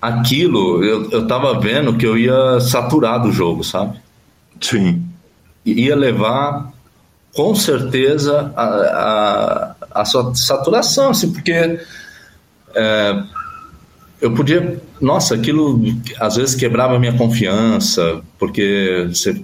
[0.00, 3.98] Aquilo, eu, eu tava vendo que eu ia saturar do jogo, sabe?
[4.60, 5.04] Sim.
[5.64, 6.72] Ia levar,
[7.34, 11.52] com certeza, a, a a sua saturação, assim, porque
[12.74, 13.22] é,
[14.20, 15.80] eu podia, nossa, aquilo
[16.18, 19.42] às vezes quebrava a minha confiança, porque você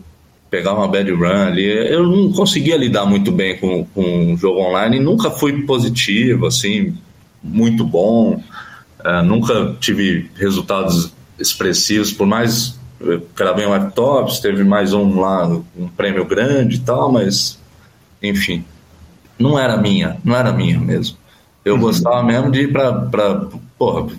[0.50, 4.60] pegava uma bad run ali, eu não conseguia lidar muito bem com, com o jogo
[4.60, 6.94] online, nunca fui positivo, assim,
[7.42, 8.42] muito bom,
[9.04, 12.78] é, nunca tive resultados expressivos, por mais
[13.34, 15.46] gravei um laptops, teve mais um lá,
[15.76, 17.58] um prêmio grande e tal, mas
[18.22, 18.64] enfim,
[19.38, 21.16] não era minha, não era minha mesmo.
[21.64, 21.80] Eu uhum.
[21.80, 23.48] gostava mesmo de ir para,
[23.78, 24.12] porra,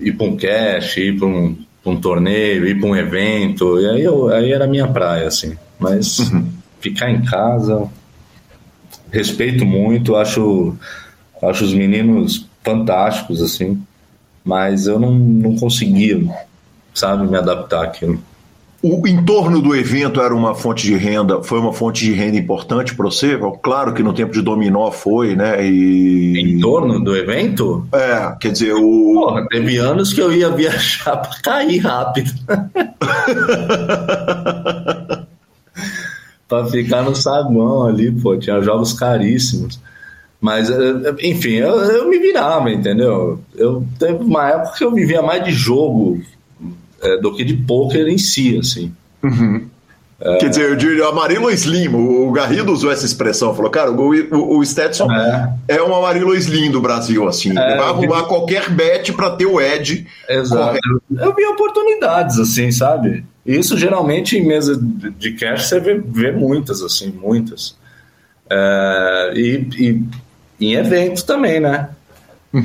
[0.00, 4.02] ir para um cash, ir para um, um, torneio, ir para um evento, e aí,
[4.02, 5.56] eu, aí era minha praia, assim.
[5.78, 6.46] Mas uhum.
[6.80, 7.88] ficar em casa,
[9.12, 10.76] respeito muito, acho,
[11.42, 13.80] acho os meninos fantásticos, assim,
[14.44, 16.20] mas eu não, não conseguia,
[16.94, 18.22] sabe, me adaptar àquilo.
[18.80, 22.94] O entorno do evento era uma fonte de renda, foi uma fonte de renda importante
[22.94, 23.36] para você?
[23.60, 25.66] Claro que no tempo de dominó foi, né?
[25.66, 26.38] E...
[26.38, 27.88] Em torno do evento?
[27.92, 29.14] É, quer dizer, o.
[29.14, 32.30] Porra, teve anos que eu ia viajar para cair rápido.
[36.46, 39.80] para ficar no saguão ali, pô, tinha jogos caríssimos.
[40.40, 43.40] Mas, eh, enfim, eu, eu me virava, entendeu?
[43.56, 46.20] Eu teve uma época que eu vivia mais de jogo
[47.02, 48.92] é, do que de poker em si, assim.
[49.22, 49.68] Uhum.
[50.20, 50.36] É...
[50.38, 54.66] Quer dizer, de Amarilo Slim, o Garrido usou essa expressão, falou, cara, o, o, o
[54.66, 55.54] Stetson é.
[55.68, 57.50] é um Amarilo Slim do Brasil, assim.
[57.50, 58.28] É, vai arrumar vi...
[58.28, 60.06] qualquer bet para ter o Ed.
[60.28, 60.78] Exato.
[60.80, 61.02] Correto.
[61.16, 63.24] Eu vi oportunidades, assim, sabe?
[63.46, 67.76] Isso geralmente em mesa de cash você vê, vê muitas, assim, muitas.
[68.50, 70.04] É, e, e
[70.60, 71.90] em evento também, né?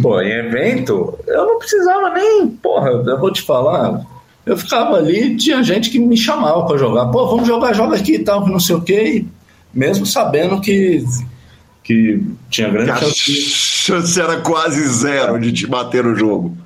[0.01, 4.01] Pô, em evento, eu não precisava nem, porra, eu vou te falar,
[4.45, 7.07] eu ficava ali tinha gente que me chamava para jogar.
[7.07, 9.25] Pô, vamos jogar, joga aqui e tal, não sei o quê.
[9.73, 11.03] mesmo sabendo que,
[11.83, 13.31] que tinha grande a chance.
[13.31, 16.57] chance era quase zero de te bater no jogo.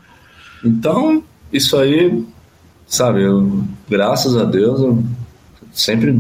[0.64, 1.24] Então,
[1.54, 2.26] isso aí,
[2.88, 5.04] sabe, eu, graças a Deus, eu
[5.72, 6.20] sempre.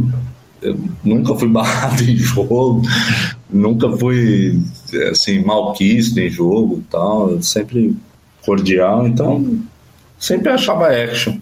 [0.62, 2.82] Eu nunca fui barrado em jogo,
[3.50, 4.60] nunca fui
[5.12, 7.96] assim, malquisto em jogo e tal, sempre
[8.44, 9.60] cordial, então
[10.20, 11.38] sempre achava action.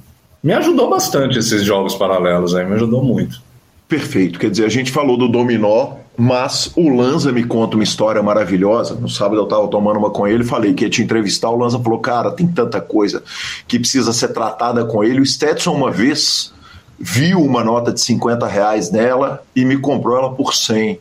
[0.46, 3.42] Me ajudou bastante esses jogos paralelos aí, me ajudou muito.
[3.90, 4.38] Perfeito.
[4.38, 8.94] Quer dizer, a gente falou do dominó, mas o Lanza me conta uma história maravilhosa.
[8.94, 11.50] No sábado eu estava tomando uma com ele, falei que ia te entrevistar.
[11.50, 13.24] O Lanza falou: Cara, tem tanta coisa
[13.68, 15.20] que precisa ser tratada com ele.
[15.20, 16.54] O Stetson, uma vez,
[17.00, 21.00] viu uma nota de 50 reais nela e me comprou ela por 100.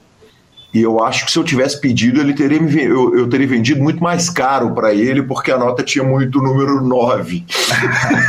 [0.72, 3.82] E eu acho que se eu tivesse pedido, ele teria me, eu, eu teria vendido
[3.82, 7.44] muito mais caro para ele, porque a nota tinha muito número 9.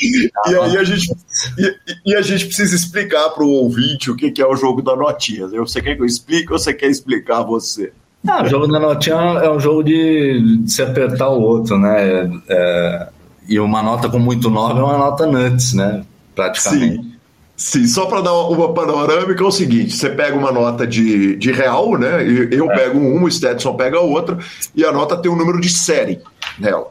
[0.00, 1.10] e aí a gente,
[1.58, 1.76] e,
[2.06, 4.96] e, a gente precisa explicar para o ouvinte o que, que é o jogo da
[4.96, 5.46] notinha.
[5.48, 7.92] Você quer que eu explique ou você quer explicar você?
[8.26, 12.30] Ah, o jogo da notinha é um jogo de, de se apertar o outro, né?
[12.48, 13.08] É,
[13.48, 16.04] e uma nota com muito 9 é uma nota nuts, né?
[16.34, 17.02] Praticamente.
[17.02, 17.18] Sim.
[17.58, 21.50] Sim, só para dar uma panorâmica é o seguinte: você pega uma nota de, de
[21.50, 22.22] real, né?
[22.52, 22.74] Eu é.
[22.76, 24.38] pego uma, o Stetson pega outra,
[24.76, 26.20] e a nota tem um número de série
[26.56, 26.86] nela.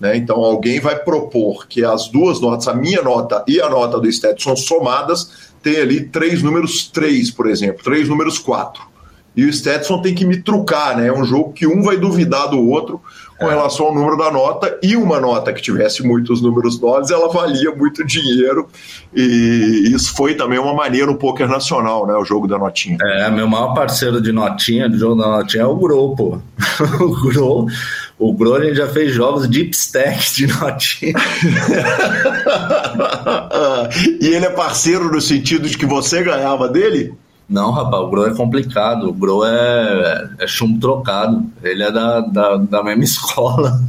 [0.00, 0.16] Né?
[0.16, 4.10] Então alguém vai propor que as duas notas, a minha nota e a nota do
[4.10, 8.89] Stetson somadas, tem ali três números 3, por exemplo, três números 4.
[9.36, 11.06] E o Stetson tem que me trucar, né?
[11.06, 13.00] É um jogo que um vai duvidar do outro
[13.38, 13.50] com é.
[13.50, 17.74] relação ao número da nota, e uma nota que tivesse muitos números 9, ela valia
[17.74, 18.68] muito dinheiro.
[19.14, 22.14] E isso foi também uma maneira no poker nacional, né?
[22.14, 22.98] O jogo da notinha.
[23.00, 26.38] É, meu maior parceiro de notinha, de jogo da notinha, é o Grow, pô.
[27.00, 27.66] o Grow
[28.20, 31.14] o Brolin já fez jogos deep stack de notinha.
[34.20, 37.14] e ele é parceiro no sentido de que você ganhava dele?
[37.50, 39.08] Não, rapaz, o Bro é complicado.
[39.08, 41.44] O Bro é, é chumbo trocado.
[41.64, 43.80] Ele é da, da, da mesma escola.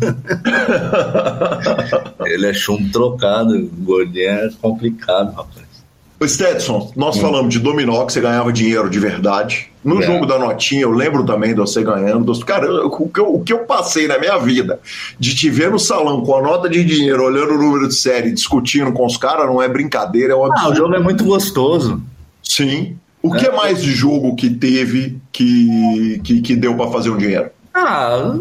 [2.26, 3.56] ele é chumbo trocado.
[3.56, 5.72] O gordinho é complicado, rapaz.
[6.20, 7.22] O Stetson, nós hum.
[7.22, 9.72] falamos de dominó, que você ganhava dinheiro de verdade.
[9.84, 10.06] No é.
[10.06, 12.46] jogo da notinha, eu lembro também de você ganhando.
[12.46, 14.80] Cara, o que, eu, o que eu passei na minha vida
[15.20, 18.32] de te ver no salão com a nota de dinheiro, olhando o número de série,
[18.32, 20.68] discutindo com os caras, não é brincadeira, é um absurdo.
[20.68, 22.02] Ah, o jogo é muito gostoso.
[22.44, 22.98] Sim.
[23.24, 23.40] O é.
[23.40, 27.50] que mais de jogo que teve que, que, que deu para fazer um dinheiro?
[27.74, 28.38] Ah,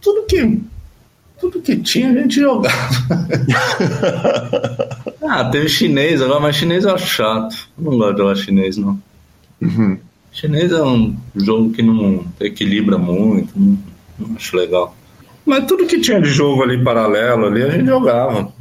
[0.00, 0.60] tudo que
[1.40, 2.76] tudo que tinha a gente jogava.
[5.26, 7.56] ah, teve chinês agora, mas chinês eu acho chato.
[7.78, 9.00] Não gosto de jogar chinês, não.
[9.60, 9.98] Uhum.
[10.32, 13.78] Chinês é um jogo que não equilibra muito, não,
[14.18, 14.94] não, acho legal.
[15.44, 18.52] Mas tudo que tinha de jogo ali paralelo ali, a gente jogava.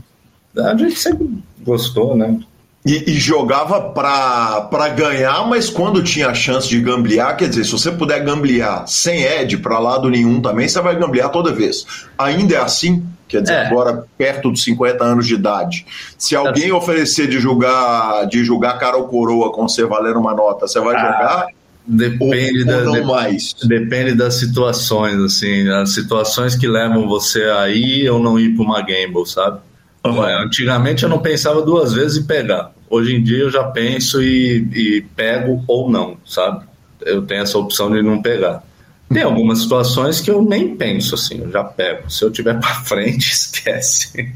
[0.57, 1.29] A gente sempre
[1.61, 2.39] gostou, né?
[2.85, 7.71] E, e, jogava para ganhar, mas quando tinha a chance de gamblear, quer dizer, se
[7.71, 11.85] você puder gamblear sem Ed para lado nenhum também, você vai gamblear toda vez.
[12.17, 13.03] Ainda é assim?
[13.27, 13.65] Quer dizer, é.
[13.67, 15.85] agora perto dos 50 anos de idade.
[16.17, 20.67] Se alguém oferecer de jogar de jogar cara ou coroa com você valendo uma nota,
[20.67, 21.47] você vai ah, jogar?
[21.85, 23.53] Depende ou, ou da, mais.
[23.63, 28.63] Depende das situações, assim, as situações que levam você a ir ou não ir para
[28.63, 29.59] uma gamble, sabe?
[30.03, 32.71] Antigamente eu não pensava duas vezes em pegar.
[32.89, 36.65] Hoje em dia eu já penso e, e pego ou não, sabe?
[37.01, 38.63] Eu tenho essa opção de não pegar.
[39.11, 42.09] Tem algumas situações que eu nem penso assim, eu já pego.
[42.09, 44.33] Se eu tiver para frente, esquece.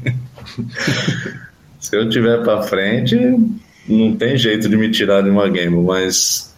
[1.80, 3.14] Se eu tiver para frente,
[3.86, 6.54] não tem jeito de me tirar de uma game, mas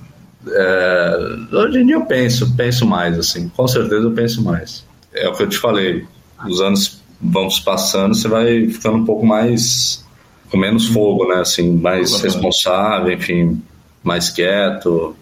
[0.49, 1.16] é,
[1.53, 3.49] hoje em dia eu penso, penso mais assim.
[3.49, 4.85] Com certeza eu penso mais.
[5.12, 6.07] É o que eu te falei.
[6.47, 7.03] Os anos
[7.51, 10.05] se passando, você vai ficando um pouco mais
[10.51, 11.40] com menos fogo, né?
[11.40, 13.60] Assim, mais responsável, enfim,
[14.02, 15.16] mais quieto.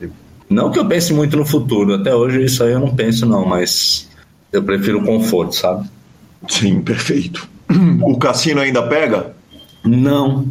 [0.48, 3.46] Não que eu pense muito no futuro, até hoje isso aí eu não penso não,
[3.46, 4.08] mas
[4.52, 5.88] eu prefiro o conforto, sabe?
[6.48, 7.48] Sim, perfeito.
[8.02, 9.34] O cassino ainda pega?
[9.82, 10.46] Não.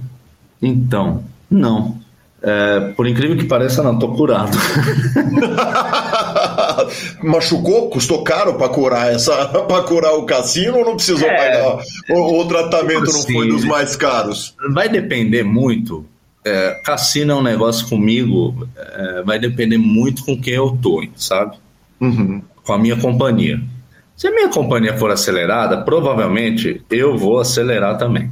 [0.61, 1.97] Então, não.
[2.41, 4.57] É, por incrível que pareça, não, tô curado.
[7.21, 7.89] Machucou?
[7.89, 11.83] Custou caro para curar essa, para curar o cassino ou não precisou é, pagar?
[12.09, 14.55] O, o tratamento assim, não foi dos mais caros?
[14.71, 16.05] Vai depender muito.
[16.45, 21.55] É, cassino é um negócio comigo, é, vai depender muito com quem eu tô, sabe?
[22.01, 22.41] Uhum.
[22.65, 23.61] Com a minha companhia.
[24.15, 28.31] Se a minha companhia for acelerada, provavelmente eu vou acelerar também.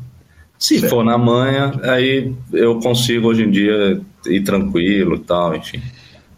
[0.60, 0.92] Se certo.
[0.92, 5.82] for na manhã, aí eu consigo hoje em dia ir tranquilo e tal, enfim.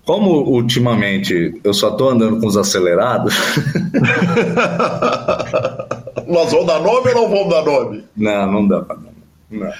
[0.05, 3.33] Como ultimamente eu só tô andando com os acelerados.
[6.27, 8.03] Nós vamos dar nome ou não vamos dar nome?
[8.15, 9.11] Não, não dá pra dar
[9.49, 9.71] Não.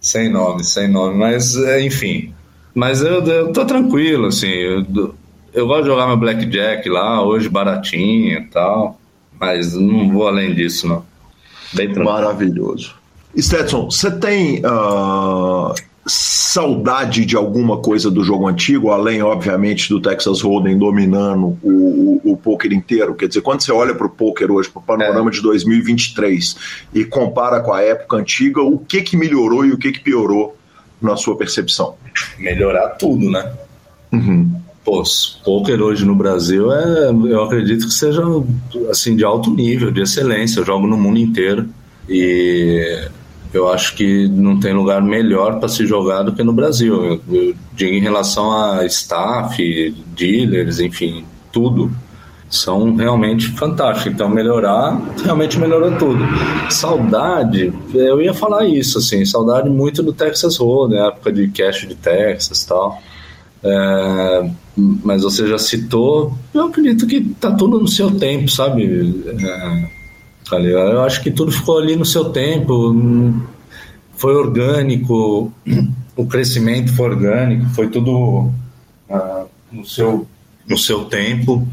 [0.00, 2.32] Sem nome, sem nome, mas é, enfim.
[2.74, 4.48] Mas eu, eu tô tranquilo, assim.
[4.48, 5.14] Eu,
[5.52, 8.98] eu gosto de jogar meu blackjack lá, hoje baratinho e tal.
[9.38, 11.04] Mas não vou além disso, não.
[11.72, 12.12] Bem tranquilo.
[12.12, 12.94] Maravilhoso.
[13.36, 15.74] Stetson, você tem uh,
[16.06, 22.32] saudade de alguma coisa do jogo antigo, além, obviamente, do Texas Hold'em dominando o, o,
[22.32, 23.14] o poker inteiro?
[23.14, 25.32] Quer dizer, quando você olha para o poker hoje, para o panorama é.
[25.32, 26.56] de 2023,
[26.92, 30.56] e compara com a época antiga, o que, que melhorou e o que, que piorou
[31.00, 31.94] na sua percepção?
[32.38, 33.52] Melhorar tudo, né?
[34.12, 34.60] Uhum.
[34.84, 35.02] Pô,
[35.42, 38.22] poker hoje no Brasil é, eu acredito que seja
[38.90, 40.60] assim de alto nível, de excelência.
[40.60, 41.66] Eu jogo no mundo inteiro
[42.06, 43.08] e
[43.54, 47.04] eu acho que não tem lugar melhor para se jogar do que no Brasil.
[47.04, 51.90] Eu, eu em relação a staff, dealers, enfim, tudo.
[52.50, 54.12] São realmente fantásticos.
[54.12, 56.18] Então, melhorar, realmente melhorou tudo.
[56.68, 61.94] Saudade, eu ia falar isso, assim, saudade muito do Texas Hold'em, época de cash de
[61.94, 63.00] Texas e tal.
[63.62, 69.24] É, mas você já citou, eu acredito que tá tudo no seu tempo, sabe?
[69.40, 70.03] É,
[70.60, 72.94] eu acho que tudo ficou ali no seu tempo,
[74.16, 75.52] foi orgânico,
[76.16, 78.50] o crescimento foi orgânico, foi tudo
[79.08, 80.26] uh, no, seu,
[80.68, 81.66] no seu tempo.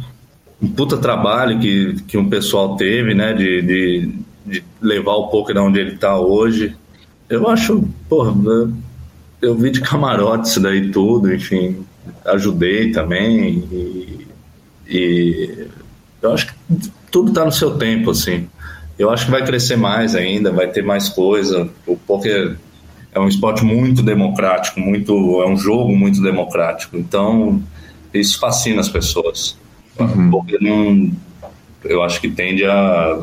[0.61, 5.57] Um puta trabalho que, que um pessoal teve, né, de, de, de levar o poker
[5.57, 6.75] onde ele está hoje.
[7.29, 8.33] Eu acho, porra,
[9.41, 11.85] eu vi de camarote isso daí tudo, enfim,
[12.25, 14.27] ajudei também e,
[14.87, 15.67] e
[16.21, 16.53] eu acho que
[17.09, 18.47] tudo está no seu tempo, assim.
[19.01, 21.67] Eu acho que vai crescer mais ainda, vai ter mais coisa.
[21.87, 22.55] O poker
[23.11, 26.95] é um esporte muito democrático, muito é um jogo muito democrático.
[26.95, 27.59] Então
[28.13, 29.57] isso fascina as pessoas.
[29.99, 30.27] Uhum.
[30.27, 31.11] O poker não,
[31.83, 33.17] eu acho que tende a,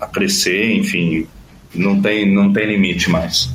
[0.00, 1.26] a crescer, enfim,
[1.74, 3.50] não tem não tem limite mais.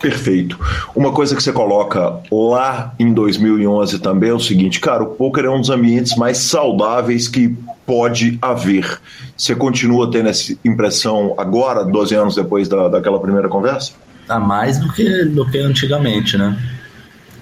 [0.00, 0.58] Perfeito.
[0.92, 5.44] Uma coisa que você coloca lá em 2011 também é o seguinte, cara, o poker
[5.44, 7.54] é um dos ambientes mais saudáveis que
[7.90, 9.00] pode haver.
[9.36, 13.94] Você continua tendo essa impressão agora, 12 anos depois da, daquela primeira conversa?
[14.28, 16.56] Tá mais do que, do que antigamente, né?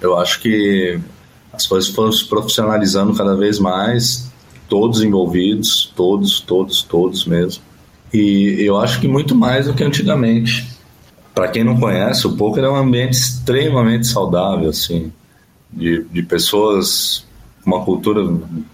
[0.01, 0.99] Eu acho que
[1.53, 4.31] as coisas foram se profissionalizando cada vez mais,
[4.67, 7.61] todos envolvidos, todos, todos, todos mesmo.
[8.11, 10.67] E eu acho que muito mais do que antigamente
[11.35, 15.11] para quem não conhece, o poker é um ambiente extremamente saudável, assim,
[15.71, 17.23] de, de pessoas
[17.65, 18.21] uma cultura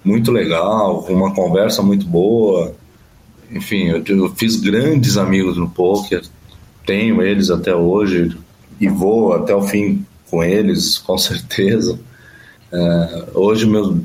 [0.03, 2.73] muito legal, uma conversa muito boa.
[3.51, 6.23] Enfim, eu, eu fiz grandes amigos no poker,
[6.85, 8.35] tenho eles até hoje
[8.79, 11.99] e vou até o fim com eles, com certeza.
[12.71, 13.95] É, hoje meus,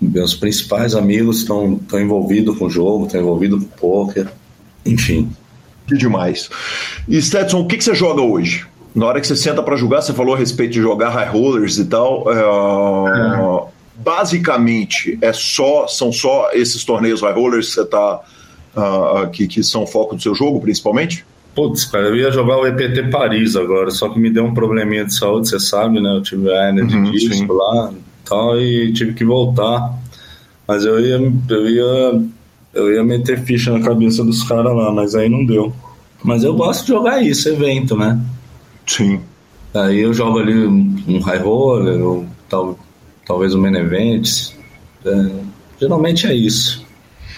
[0.00, 4.28] meus principais amigos estão envolvidos com o jogo, estão envolvidos com o poker,
[4.84, 5.30] enfim.
[5.86, 6.48] Que demais.
[7.06, 8.66] E Stetson, o que, que você joga hoje?
[8.94, 11.78] Na hora que você senta para jogar, você falou a respeito de jogar high rollers
[11.78, 12.24] e tal.
[12.32, 13.53] É, é.
[13.96, 18.20] Basicamente, é só, são só esses torneios high rollers que você tá.
[18.76, 21.24] Uh, que, que são foco do seu jogo, principalmente?
[21.54, 25.04] Putz, cara, eu ia jogar o EPT Paris agora, só que me deu um probleminha
[25.04, 26.16] de saúde, você sabe, né?
[26.16, 29.96] Eu tive a hernia de uhum, disco lá e tal, e tive que voltar.
[30.66, 32.22] Mas eu ia, eu ia
[32.74, 35.72] eu ia meter ficha na cabeça dos caras lá, mas aí não deu.
[36.22, 38.20] Mas eu gosto de jogar isso, evento, né?
[38.86, 39.20] Sim.
[39.72, 42.78] Aí eu jogo ali um high roller, ou tal,
[43.26, 44.52] talvez um main event.
[45.04, 45.30] É,
[45.80, 46.84] geralmente é isso.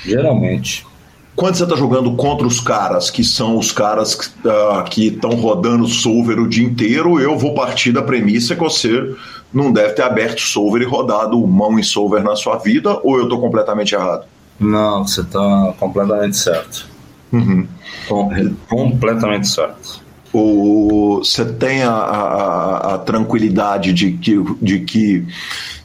[0.05, 0.87] Geralmente.
[1.35, 5.87] Quando você está jogando contra os caras, que são os caras uh, que estão rodando
[5.87, 9.15] solver o dia inteiro, eu vou partir da premissa que você
[9.53, 13.25] não deve ter aberto solver e rodado mão em solver na sua vida, ou eu
[13.25, 14.25] estou completamente errado?
[14.59, 16.87] Não, você está completamente certo.
[17.31, 17.67] Uhum.
[18.09, 20.06] Com, completamente certo.
[20.39, 25.27] O, você tem a, a, a, tranquilidade de que, de que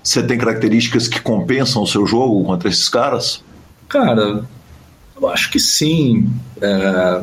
[0.03, 3.41] você tem características que compensam o seu jogo contra esses caras?
[3.88, 4.44] Cara,
[5.15, 6.30] eu acho que sim.
[6.61, 7.22] É,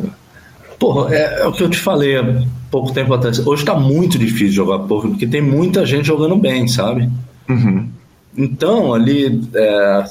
[0.78, 3.46] porra, é, é, o que eu te falei há pouco tempo atrás.
[3.46, 7.10] Hoje está muito difícil jogar poker porque tem muita gente jogando bem, sabe?
[7.46, 7.90] Uhum.
[8.34, 10.04] Então, ali, é,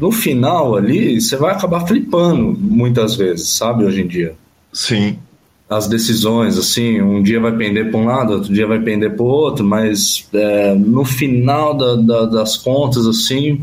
[0.00, 4.34] no final ali, você vai acabar flipando muitas vezes, sabe, hoje em dia.
[4.72, 5.18] Sim.
[5.76, 9.22] As decisões, assim, um dia vai pender para um lado, outro dia vai pender para
[9.22, 13.62] o outro, mas é, no final da, da, das contas, assim,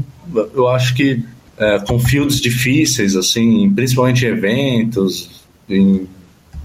[0.55, 1.23] eu acho que
[1.57, 5.29] é, com fields difíceis, assim, principalmente eventos,
[5.69, 6.07] em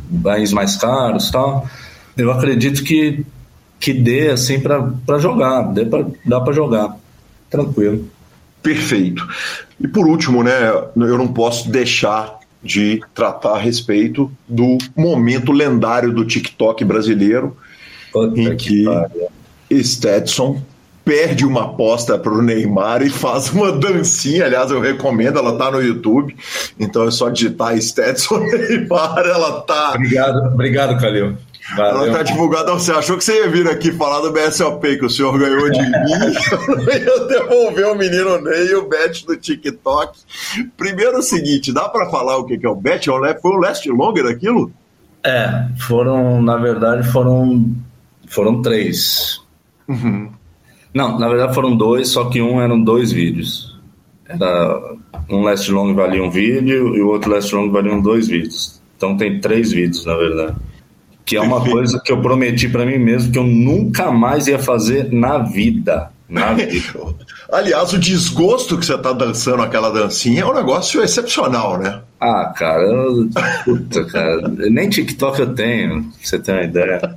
[0.09, 1.69] bens mais caros tal,
[2.17, 3.25] eu acredito que,
[3.79, 6.97] que dê, assim, para jogar, dê pra, dá para jogar,
[7.51, 8.09] tranquilo.
[8.63, 9.29] Perfeito.
[9.79, 16.13] E por último, né, eu não posso deixar de tratar a respeito do momento lendário
[16.13, 17.57] do TikTok brasileiro,
[18.13, 19.29] Puta em que pariu.
[19.83, 20.63] Stetson
[21.05, 24.47] perde uma aposta para o Neymar e faz uma dancinha.
[24.47, 26.35] Aliás, eu recomendo, ela tá no YouTube.
[26.81, 29.93] Então é só digitar Stetson Neymar, ela tá.
[29.95, 31.37] Obrigado, obrigado, Calil.
[31.73, 32.13] Ela Valeu.
[32.13, 32.73] tá divulgada.
[32.73, 35.81] Você achou que você ia vir aqui falar do BSOP que o senhor ganhou de
[35.81, 35.89] mim?
[36.87, 40.19] Eu ia devolver o menino Ney e o bet do TikTok.
[40.77, 43.09] Primeiro é o seguinte: dá para falar o que que é o bet?
[43.09, 44.71] É Foi o last longer aquilo?
[45.25, 47.75] É, foram, na verdade, foram,
[48.29, 49.41] foram três.
[50.93, 53.75] Não, na verdade foram dois, só que um eram dois vídeos.
[54.29, 54.95] Era
[55.31, 58.81] um last long valia um vídeo e o outro last long valiam dois vídeos.
[58.97, 60.57] Então tem três vídeos, na verdade.
[61.25, 64.59] Que é uma coisa que eu prometi pra mim mesmo que eu nunca mais ia
[64.59, 66.11] fazer na vida.
[66.29, 67.15] Na vida.
[67.51, 72.01] Aliás, o desgosto que você tá dançando aquela dancinha é um negócio excepcional, né?
[72.21, 73.29] Ah, cara, eu,
[73.65, 77.15] puta, cara, nem TikTok eu tenho, pra você ter uma ideia.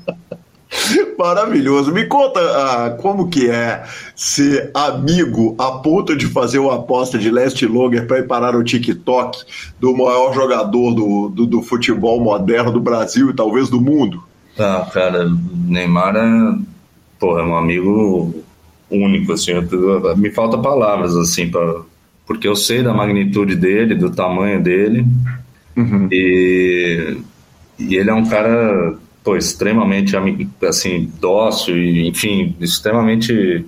[1.17, 1.91] Maravilhoso.
[1.91, 3.83] Me conta ah, como que é
[4.15, 8.63] ser amigo a ponto de fazer uma aposta de Last Longer para ir parar no
[8.63, 9.39] TikTok
[9.79, 14.23] do maior jogador do, do, do futebol moderno do Brasil e talvez do mundo.
[14.59, 15.29] Ah, cara,
[15.67, 16.55] Neymar é,
[17.19, 18.33] porra, é um amigo
[18.89, 21.81] único, assim, eu- me falta palavras, assim, pra,
[22.25, 25.05] porque eu sei da magnitude dele, do tamanho dele,
[26.11, 27.17] e,
[27.77, 28.95] e ele é um cara,
[29.27, 30.15] pô, extremamente,
[30.65, 33.65] assim, dócil, e, enfim, extremamente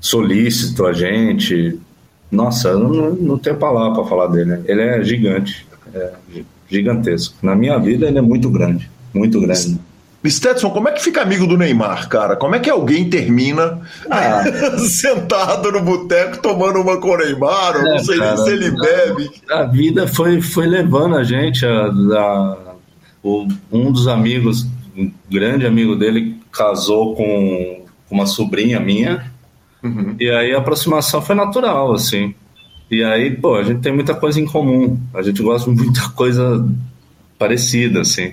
[0.00, 1.76] solícito a gente,
[2.30, 4.60] nossa, eu não, não tenho palavra para falar dele, né?
[4.66, 9.78] ele é gigante, é gi- gigantesco, na minha vida ele é muito grande, muito grande.
[10.24, 12.36] Stetson, como é que fica amigo do Neymar, cara?
[12.36, 14.44] Como é que alguém termina Ah.
[14.86, 17.74] sentado no boteco tomando uma com o Neymar?
[17.76, 18.36] Eu não É, sei nem cara.
[18.36, 19.30] se ele bebe.
[19.50, 21.64] A vida foi, foi levando a gente.
[21.64, 22.74] A, a-
[23.24, 24.66] o- um dos amigos,
[24.96, 29.30] um grande amigo dele, casou com uma sobrinha minha.
[30.18, 32.34] E aí a aproximação foi natural, assim.
[32.90, 34.98] E aí, pô, a gente tem muita coisa em comum.
[35.14, 36.66] A gente gosta de muita coisa
[37.38, 38.32] parecida, assim.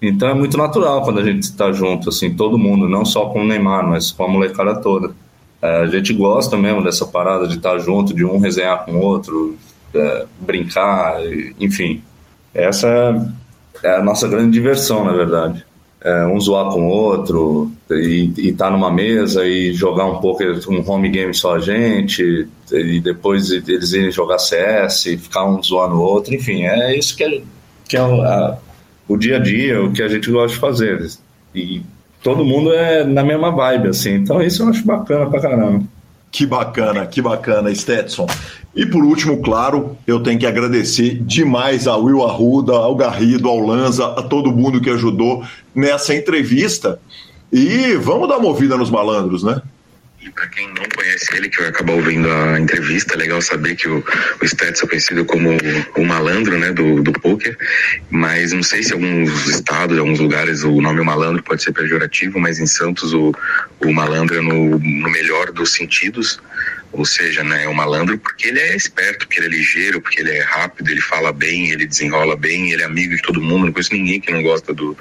[0.00, 3.42] Então é muito natural quando a gente está junto, assim, todo mundo, não só com
[3.42, 5.12] o Neymar, mas com a molecada toda.
[5.60, 9.00] É, a gente gosta mesmo dessa parada de estar junto, de um resenhar com o
[9.00, 9.58] outro,
[9.94, 11.16] é, brincar,
[11.58, 12.02] enfim.
[12.54, 12.88] Essa
[13.82, 15.62] é- é a nossa grande diversão, na verdade.
[16.02, 20.90] É, um zoar com o outro, e estar numa mesa e jogar um pouco, um
[20.90, 26.00] home game só a gente, e depois eles irem jogar CS, ficar um zoando o
[26.00, 27.42] outro, enfim, é isso que é,
[27.86, 28.56] que é o- a-
[29.06, 31.06] o dia a dia, o que a gente gosta de fazer.
[31.54, 31.82] E
[32.22, 34.14] todo mundo é na mesma vibe, assim.
[34.14, 35.82] Então isso eu acho bacana pra caramba.
[36.30, 38.26] Que bacana, que bacana, Stetson.
[38.74, 43.58] E por último, claro, eu tenho que agradecer demais ao Will Arruda, ao Garrido, ao
[43.58, 45.42] Lanza, a todo mundo que ajudou
[45.74, 47.00] nessa entrevista.
[47.52, 49.60] E vamos dar uma ouvida nos malandros, né?
[50.22, 53.74] E para quem não conhece ele, que vai acabar ouvindo a entrevista, é legal saber
[53.74, 54.04] que o,
[54.42, 55.56] o Stetson é conhecido como
[55.96, 57.56] o malandro, né, do, do poker.
[58.10, 61.72] Mas não sei se em alguns estados, em alguns lugares, o nome malandro pode ser
[61.72, 63.32] pejorativo, mas em Santos o,
[63.80, 66.38] o malandro é no, no melhor dos sentidos.
[66.92, 70.20] Ou seja, né, é um malandro porque ele é esperto, porque ele é ligeiro, porque
[70.20, 73.66] ele é rápido, ele fala bem, ele desenrola bem, ele é amigo de todo mundo.
[73.66, 74.98] Não conheço ninguém que não gosta do,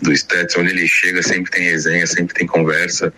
[0.00, 0.60] do Stetson.
[0.60, 3.12] Onde ele chega sempre tem resenha, sempre tem conversa.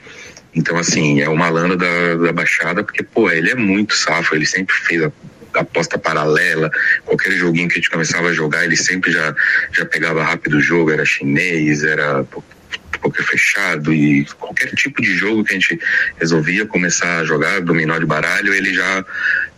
[0.55, 4.47] Então, assim, é o malandro da, da Baixada, porque, pô, ele é muito safo, ele
[4.47, 5.13] sempre fez a
[5.55, 6.71] aposta paralela,
[7.05, 9.35] qualquer joguinho que a gente começava a jogar, ele sempre já,
[9.73, 12.45] já pegava rápido o jogo, era chinês, era po-
[13.01, 15.81] poker fechado e qualquer tipo de jogo que a gente
[16.19, 19.05] resolvia começar a jogar, dominó de baralho, ele já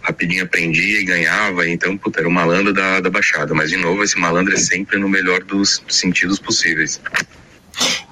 [0.02, 3.55] rapidinho aprendia e ganhava, então, puta, era o malandro da, da Baixada.
[3.55, 7.01] Mas, de novo, esse malandro é sempre no melhor dos sentidos possíveis.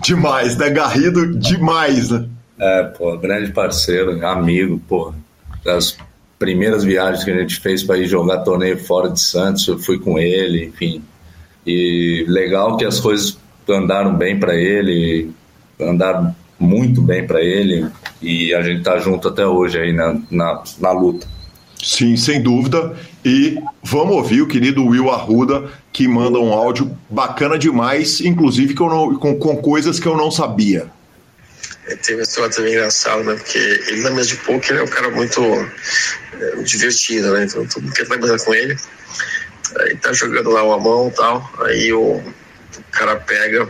[0.02, 0.70] Demais, né?
[0.70, 2.26] Garrido, demais, né?
[2.60, 5.12] É, pô, grande parceiro, amigo, pô.
[5.64, 5.96] Das
[6.38, 9.98] primeiras viagens que a gente fez para ir jogar torneio fora de Santos, eu fui
[9.98, 11.02] com ele, enfim.
[11.66, 13.38] E legal que as coisas
[13.68, 15.30] andaram bem para ele,
[15.80, 17.86] andaram muito bem para ele,
[18.20, 21.26] e a gente tá junto até hoje aí na, na, na luta.
[21.82, 22.94] Sim, sem dúvida.
[23.24, 29.14] E vamos ouvir o querido Will Arruda, que manda um áudio bacana demais, inclusive não-
[29.14, 30.86] com, com coisas que eu não sabia.
[31.96, 33.34] Teve uma história também engraçada, né?
[33.34, 37.44] Porque ele na mesa de poker é um cara muito é, divertido, né?
[37.44, 38.76] Então todo mundo quer trabalhar com ele.
[39.78, 41.52] Aí tá jogando lá uma mão e tal.
[41.64, 43.68] Aí o, o cara pega,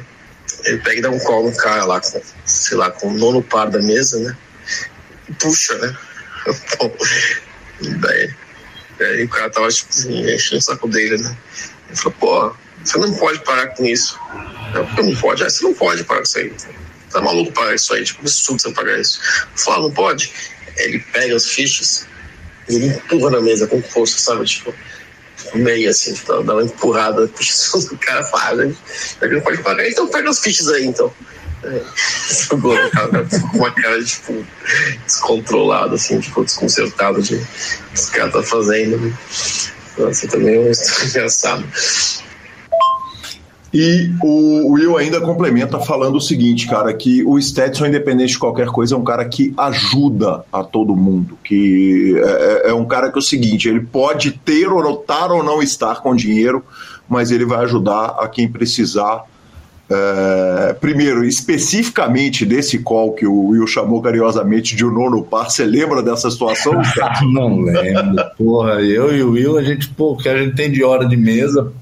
[0.64, 3.42] ele pega e dá um call no cara lá, com, sei lá, com o nono
[3.42, 4.36] par da mesa, né?
[5.28, 5.96] E puxa, né?
[6.78, 6.96] Bom,
[8.00, 8.34] daí
[9.00, 11.36] Aí o cara tava, tipo assim, enchendo o saco dele, né?
[11.88, 14.18] Ele falou, pô, você não pode parar com isso.
[14.74, 15.42] Eu, não pode?
[15.42, 16.52] Ah, você não pode parar com isso aí.
[17.10, 18.04] Tá maluco parar isso aí?
[18.04, 19.20] Tipo, absurdo você pagar isso.
[19.56, 20.32] Fala, não pode.
[20.76, 22.06] Ele pega as fichas
[22.68, 24.44] e ele empurra na mesa com força, sabe?
[24.44, 24.72] Tipo,
[25.54, 27.28] meio assim, tipo, dá uma empurrada.
[27.92, 28.74] O cara fala, né?
[29.22, 31.12] Ele não pode pagar, então pega as fichas aí, então.
[31.62, 31.82] É,
[32.48, 34.46] jogou, o cara com uma cara, tipo,
[35.04, 37.46] descontrolada, assim, tipo, desconcertado de o
[37.94, 39.18] que o cara tá fazendo.
[40.08, 41.64] Assim, também é uma história engraçada.
[43.72, 48.66] E o Will ainda complementa falando o seguinte, cara, que o Stetson, independente de qualquer
[48.66, 51.38] coisa, é um cara que ajuda a todo mundo.
[51.44, 55.44] Que é, é um cara que é o seguinte, ele pode ter ou estar ou
[55.44, 56.64] não estar com dinheiro,
[57.08, 59.22] mas ele vai ajudar a quem precisar.
[59.88, 65.64] É, primeiro, especificamente desse call que o Will chamou carinhosamente de o nono par, você
[65.64, 66.74] lembra dessa situação?
[67.32, 68.24] Não lembro.
[68.36, 71.16] Porra, eu e o Will, a gente, pô, que a gente tem de hora de
[71.16, 71.72] mesa,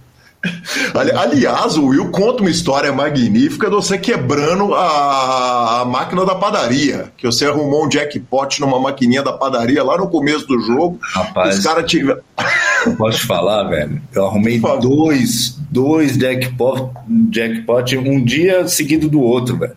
[0.95, 7.13] Aliás, o Will conta uma história magnífica de você quebrando a, máquina da padaria.
[7.17, 10.99] Que você arrumou um jackpot numa maquininha da padaria lá no começo do jogo.
[11.03, 11.59] Rapaz.
[11.59, 12.21] Os caras tiveram.
[12.97, 14.01] Posso te falar, velho?
[14.15, 16.91] Eu arrumei dois, dois jackpot,
[17.31, 19.75] jackpot um dia seguido do outro, velho.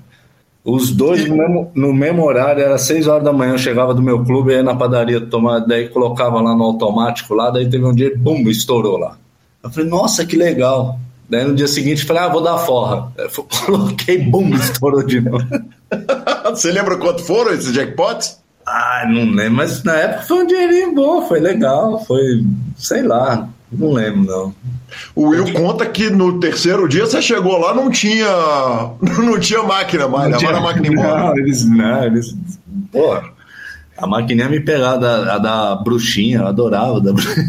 [0.64, 4.02] Os dois no mesmo, no mesmo horário, era seis horas da manhã, eu chegava do
[4.02, 7.96] meu clube, ia na padaria tomar, daí colocava lá no automático lá, daí teve um
[7.96, 9.18] dia, bum, estourou lá.
[9.64, 11.00] Eu falei, nossa, que legal.
[11.30, 13.12] Daí no dia seguinte, falei, ah, vou dar forra.
[13.18, 13.30] Eu
[13.66, 15.46] coloquei, bum, estourou de novo.
[16.50, 18.40] Você lembra quanto foram esses jackpots?
[18.66, 22.46] Ah, não lembro, mas na época foi um dinheirinho bom, foi legal, foi,
[22.78, 24.56] sei lá, não lembro não.
[25.16, 28.28] O Will conta que no terceiro dia você chegou lá, não tinha.
[29.02, 31.24] Não tinha máquina mais, levaram a máquina embora.
[31.24, 32.38] Não, eles, não, eles,
[32.92, 33.20] pô,
[33.98, 37.46] a maquininha me pegava da, a da bruxinha, eu adorava da bruxinha.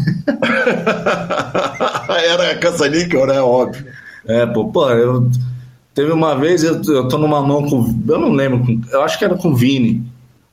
[2.25, 3.39] Era caça-níquel, né?
[3.41, 3.85] Óbvio.
[4.25, 5.29] É, pô, pô, eu,
[5.93, 9.25] teve uma vez, eu, eu tô numa mão com, eu não lembro, eu acho que
[9.25, 10.01] era com o Vini,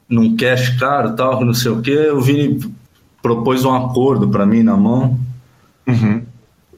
[0.09, 2.59] num cash caro tal, não sei o que, o Vini
[3.23, 5.17] propôs um acordo pra mim na mão,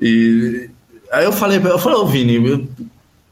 [0.01, 0.69] e
[1.11, 2.67] aí eu falei, pra- eu falei, ô Vini, eu-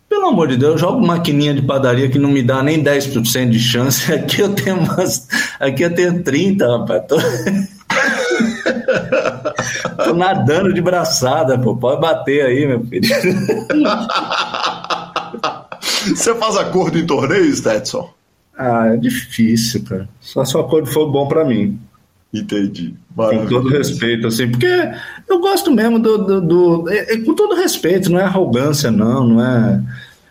[0.09, 3.51] pelo amor de Deus, eu jogo maquininha de padaria que não me dá nem 10%
[3.51, 4.11] de chance.
[4.13, 5.29] Aqui eu tenho umas.
[5.61, 7.03] Aqui eu tenho 30, rapaz.
[7.07, 7.17] Tô,
[10.05, 11.77] Tô nadando de braçada, pô.
[11.77, 13.09] Pode bater aí, meu filho.
[16.07, 18.11] Você faz acordo em torneio, Stetson?
[18.57, 20.09] Ah, é difícil, cara.
[20.21, 21.79] Só se o acordo for bom pra mim.
[22.33, 22.95] Entendi.
[23.15, 23.51] Com Maravilhoso.
[23.51, 24.67] todo respeito, assim, porque
[25.29, 26.19] eu gosto mesmo do.
[26.19, 29.83] do, do- é- é com todo respeito, não é arrogância, não, não é.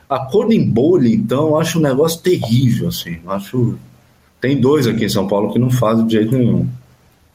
[0.10, 3.18] Acordo em bowling, então, eu acho um negócio terrível, assim.
[3.24, 3.78] Eu acho.
[4.40, 6.68] Tem dois aqui em São Paulo que não fazem de jeito nenhum.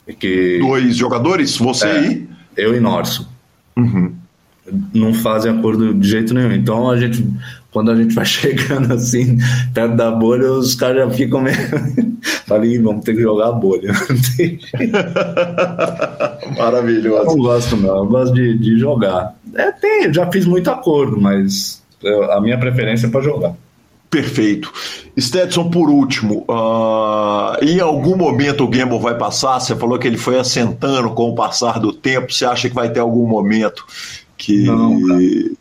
[0.07, 1.97] É Que Dois jogadores, você É.
[1.99, 2.27] aí.
[2.57, 3.25] eu e Norson
[3.77, 4.13] Uhum.
[4.93, 6.51] não fazem acordo de jeito nenhum.
[6.53, 7.25] Então a gente,
[7.71, 9.37] quando a gente vai chegando assim,
[9.73, 11.57] perto da bolha, os caras já ficam meio.
[12.47, 13.91] Falei, "Ih, vamos ter que jogar a bolha.
[16.57, 17.25] Maravilhoso.
[17.25, 17.97] não gosto, não.
[17.97, 19.35] Eu gosto de, de jogar.
[19.53, 23.53] É, tem, já fiz muito acordo, mas eu- a minha preferência é para jogar.
[24.09, 24.71] Perfeito.
[25.19, 29.59] Stetson, por último, ah, em algum momento o Gamble vai passar?
[29.59, 32.31] Você falou que ele foi assentando com o passar do tempo.
[32.31, 33.85] Você acha que vai ter algum momento
[34.37, 34.99] que, Não,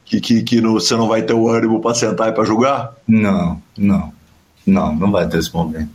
[0.04, 2.92] que, que, que não- você não vai ter o ânimo para sentar e para jogar?
[3.08, 4.12] Não, não.
[4.66, 5.90] Não, não vai ter esse momento.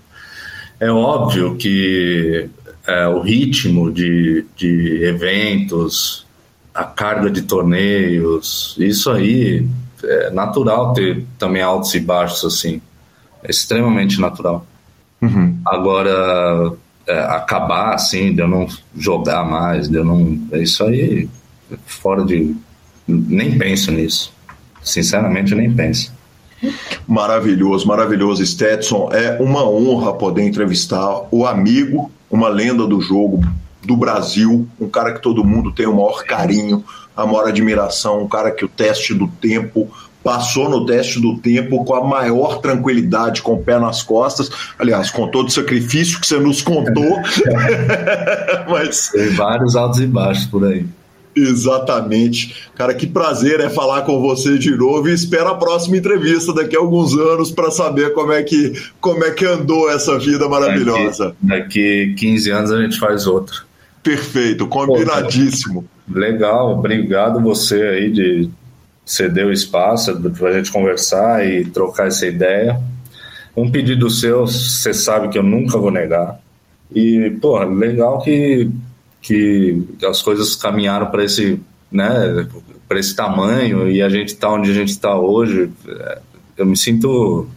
[0.79, 2.49] É óbvio que
[2.87, 6.25] é, o ritmo de, de eventos,
[6.73, 9.65] a carga de torneios, isso aí
[10.03, 12.81] é natural ter também altos e baixos assim.
[13.43, 14.65] É extremamente natural.
[15.65, 16.73] Agora,
[17.07, 20.39] é, acabar assim, de eu não jogar mais, de eu não.
[20.51, 21.29] é Isso aí,
[21.85, 22.55] fora de.
[23.07, 24.31] Nem penso nisso.
[24.81, 26.13] Sinceramente, nem penso.
[27.07, 29.09] Maravilhoso, maravilhoso, Stetson.
[29.11, 33.43] É uma honra poder entrevistar o amigo, uma lenda do jogo
[33.83, 36.83] do Brasil, um cara que todo mundo tem o maior carinho,
[37.21, 39.89] a maior admiração, um cara que o teste do tempo
[40.23, 44.49] passou no teste do tempo com a maior tranquilidade, com o pé nas costas.
[44.77, 47.17] Aliás, com todo o sacrifício que você nos contou.
[48.69, 50.85] Mas Tem vários altos e baixos por aí.
[51.35, 52.69] Exatamente.
[52.75, 56.75] Cara, que prazer é falar com você de novo e espero a próxima entrevista daqui
[56.75, 61.35] a alguns anos para saber como é, que, como é que andou essa vida maravilhosa.
[61.41, 63.68] Daqui, daqui 15 anos a gente faz outra.
[64.09, 65.85] Perfeito, combinadíssimo.
[66.09, 68.49] Legal, obrigado você aí de
[69.05, 72.81] ceder o espaço para a gente conversar e trocar essa ideia.
[73.55, 76.39] Um pedido seu, você sabe que eu nunca vou negar.
[76.91, 78.69] E, pô, legal que
[79.21, 81.59] que as coisas caminharam para esse,
[81.91, 82.47] né,
[82.87, 85.69] para esse tamanho e a gente está onde a gente está hoje.
[85.87, 86.19] É,
[86.57, 87.47] eu me sinto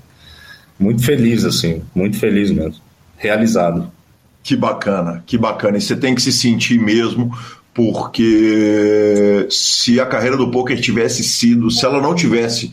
[0.79, 2.83] muito feliz, assim, muito feliz mesmo,
[3.17, 3.91] realizado.
[4.43, 5.79] Que bacana, que bacana.
[5.79, 7.33] E você tem que se sentir mesmo,
[7.73, 12.73] porque se a carreira do poker tivesse sido, se ela não tivesse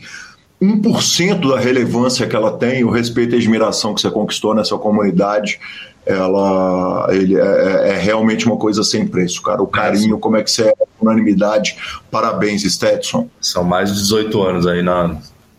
[0.60, 4.76] 1% da relevância que ela tem, o respeito e a admiração que você conquistou nessa
[4.76, 5.58] comunidade,
[6.04, 9.62] ela ele é, é, é realmente uma coisa sem preço, cara.
[9.62, 11.76] O carinho, como é que você é, a unanimidade.
[12.10, 13.28] Parabéns, Stetson.
[13.40, 15.16] São mais de 18 anos aí na,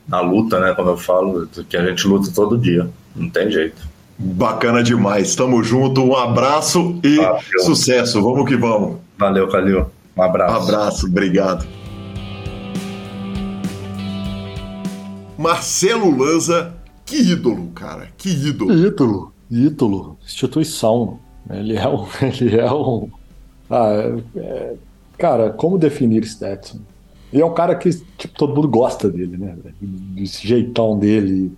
[0.07, 0.73] na luta, né?
[0.75, 2.89] Como eu falo, que a gente luta todo dia.
[3.15, 3.90] Não tem jeito.
[4.23, 5.35] Bacana demais.
[5.35, 6.03] Tamo junto.
[6.03, 7.41] Um abraço e Valeu.
[7.65, 8.21] sucesso.
[8.21, 8.97] Vamos que vamos.
[9.17, 9.87] Valeu, Calil.
[10.15, 10.53] Um abraço.
[10.53, 11.07] Um abraço.
[11.07, 11.65] Obrigado.
[15.37, 16.71] Marcelo Lanza,
[17.03, 18.09] que ídolo, cara.
[18.15, 18.71] Que ídolo.
[18.71, 19.33] Ídolo.
[19.49, 20.17] Ídolo.
[20.23, 21.19] Instituição.
[21.49, 22.05] Ele é um.
[22.21, 23.09] Ele é um.
[23.69, 24.75] Ah, é,
[25.17, 26.79] cara, como definir Stetson?
[27.33, 29.55] Ele é um cara que tipo, todo mundo gosta dele, né?
[29.81, 31.51] Desse jeitão dele.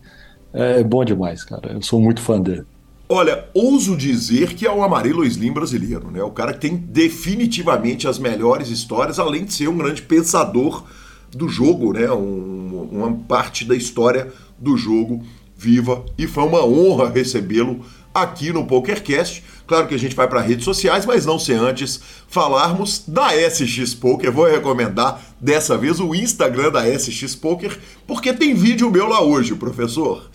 [0.53, 1.73] É bom demais, cara.
[1.73, 2.63] Eu sou muito fã dele.
[3.09, 6.23] Olha, ouso dizer que é o Amarelo Slim brasileiro, né?
[6.23, 10.83] O cara que tem definitivamente as melhores histórias, além de ser um grande pensador
[11.31, 12.09] do jogo, né?
[12.11, 15.23] Um, uma parte da história do jogo
[15.55, 16.05] viva.
[16.17, 17.81] E foi uma honra recebê-lo
[18.13, 19.43] aqui no PokerCast.
[19.65, 23.93] Claro que a gente vai para redes sociais, mas não sem antes falarmos da SX
[23.93, 24.31] Poker.
[24.31, 29.55] Vou recomendar dessa vez o Instagram da SX Poker, porque tem vídeo meu lá hoje,
[29.55, 30.29] professor.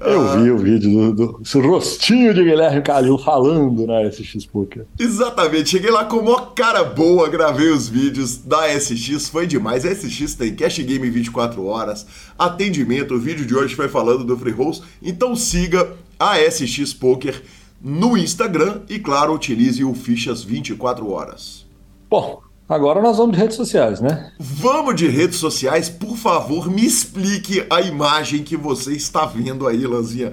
[0.00, 4.86] Eu ah, vi o vídeo do, do rostinho de Guilherme Calil falando na SX Poker.
[4.98, 9.84] Exatamente, cheguei lá com uma cara boa, gravei os vídeos da SX, foi demais.
[9.84, 12.06] A SX tem cash game 24 horas,
[12.38, 17.42] atendimento, o vídeo de hoje foi falando do free rolls, então siga a SX Poker
[17.80, 21.66] no Instagram e, claro, utilize o Fichas 24 horas.
[22.08, 24.32] Bom, agora nós vamos de redes sociais, né?
[24.38, 25.88] Vamos de redes sociais.
[25.88, 30.32] Por favor, me explique a imagem que você está vendo aí, Lanzinha.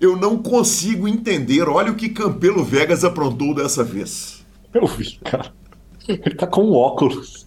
[0.00, 1.68] Eu não consigo entender.
[1.68, 4.44] Olha o que Campelo Vegas aprontou dessa vez.
[4.74, 5.52] Eu vi, cara.
[6.08, 7.46] Ele tá com um óculos.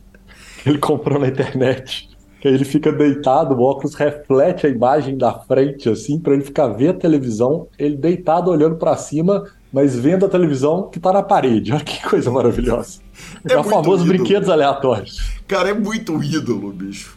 [0.66, 2.10] Ele comprou na internet
[2.44, 6.90] ele fica deitado, o óculos reflete a imagem da frente, assim, para ele ficar ver
[6.90, 11.72] a televisão, ele deitado olhando para cima, mas vendo a televisão que tá na parede.
[11.74, 13.00] Olha que coisa maravilhosa.
[13.48, 14.20] É, é o famoso ídolo.
[14.20, 15.20] brinquedos aleatórios.
[15.48, 17.16] Cara, é muito ídolo, bicho.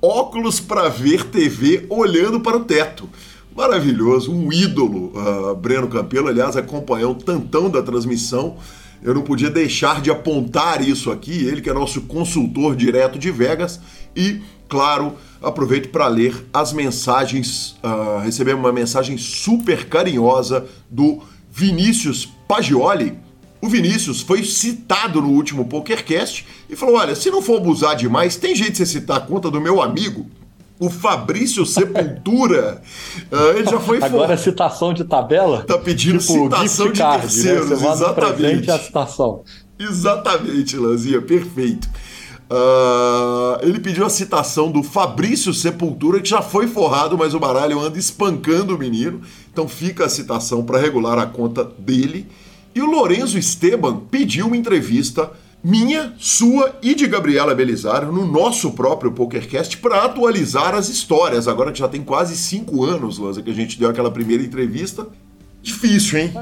[0.00, 3.08] óculos para ver TV olhando para o teto.
[3.54, 5.12] Maravilhoso, um ídolo.
[5.14, 8.56] Uh, Breno Campelo, aliás, acompanhou o tantão da transmissão
[9.02, 13.30] eu não podia deixar de apontar isso aqui, ele que é nosso consultor direto de
[13.30, 13.80] Vegas,
[14.14, 17.78] e, claro, aproveito para ler as mensagens.
[17.82, 23.18] Uh, recebemos uma mensagem super carinhosa do Vinícius Pagioli.
[23.60, 28.36] O Vinícius foi citado no último PokerCast e falou: Olha, se não for abusar demais,
[28.36, 30.26] tem jeito de você citar a conta do meu amigo?
[30.80, 32.80] o Fabrício Sepultura,
[33.30, 34.32] uh, ele já foi Agora for...
[34.32, 35.62] é citação de tabela?
[35.62, 37.92] Tá pedindo tipo, citação de card, terceiros, né?
[37.92, 38.70] Exatamente.
[38.70, 39.44] a citação.
[39.78, 41.86] Exatamente, Lanzinha, perfeito.
[42.50, 47.78] Uh, ele pediu a citação do Fabrício Sepultura, que já foi forrado, mas o baralho
[47.78, 49.20] anda espancando o menino.
[49.52, 52.26] Então fica a citação para regular a conta dele.
[52.74, 55.30] E o Lorenzo Esteban pediu uma entrevista
[55.62, 61.46] minha, sua e de Gabriela Belisário no nosso próprio PokerCast para atualizar as histórias.
[61.46, 65.06] Agora que já tem quase cinco anos, Lanza, que a gente deu aquela primeira entrevista.
[65.62, 66.32] Difícil, hein?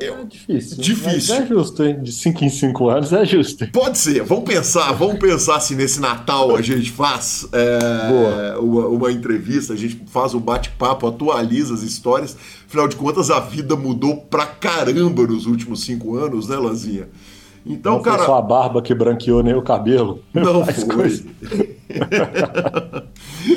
[0.00, 0.78] É, é difícil.
[0.78, 1.12] Difícil.
[1.12, 2.02] Mas é justo, hein?
[2.02, 3.66] De 5 em 5 anos é justo.
[3.68, 4.22] Pode ser.
[4.22, 9.76] Vamos pensar, vamos pensar se nesse Natal a gente faz é, uma, uma, entrevista, a
[9.76, 12.36] gente faz um bate-papo, atualiza as histórias.
[12.66, 17.08] Afinal de contas, a vida mudou pra caramba nos últimos cinco anos, né, Lanzinha?
[17.66, 18.18] Então, não cara.
[18.18, 20.22] Foi só a barba que branqueou nem o cabelo.
[20.32, 21.24] Não foi.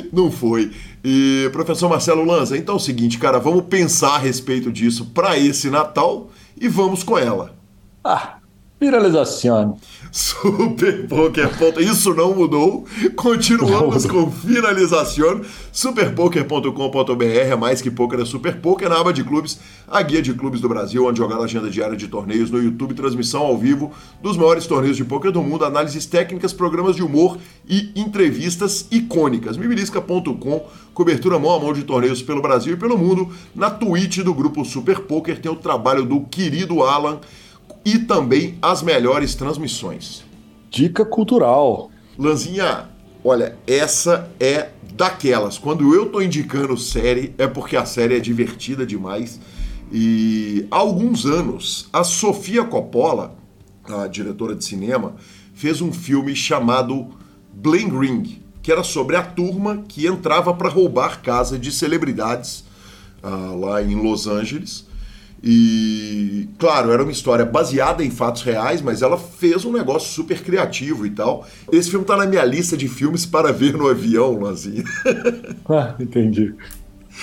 [0.12, 0.72] não foi.
[1.04, 5.38] E, professor Marcelo Lanza, então é o seguinte, cara, vamos pensar a respeito disso para
[5.38, 7.54] esse Natal e vamos com ela.
[8.02, 8.38] Ah,
[8.78, 9.76] Finalização.
[10.10, 11.50] Super Poker.
[11.78, 12.86] Isso não mudou.
[13.16, 15.42] Continuamos com finalização.
[15.72, 18.88] Superpoker.com.br é mais que poker, é Super Poker.
[18.88, 21.96] Na aba de clubes, a guia de clubes do Brasil, onde jogar a agenda diária
[21.96, 26.06] de torneios no YouTube, transmissão ao vivo dos maiores torneios de poker do mundo, análises
[26.06, 29.56] técnicas, programas de humor e entrevistas icônicas.
[29.56, 33.30] Mibilisca.com, cobertura mão a mão de torneios pelo Brasil e pelo mundo.
[33.54, 37.20] Na Twitch do grupo Super Poker tem o trabalho do querido Alan
[37.84, 40.24] e também as melhores transmissões.
[40.70, 41.90] Dica cultural.
[42.18, 42.88] Lanzinha,
[43.24, 45.58] olha, essa é daquelas.
[45.58, 49.40] Quando eu tô indicando série, é porque a série é divertida demais.
[49.92, 53.38] E há alguns anos, a Sofia Coppola
[53.94, 55.14] a diretora de cinema,
[55.54, 57.08] fez um filme chamado
[57.52, 62.64] Bling Ring, que era sobre a turma que entrava para roubar casa de celebridades
[63.22, 64.86] uh, lá em Los Angeles.
[65.42, 70.42] E, claro, era uma história baseada em fatos reais, mas ela fez um negócio super
[70.42, 71.46] criativo e tal.
[71.70, 74.84] Esse filme tá na minha lista de filmes para ver no avião, Lanzinha.
[75.68, 76.54] ah, entendi.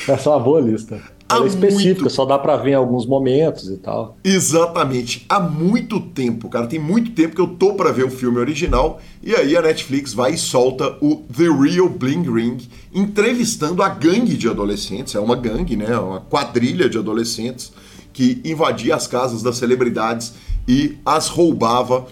[0.08, 1.02] Essa é uma boa lista.
[1.28, 2.14] Ela é específica, muito...
[2.14, 4.16] só dá para ver em alguns momentos e tal.
[4.24, 5.26] Exatamente.
[5.28, 9.02] Há muito tempo, cara, tem muito tempo que eu tô para ver o filme original
[9.24, 12.58] e aí a Netflix vai e solta o The Real Bling Ring,
[12.94, 17.74] entrevistando a gangue de adolescentes, é uma gangue, né, uma quadrilha de adolescentes
[18.16, 20.34] que invadia as casas das celebridades
[20.66, 22.08] e as roubava.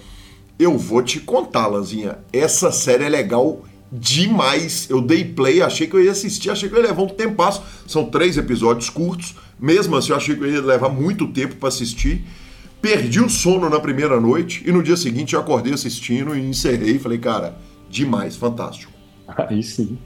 [0.60, 4.88] Eu vou te contar, Lanzinha, essa série é legal demais.
[4.90, 7.64] Eu dei play, achei que eu ia assistir, achei que eu ia levar um tempasso.
[7.88, 9.34] São três episódios curtos.
[9.58, 12.26] Mesmo assim, eu achei que eu ia levar muito tempo para assistir.
[12.82, 17.00] Perdi o sono na primeira noite e no dia seguinte eu acordei assistindo e encerrei.
[17.00, 17.56] Falei, cara,
[17.90, 18.92] demais, fantástico.
[19.26, 19.98] Aí sim,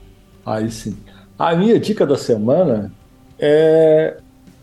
[0.46, 0.96] aí sim.
[1.36, 2.92] A minha dica da semana
[3.36, 4.18] é.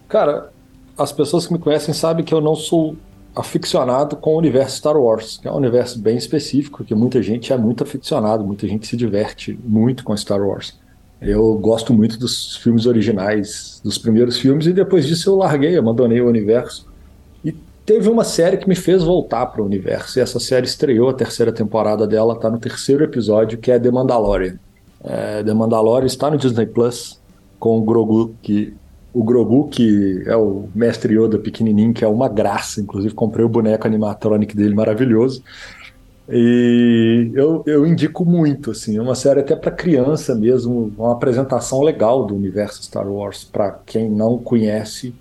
[0.07, 0.55] Cara,
[0.97, 2.95] as pessoas que me conhecem sabem que eu não sou
[3.35, 7.51] aficionado com o universo Star Wars, que é um universo bem específico, que muita gente
[7.51, 10.80] é muito aficionado, muita gente se diverte muito com Star Wars.
[11.22, 16.22] Eu gosto muito dos filmes originais, dos primeiros filmes, e depois disso eu larguei, abandonei
[16.22, 16.88] o universo.
[17.43, 17.51] E
[17.85, 21.13] teve uma série que me fez voltar para o universo, e essa série estreou, a
[21.13, 24.57] terceira temporada dela está no terceiro episódio, que é The Mandalorian.
[25.03, 27.19] É, The Mandalorian está no Disney Plus,
[27.59, 28.73] com o Grogu, que
[29.16, 33.50] o Grogu, que é o mestre Yoda pequenininho, que é uma graça, inclusive comprei o
[33.50, 35.42] boneco animatronic dele maravilhoso.
[36.30, 41.82] E eu, eu indico muito, assim, é uma série até para criança mesmo, uma apresentação
[41.82, 45.16] legal do universo Star Wars para quem não conhece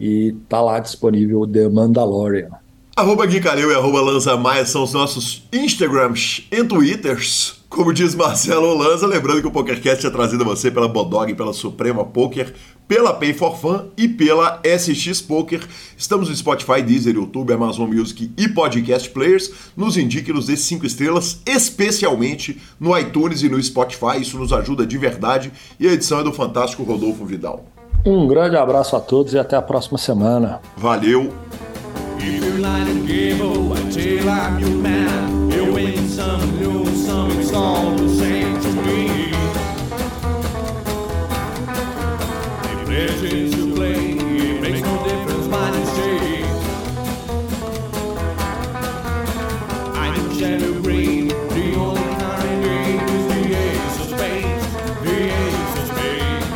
[0.00, 2.52] e tá lá disponível The Mandalorian.
[2.96, 7.60] Arroba Gui Calil e arroba Lanza Maia são os nossos Instagrams e Twitters.
[7.68, 11.52] Como diz Marcelo Lanza, lembrando que o PokerCast é trazido a você pela Bodog, pela
[11.52, 12.54] Suprema Poker,
[12.88, 15.60] pela Pay for Fun e pela SX Poker.
[15.96, 19.50] Estamos no Spotify, Deezer, YouTube, Amazon Music e Podcast Players.
[19.76, 24.20] Nos indique, nos dê 5 estrelas, especialmente no iTunes e no Spotify.
[24.20, 25.52] Isso nos ajuda de verdade.
[25.78, 27.64] E a edição é do fantástico Rodolfo Vidal.
[28.04, 30.60] Um grande abraço a todos e até a próxima semana.
[30.76, 31.32] Valeu!
[43.74, 44.12] Play.
[44.12, 45.46] It makes no difference.
[49.94, 51.28] I am shadow green.
[51.28, 54.66] The only is the ace of spades.
[55.04, 56.48] The ace of spades.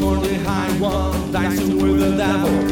[0.00, 2.63] For the high one, dicing with the devil,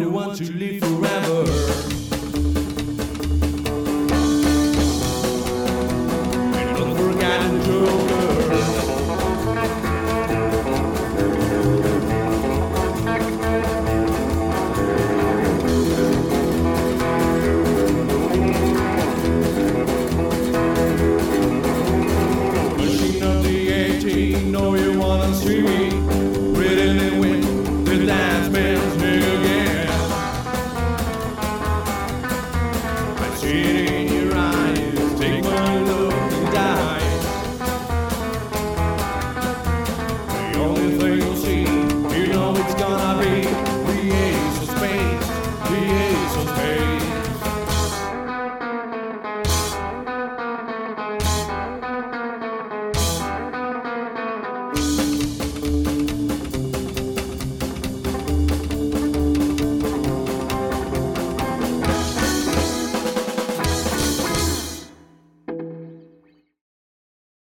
[0.00, 0.21] to